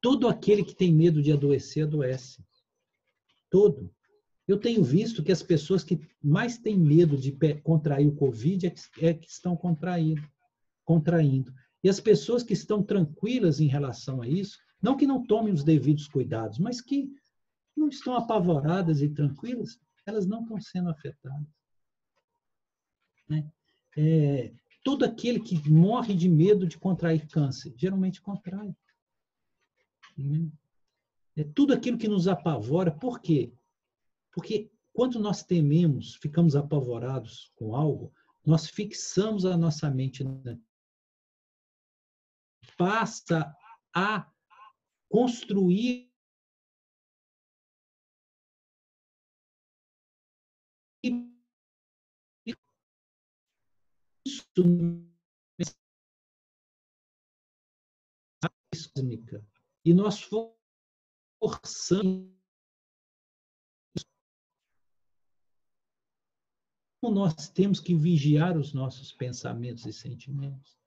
Todo 0.00 0.28
aquele 0.28 0.64
que 0.64 0.74
tem 0.74 0.92
medo 0.92 1.22
de 1.22 1.32
adoecer, 1.32 1.84
adoece. 1.84 2.42
Todo. 3.50 3.94
Eu 4.46 4.58
tenho 4.58 4.82
visto 4.82 5.22
que 5.22 5.32
as 5.32 5.42
pessoas 5.42 5.82
que 5.82 6.00
mais 6.22 6.58
têm 6.58 6.78
medo 6.78 7.16
de 7.16 7.32
contrair 7.62 8.06
o 8.06 8.14
Covid 8.14 8.66
é, 8.66 8.74
é 9.06 9.14
que 9.14 9.28
estão 9.28 9.56
contraindo, 9.56 10.22
contraindo. 10.84 11.52
E 11.82 11.88
as 11.88 12.00
pessoas 12.00 12.42
que 12.42 12.52
estão 12.52 12.82
tranquilas 12.82 13.60
em 13.60 13.66
relação 13.66 14.20
a 14.20 14.28
isso, 14.28 14.58
não 14.82 14.96
que 14.96 15.06
não 15.06 15.26
tomem 15.26 15.52
os 15.52 15.64
devidos 15.64 16.06
cuidados, 16.08 16.58
mas 16.58 16.80
que 16.80 17.10
não 17.76 17.88
estão 17.88 18.14
apavoradas 18.14 19.00
e 19.00 19.08
tranquilas, 19.08 19.78
elas 20.06 20.26
não 20.26 20.42
estão 20.42 20.60
sendo 20.60 20.90
afetadas. 20.90 21.48
Né? 23.28 23.50
É, 23.96 24.52
todo 24.84 25.04
aquele 25.04 25.40
que 25.40 25.68
morre 25.68 26.14
de 26.14 26.28
medo 26.28 26.68
de 26.68 26.78
contrair 26.78 27.26
câncer, 27.26 27.74
geralmente 27.76 28.20
contrai. 28.20 28.76
É 31.34 31.42
tudo 31.42 31.72
aquilo 31.72 31.98
que 31.98 32.06
nos 32.06 32.28
apavora, 32.28 32.92
por 32.92 33.20
quê? 33.20 33.52
Porque 34.30 34.70
quando 34.92 35.18
nós 35.18 35.42
tememos, 35.42 36.14
ficamos 36.16 36.54
apavorados 36.54 37.50
com 37.56 37.74
algo, 37.74 38.12
nós 38.46 38.68
fixamos 38.68 39.46
a 39.46 39.56
nossa 39.56 39.90
mente 39.90 40.22
passa 42.76 43.56
a 43.94 44.30
construir 45.08 46.12
cósmica 58.94 59.44
e 59.84 59.92
nós 59.94 60.20
forçamos 61.40 62.34
nós 67.10 67.50
temos 67.50 67.80
que 67.80 67.94
vigiar 67.94 68.56
os 68.56 68.72
nossos 68.72 69.12
pensamentos 69.12 69.84
e 69.84 69.92
sentimentos, 69.92 70.78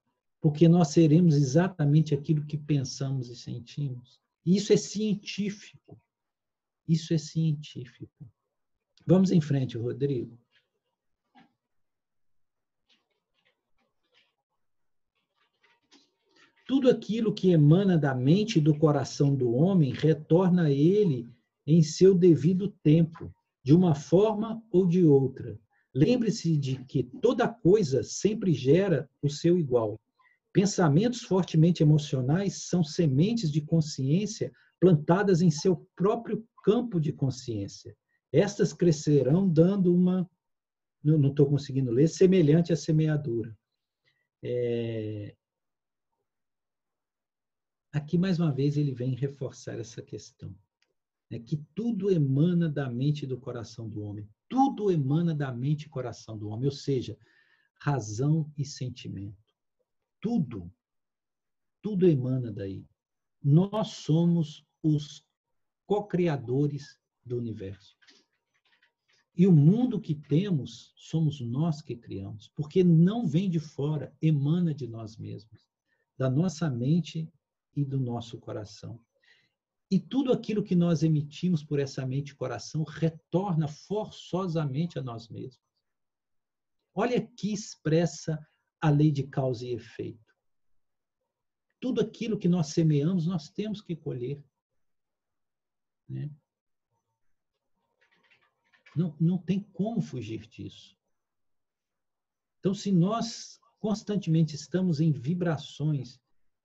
porque 0.42 0.68
nós 0.68 0.88
seremos 0.90 1.36
exatamente 1.36 2.14
aquilo 2.16 2.44
que 2.46 2.58
pensamos 2.58 3.30
e 3.30 3.36
sentimos. 3.36 4.20
Isso 4.46 4.74
é 4.74 4.78
científico. 4.78 6.00
Isso 6.88 7.14
é 7.14 7.18
científico. 7.18 8.28
Vamos 9.06 9.32
em 9.32 9.42
frente, 9.42 9.78
Rodrigo. 9.78 10.40
Tudo 16.68 16.90
aquilo 16.90 17.34
que 17.34 17.52
emana 17.52 17.98
da 17.98 18.14
mente 18.14 18.58
e 18.58 18.62
do 18.62 18.78
coração 18.78 19.34
do 19.34 19.54
homem 19.54 19.94
retorna 19.94 20.64
a 20.64 20.72
ele 20.72 21.26
em 21.66 21.82
seu 21.82 22.14
devido 22.14 22.68
tempo, 22.84 23.34
de 23.64 23.74
uma 23.74 23.96
forma 23.96 24.62
ou 24.70 24.86
de 24.86 25.06
outra. 25.06 25.58
Lembre-se 25.94 26.58
de 26.58 26.84
que 26.84 27.04
toda 27.04 27.48
coisa 27.48 28.04
sempre 28.04 28.54
gera 28.54 29.10
o 29.22 29.30
seu 29.30 29.58
igual. 29.58 30.00
Pensamentos 30.52 31.22
fortemente 31.22 31.82
emocionais 31.82 32.68
são 32.68 32.84
sementes 32.84 33.50
de 33.50 33.62
consciência 33.62 34.52
plantadas 34.80 35.42
em 35.42 35.50
seu 35.50 35.88
próprio 35.96 36.46
campo 36.64 37.00
de 37.00 37.14
consciência. 37.14 37.96
Estas 38.32 38.74
crescerão 38.74 39.48
dando 39.48 39.96
uma, 39.96 40.30
não 41.02 41.30
estou 41.30 41.46
conseguindo 41.46 41.92
ler, 41.92 42.08
semelhante 42.10 42.74
à 42.74 42.76
semeadura. 42.76 43.58
É, 44.44 45.34
Aqui, 47.98 48.16
mais 48.16 48.40
uma 48.40 48.52
vez, 48.52 48.78
ele 48.78 48.94
vem 48.94 49.16
reforçar 49.16 49.80
essa 49.80 50.04
questão. 50.04 50.56
Né? 51.32 51.40
Que 51.40 51.58
tudo 51.74 52.12
emana 52.12 52.70
da 52.70 52.88
mente 52.88 53.24
e 53.24 53.28
do 53.28 53.40
coração 53.40 53.90
do 53.90 54.04
homem. 54.04 54.30
Tudo 54.48 54.92
emana 54.92 55.34
da 55.34 55.52
mente 55.52 55.86
e 55.86 55.90
coração 55.90 56.38
do 56.38 56.48
homem, 56.50 56.66
ou 56.66 56.72
seja, 56.72 57.18
razão 57.80 58.54
e 58.56 58.64
sentimento. 58.64 59.52
Tudo, 60.22 60.72
tudo 61.82 62.08
emana 62.08 62.52
daí. 62.52 62.86
Nós 63.44 63.88
somos 63.88 64.64
os 64.84 65.26
co-criadores 65.88 67.00
do 67.26 67.36
universo. 67.36 67.98
E 69.36 69.48
o 69.48 69.52
mundo 69.52 70.00
que 70.00 70.14
temos, 70.14 70.94
somos 70.96 71.42
nós 71.42 71.82
que 71.82 71.96
criamos, 71.96 72.48
porque 72.50 72.84
não 72.84 73.26
vem 73.26 73.50
de 73.50 73.60
fora, 73.60 74.16
emana 74.22 74.72
de 74.72 74.86
nós 74.86 75.18
mesmos, 75.18 75.68
da 76.16 76.30
nossa 76.30 76.70
mente 76.70 77.28
e 77.78 77.86
do 77.86 78.00
nosso 78.00 78.40
coração. 78.40 79.00
E 79.90 80.00
tudo 80.00 80.34
aquilo 80.34 80.64
que 80.64 80.76
nós 80.76 81.04
emitimos 81.04 81.64
por 81.64 81.80
essa 81.80 82.06
mente 82.06 82.30
e 82.30 82.36
coração 82.36 82.84
retorna 82.84 83.68
forçosamente 83.68 84.98
a 84.98 85.02
nós 85.02 85.30
mesmos. 85.30 85.64
Olha 86.94 87.26
que 87.26 87.54
expressa 87.54 88.46
a 88.82 88.90
lei 88.90 89.12
de 89.12 89.24
causa 89.28 89.66
e 89.66 89.74
efeito. 89.74 90.36
Tudo 91.80 92.02
aquilo 92.02 92.40
que 92.40 92.50
nós 92.50 92.68
semeamos, 92.68 93.28
nós 93.28 93.50
temos 93.50 93.80
que 93.80 93.96
colher. 93.96 94.44
Né? 96.10 96.32
Não, 98.96 99.16
não 99.20 99.38
tem 99.38 99.62
como 99.62 100.02
fugir 100.02 100.48
disso. 100.48 100.98
Então, 102.60 102.74
se 102.74 102.92
nós 102.92 103.60
constantemente 103.80 104.56
estamos 104.56 105.00
em 105.00 105.12
vibrações 105.12 106.20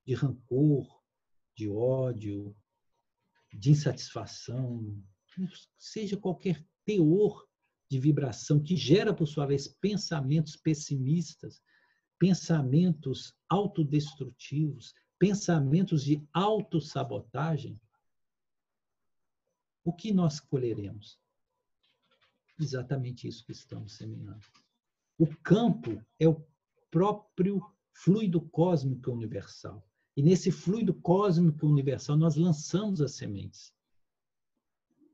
de 0.07 0.15
rancor, 0.15 1.01
de 1.55 1.68
ódio, 1.68 2.55
de 3.53 3.70
insatisfação, 3.70 5.03
seja 5.78 6.16
qualquer 6.16 6.64
teor 6.84 7.46
de 7.90 7.98
vibração 8.00 8.62
que 8.62 8.76
gera, 8.76 9.12
por 9.12 9.26
sua 9.26 9.46
vez, 9.46 9.68
pensamentos 9.68 10.57
pessimistas, 10.57 11.62
pensamentos 12.18 13.34
autodestrutivos, 13.48 14.94
pensamentos 15.18 16.05
de 16.05 16.26
autossabotagem, 16.32 17.80
o 19.84 19.92
que 19.92 20.12
nós 20.12 20.40
colheremos? 20.40 21.20
Exatamente 22.59 23.26
isso 23.26 23.44
que 23.44 23.53
estamos 23.53 23.96
semeando. 23.96 24.46
O 25.18 25.26
campo 25.26 26.03
é 26.18 26.28
o 26.28 26.44
próprio 26.90 27.61
fluido 27.92 28.40
cósmico 28.40 29.11
universal. 29.11 29.86
E 30.17 30.23
nesse 30.23 30.51
fluido 30.51 30.95
cósmico 30.95 31.67
universal 31.67 32.17
nós 32.17 32.37
lançamos 32.37 33.01
as 33.01 33.13
sementes. 33.13 33.73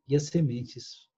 E 0.09 0.17
as 0.17 0.25
sementes 0.25 1.09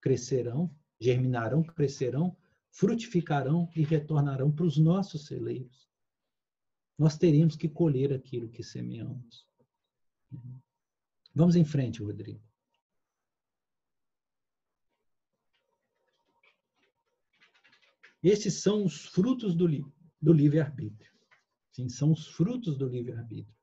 crescerão, 0.00 0.74
germinarão, 1.00 1.62
crescerão, 1.62 2.36
frutificarão 2.70 3.70
e 3.74 3.82
retornarão 3.82 4.50
para 4.50 4.66
os 4.66 4.76
nossos 4.76 5.26
celeiros. 5.26 5.88
Nós 6.98 7.16
teremos 7.16 7.56
que 7.56 7.68
colher 7.68 8.12
aquilo 8.12 8.50
que 8.50 8.62
semeamos. 8.62 9.46
Vamos 11.34 11.56
em 11.56 11.64
frente, 11.64 12.02
Rodrigo. 12.02 12.42
Esses 18.22 18.62
são 18.62 18.84
os 18.84 19.06
frutos 19.06 19.54
do, 19.54 19.66
do 20.20 20.32
livre-arbítrio. 20.32 21.11
Sim, 21.72 21.88
são 21.88 22.12
os 22.12 22.28
frutos 22.28 22.76
do 22.76 22.88
livre-arbítrio. 22.88 23.54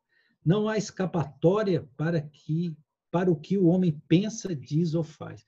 Não 0.46 0.68
há 0.68 0.78
escapatória 0.78 1.88
para 1.96 2.22
que 2.22 2.76
para 3.12 3.32
o 3.32 3.36
que 3.36 3.58
o 3.58 3.66
homem 3.66 4.00
pensa, 4.08 4.56
diz 4.56 4.94
ou 4.94 5.04
faz. 5.04 5.44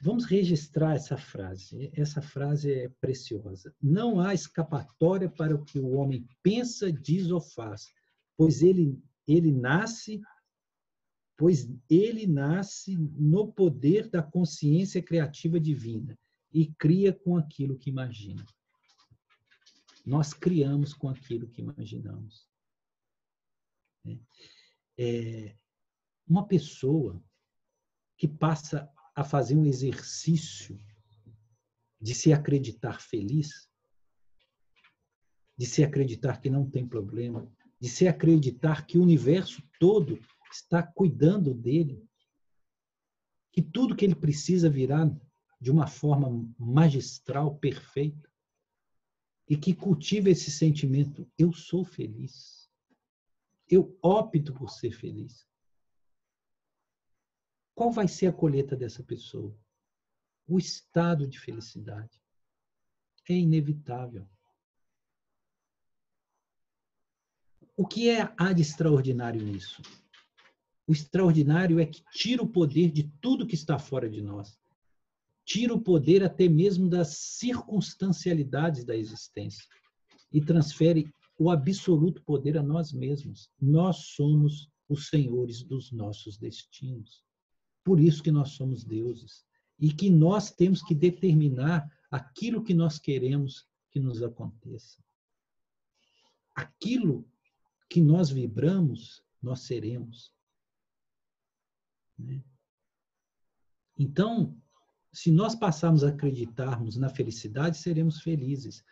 Vamos 0.00 0.24
registrar 0.24 0.94
essa 0.94 1.16
frase. 1.16 1.90
Essa 1.94 2.22
frase 2.22 2.72
é 2.72 2.88
preciosa. 3.00 3.74
Não 3.82 4.20
há 4.20 4.32
escapatória 4.32 5.28
para 5.28 5.54
o 5.54 5.64
que 5.64 5.78
o 5.78 5.90
homem 5.92 6.26
pensa, 6.42 6.90
diz 6.90 7.30
ou 7.30 7.40
faz, 7.40 7.92
pois 8.36 8.62
ele 8.62 8.98
ele 9.26 9.50
nasce 9.50 10.22
pois 11.36 11.68
ele 11.90 12.26
nasce 12.26 12.96
no 12.96 13.52
poder 13.52 14.08
da 14.08 14.22
consciência 14.22 15.02
criativa 15.02 15.60
divina 15.60 16.18
e 16.52 16.72
cria 16.78 17.12
com 17.12 17.36
aquilo 17.36 17.76
que 17.76 17.90
imagina. 17.90 18.44
Nós 20.06 20.32
criamos 20.32 20.94
com 20.94 21.08
aquilo 21.08 21.48
que 21.48 21.60
imaginamos. 21.60 22.48
É, 24.06 24.18
é 24.96 25.56
uma 26.28 26.46
pessoa 26.46 27.20
que 28.16 28.28
passa 28.28 28.88
a 29.16 29.24
fazer 29.24 29.56
um 29.56 29.66
exercício 29.66 30.78
de 32.00 32.14
se 32.14 32.32
acreditar 32.32 33.00
feliz, 33.00 33.68
de 35.58 35.66
se 35.66 35.82
acreditar 35.82 36.40
que 36.40 36.48
não 36.48 36.70
tem 36.70 36.86
problema, 36.86 37.50
de 37.80 37.88
se 37.88 38.06
acreditar 38.06 38.86
que 38.86 38.98
o 38.98 39.02
universo 39.02 39.60
todo 39.80 40.20
está 40.52 40.82
cuidando 40.82 41.52
dele, 41.52 42.06
que 43.52 43.60
tudo 43.60 43.96
que 43.96 44.04
ele 44.04 44.14
precisa 44.14 44.70
virá 44.70 45.04
de 45.60 45.70
uma 45.70 45.86
forma 45.86 46.48
magistral, 46.58 47.56
perfeita, 47.56 48.25
e 49.48 49.56
que 49.56 49.74
cultive 49.74 50.30
esse 50.30 50.50
sentimento: 50.50 51.30
eu 51.38 51.52
sou 51.52 51.84
feliz. 51.84 52.68
Eu 53.68 53.98
opto 54.02 54.52
por 54.54 54.70
ser 54.70 54.92
feliz. 54.92 55.46
Qual 57.74 57.90
vai 57.90 58.08
ser 58.08 58.28
a 58.28 58.32
colheita 58.32 58.76
dessa 58.76 59.02
pessoa? 59.02 59.56
O 60.46 60.58
estado 60.58 61.26
de 61.26 61.38
felicidade. 61.38 62.22
É 63.28 63.34
inevitável. 63.34 64.28
O 67.76 67.86
que 67.86 68.08
é 68.08 68.32
há 68.38 68.52
de 68.52 68.62
extraordinário 68.62 69.42
nisso? 69.42 69.82
O 70.86 70.92
extraordinário 70.92 71.80
é 71.80 71.84
que 71.84 72.02
tira 72.12 72.42
o 72.42 72.48
poder 72.48 72.90
de 72.92 73.10
tudo 73.20 73.46
que 73.46 73.56
está 73.56 73.78
fora 73.78 74.08
de 74.08 74.22
nós 74.22 74.56
tira 75.46 75.72
o 75.72 75.80
poder 75.80 76.24
até 76.24 76.48
mesmo 76.48 76.90
das 76.90 77.16
circunstancialidades 77.38 78.84
da 78.84 78.96
existência 78.96 79.64
e 80.32 80.40
transfere 80.40 81.08
o 81.38 81.50
absoluto 81.50 82.22
poder 82.24 82.58
a 82.58 82.62
nós 82.62 82.92
mesmos. 82.92 83.48
Nós 83.60 84.08
somos 84.16 84.68
os 84.88 85.08
senhores 85.08 85.62
dos 85.62 85.92
nossos 85.92 86.36
destinos. 86.36 87.24
Por 87.84 88.00
isso 88.00 88.22
que 88.22 88.32
nós 88.32 88.50
somos 88.50 88.82
deuses 88.82 89.46
e 89.78 89.92
que 89.92 90.10
nós 90.10 90.50
temos 90.50 90.82
que 90.82 90.94
determinar 90.94 91.88
aquilo 92.10 92.64
que 92.64 92.74
nós 92.74 92.98
queremos 92.98 93.68
que 93.90 94.00
nos 94.00 94.22
aconteça. 94.22 95.00
Aquilo 96.56 97.24
que 97.88 98.00
nós 98.00 98.30
vibramos, 98.30 99.22
nós 99.40 99.60
seremos. 99.60 100.34
Né? 102.18 102.42
Então, 103.96 104.60
se 105.16 105.30
nós 105.30 105.54
passarmos 105.54 106.04
a 106.04 106.08
acreditarmos 106.08 106.98
na 106.98 107.08
felicidade, 107.08 107.78
seremos 107.78 108.20
felizes. 108.20 108.84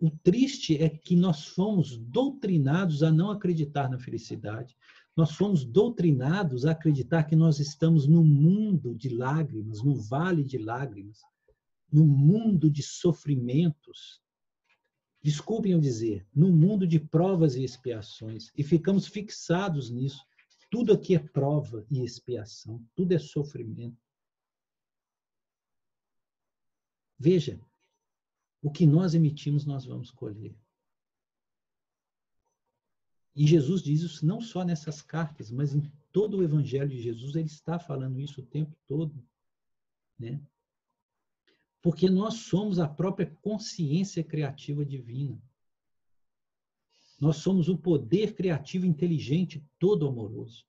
O 0.00 0.10
triste 0.10 0.76
é 0.76 0.88
que 0.88 1.14
nós 1.14 1.46
fomos 1.46 1.96
doutrinados 1.96 3.04
a 3.04 3.12
não 3.12 3.30
acreditar 3.30 3.88
na 3.88 3.96
felicidade. 3.96 4.76
Nós 5.16 5.30
fomos 5.30 5.64
doutrinados 5.64 6.66
a 6.66 6.72
acreditar 6.72 7.22
que 7.22 7.36
nós 7.36 7.60
estamos 7.60 8.08
num 8.08 8.24
mundo 8.24 8.96
de 8.96 9.10
lágrimas, 9.10 9.80
num 9.80 9.94
vale 9.94 10.42
de 10.42 10.58
lágrimas, 10.58 11.20
num 11.92 12.06
mundo 12.06 12.68
de 12.68 12.82
sofrimentos. 12.82 14.20
Desculpem 15.22 15.70
eu 15.70 15.80
dizer, 15.80 16.26
num 16.34 16.50
mundo 16.50 16.84
de 16.84 16.98
provas 16.98 17.54
e 17.54 17.62
expiações. 17.62 18.50
E 18.58 18.64
ficamos 18.64 19.06
fixados 19.06 19.88
nisso. 19.88 20.20
Tudo 20.68 20.92
aqui 20.92 21.14
é 21.14 21.20
prova 21.20 21.86
e 21.88 22.02
expiação, 22.02 22.84
tudo 22.96 23.12
é 23.12 23.20
sofrimento. 23.20 24.09
Veja, 27.20 27.60
o 28.62 28.70
que 28.70 28.86
nós 28.86 29.14
emitimos, 29.14 29.66
nós 29.66 29.84
vamos 29.84 30.10
colher. 30.10 30.56
E 33.36 33.46
Jesus 33.46 33.82
diz 33.82 34.00
isso 34.00 34.24
não 34.24 34.40
só 34.40 34.64
nessas 34.64 35.02
cartas, 35.02 35.50
mas 35.50 35.74
em 35.74 35.82
todo 36.10 36.38
o 36.38 36.42
Evangelho 36.42 36.88
de 36.88 37.00
Jesus, 37.00 37.36
ele 37.36 37.46
está 37.46 37.78
falando 37.78 38.18
isso 38.18 38.40
o 38.40 38.46
tempo 38.46 38.74
todo. 38.86 39.22
Né? 40.18 40.40
Porque 41.82 42.08
nós 42.08 42.34
somos 42.34 42.78
a 42.78 42.88
própria 42.88 43.26
consciência 43.42 44.24
criativa 44.24 44.82
divina. 44.82 45.38
Nós 47.20 47.36
somos 47.36 47.68
o 47.68 47.76
poder 47.76 48.34
criativo 48.34 48.86
inteligente 48.86 49.62
todo 49.78 50.08
amoroso. 50.08 50.66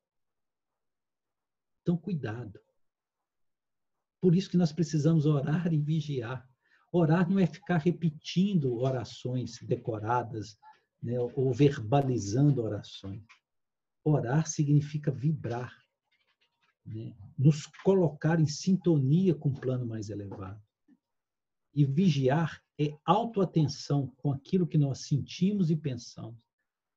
Então, 1.81 1.95
cuidado. 1.95 2.59
Por 4.21 4.35
isso 4.35 4.51
que 4.51 4.57
nós 4.57 4.71
precisamos 4.71 5.25
orar 5.25 5.73
e 5.73 5.77
vigiar. 5.77 6.47
Orar 6.91 7.27
não 7.27 7.39
é 7.39 7.47
ficar 7.47 7.77
repetindo 7.77 8.75
orações 8.75 9.57
decoradas 9.63 10.57
né, 11.01 11.19
ou 11.19 11.51
verbalizando 11.51 12.61
orações. 12.61 13.23
Orar 14.03 14.47
significa 14.47 15.11
vibrar, 15.11 15.75
né, 16.85 17.15
nos 17.37 17.65
colocar 17.83 18.39
em 18.39 18.45
sintonia 18.45 19.33
com 19.33 19.49
o 19.49 19.59
plano 19.59 19.87
mais 19.87 20.09
elevado. 20.09 20.61
E 21.73 21.83
vigiar 21.83 22.61
é 22.79 22.95
autoatenção 23.05 24.13
com 24.17 24.31
aquilo 24.31 24.67
que 24.67 24.77
nós 24.77 25.07
sentimos 25.07 25.71
e 25.71 25.75
pensamos. 25.75 26.45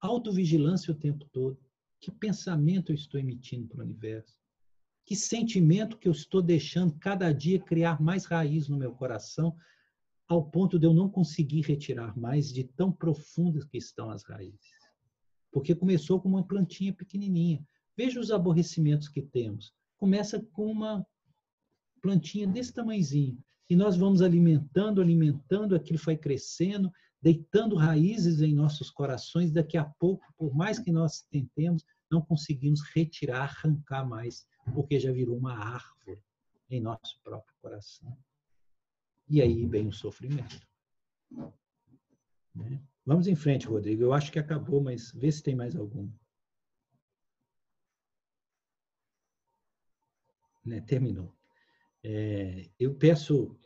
Autovigilância 0.01 0.93
o 0.93 0.99
tempo 0.99 1.25
todo. 1.33 1.59
Que 2.01 2.11
pensamento 2.11 2.91
eu 2.91 2.95
estou 2.95 3.18
emitindo 3.18 3.68
para 3.68 3.79
o 3.79 3.85
universo? 3.85 4.43
Que 5.05 5.14
sentimento 5.14 5.98
que 5.98 6.09
eu 6.09 6.12
estou 6.12 6.40
deixando 6.40 6.94
cada 6.98 7.30
dia 7.32 7.61
criar 7.61 8.00
mais 8.00 8.24
raiz 8.24 8.68
no 8.68 8.78
meu 8.78 8.92
coração, 8.92 9.55
ao 10.26 10.42
ponto 10.42 10.78
de 10.78 10.86
eu 10.86 10.94
não 10.94 11.11
conseguir 11.11 11.61
retirar 11.61 12.16
mais 12.16 12.50
de 12.50 12.64
tão 12.64 12.90
profundas 12.90 13.64
que 13.64 13.76
estão 13.76 14.11
as 14.11 14.24
raízes. 14.24 14.72
Porque 15.52 15.74
começou 15.74 16.20
com 16.20 16.28
uma 16.28 16.46
plantinha 16.46 16.92
pequenininha. 16.92 17.62
Veja 17.96 18.18
os 18.18 18.30
aborrecimentos 18.30 19.09
que 19.09 19.20
temos. 19.20 19.72
Começa 19.98 20.40
com 20.52 20.66
uma 20.66 21.07
plantinha 22.00 22.46
desse 22.46 22.72
tamanhozinho. 22.72 23.38
E 23.68 23.76
nós 23.76 23.96
vamos 23.96 24.22
alimentando, 24.22 25.00
alimentando, 25.00 25.74
aquilo 25.74 25.98
vai 25.98 26.16
crescendo, 26.16 26.90
deitando 27.20 27.76
raízes 27.76 28.40
em 28.40 28.55
nossos 28.55 28.90
corações. 28.90 29.52
Daqui 29.52 29.76
a 29.76 29.84
pouco, 29.84 30.26
por 30.36 30.55
mais 30.55 30.78
que 30.78 30.90
nós 30.90 31.22
tentemos, 31.30 31.84
não 32.11 32.20
conseguimos 32.20 32.80
retirar, 32.94 33.42
arrancar 33.42 34.07
mais 34.07 34.46
porque 34.73 34.99
já 34.99 35.12
virou 35.12 35.37
uma 35.37 35.55
árvore 35.55 36.23
em 36.71 36.81
nosso 36.81 37.21
próprio 37.23 37.55
coração. 37.61 38.17
E 39.29 39.41
aí 39.41 39.67
vem 39.67 39.89
o 39.89 39.93
sofrimento. 39.93 40.67
Né? 42.55 42.83
Vamos 43.05 43.27
em 43.27 43.35
frente, 43.35 43.67
Rodrigo. 43.67 44.03
Eu 44.03 44.12
acho 44.12 44.31
que 44.31 44.39
acabou, 44.39 44.81
mas 44.81 45.12
vê 45.12 45.31
se 45.31 45.43
tem 45.43 45.55
mais 45.55 45.75
algum. 45.77 46.11
Né? 50.65 50.81
Terminou. 50.81 51.35
É, 52.03 52.71
eu 52.79 52.95
peço 52.95 53.59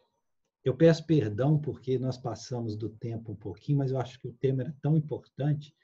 eu 0.65 0.77
peço 0.77 1.07
perdão 1.07 1.59
porque 1.59 1.99
nós 1.99 2.19
passamos 2.19 2.77
do 2.77 2.91
tempo 2.91 3.33
um 3.33 3.37
pouquinho, 3.37 3.79
mas 3.79 3.91
eu 3.91 3.99
acho 3.99 4.21
que 4.21 4.29
o 4.29 4.35
tema 4.35 4.63
era 4.63 4.77
tão 4.83 4.97
importante 4.97 5.75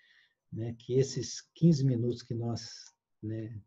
né, 0.52 0.74
que 0.78 0.94
esses 0.94 1.40
15 1.54 1.84
minutos 1.84 2.22
que 2.22 2.34
nós 2.34 2.92
né, 3.22 3.58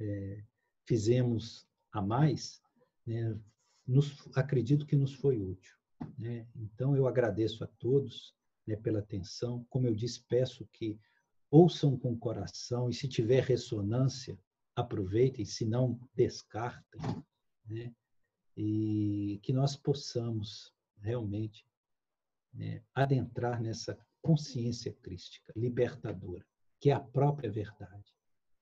é, 0.00 0.42
fizemos 0.86 1.66
a 1.92 2.00
mais, 2.00 2.60
né, 3.06 3.38
nos, 3.86 4.28
acredito 4.36 4.86
que 4.86 4.96
nos 4.96 5.14
foi 5.14 5.38
útil. 5.38 5.76
Né? 6.18 6.46
Então, 6.56 6.96
eu 6.96 7.06
agradeço 7.06 7.62
a 7.64 7.66
todos 7.66 8.34
né, 8.66 8.76
pela 8.76 9.00
atenção. 9.00 9.64
Como 9.68 9.86
eu 9.86 9.94
disse, 9.94 10.22
peço 10.28 10.66
que 10.72 10.98
ouçam 11.50 11.96
com 11.96 12.16
coração 12.16 12.88
e, 12.88 12.94
se 12.94 13.08
tiver 13.08 13.44
ressonância, 13.44 14.38
aproveitem, 14.74 15.44
se 15.44 15.64
não, 15.64 16.00
descartem. 16.14 17.00
Né? 17.66 17.94
E 18.56 19.40
que 19.42 19.52
nós 19.52 19.76
possamos 19.76 20.72
realmente 21.00 21.66
né, 22.52 22.82
adentrar 22.94 23.60
nessa 23.60 23.98
consciência 24.20 24.92
crística, 24.92 25.52
libertadora, 25.56 26.44
que 26.80 26.90
é 26.90 26.92
a 26.92 27.00
própria 27.00 27.50
verdade. 27.50 28.14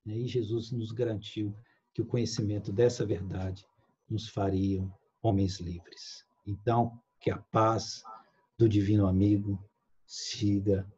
Né? 0.05 0.19
E 0.19 0.27
Jesus 0.27 0.71
nos 0.71 0.93
garantiu 0.93 1.55
que 1.93 2.03
o 2.03 2.07
conhecimento 2.07 2.73
dessa 2.73 3.05
verdade 3.05 3.67
nos 4.09 4.29
faria 4.29 4.89
homens 5.23 5.61
livres. 5.61 6.25
Então, 6.47 7.01
que 7.21 7.31
a 7.31 7.39
paz 7.39 8.03
do 8.59 8.69
Divino 8.69 9.07
Amigo 9.07 9.63
siga 10.07 10.91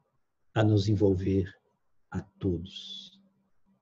a 0.55 0.63
nos 0.63 0.89
envolver 0.89 1.53
a 2.11 2.21
todos. 2.21 3.21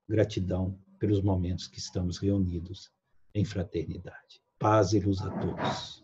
Gratidão 0.07 0.77
pelos 0.99 1.21
momentos 1.21 1.67
que 1.67 1.79
estamos 1.79 2.17
reunidos 2.17 2.91
em 3.33 3.45
fraternidade. 3.45 4.41
Paz 4.59 4.93
e 4.93 4.99
luz 4.99 5.21
a 5.21 5.31
todos. 5.39 6.00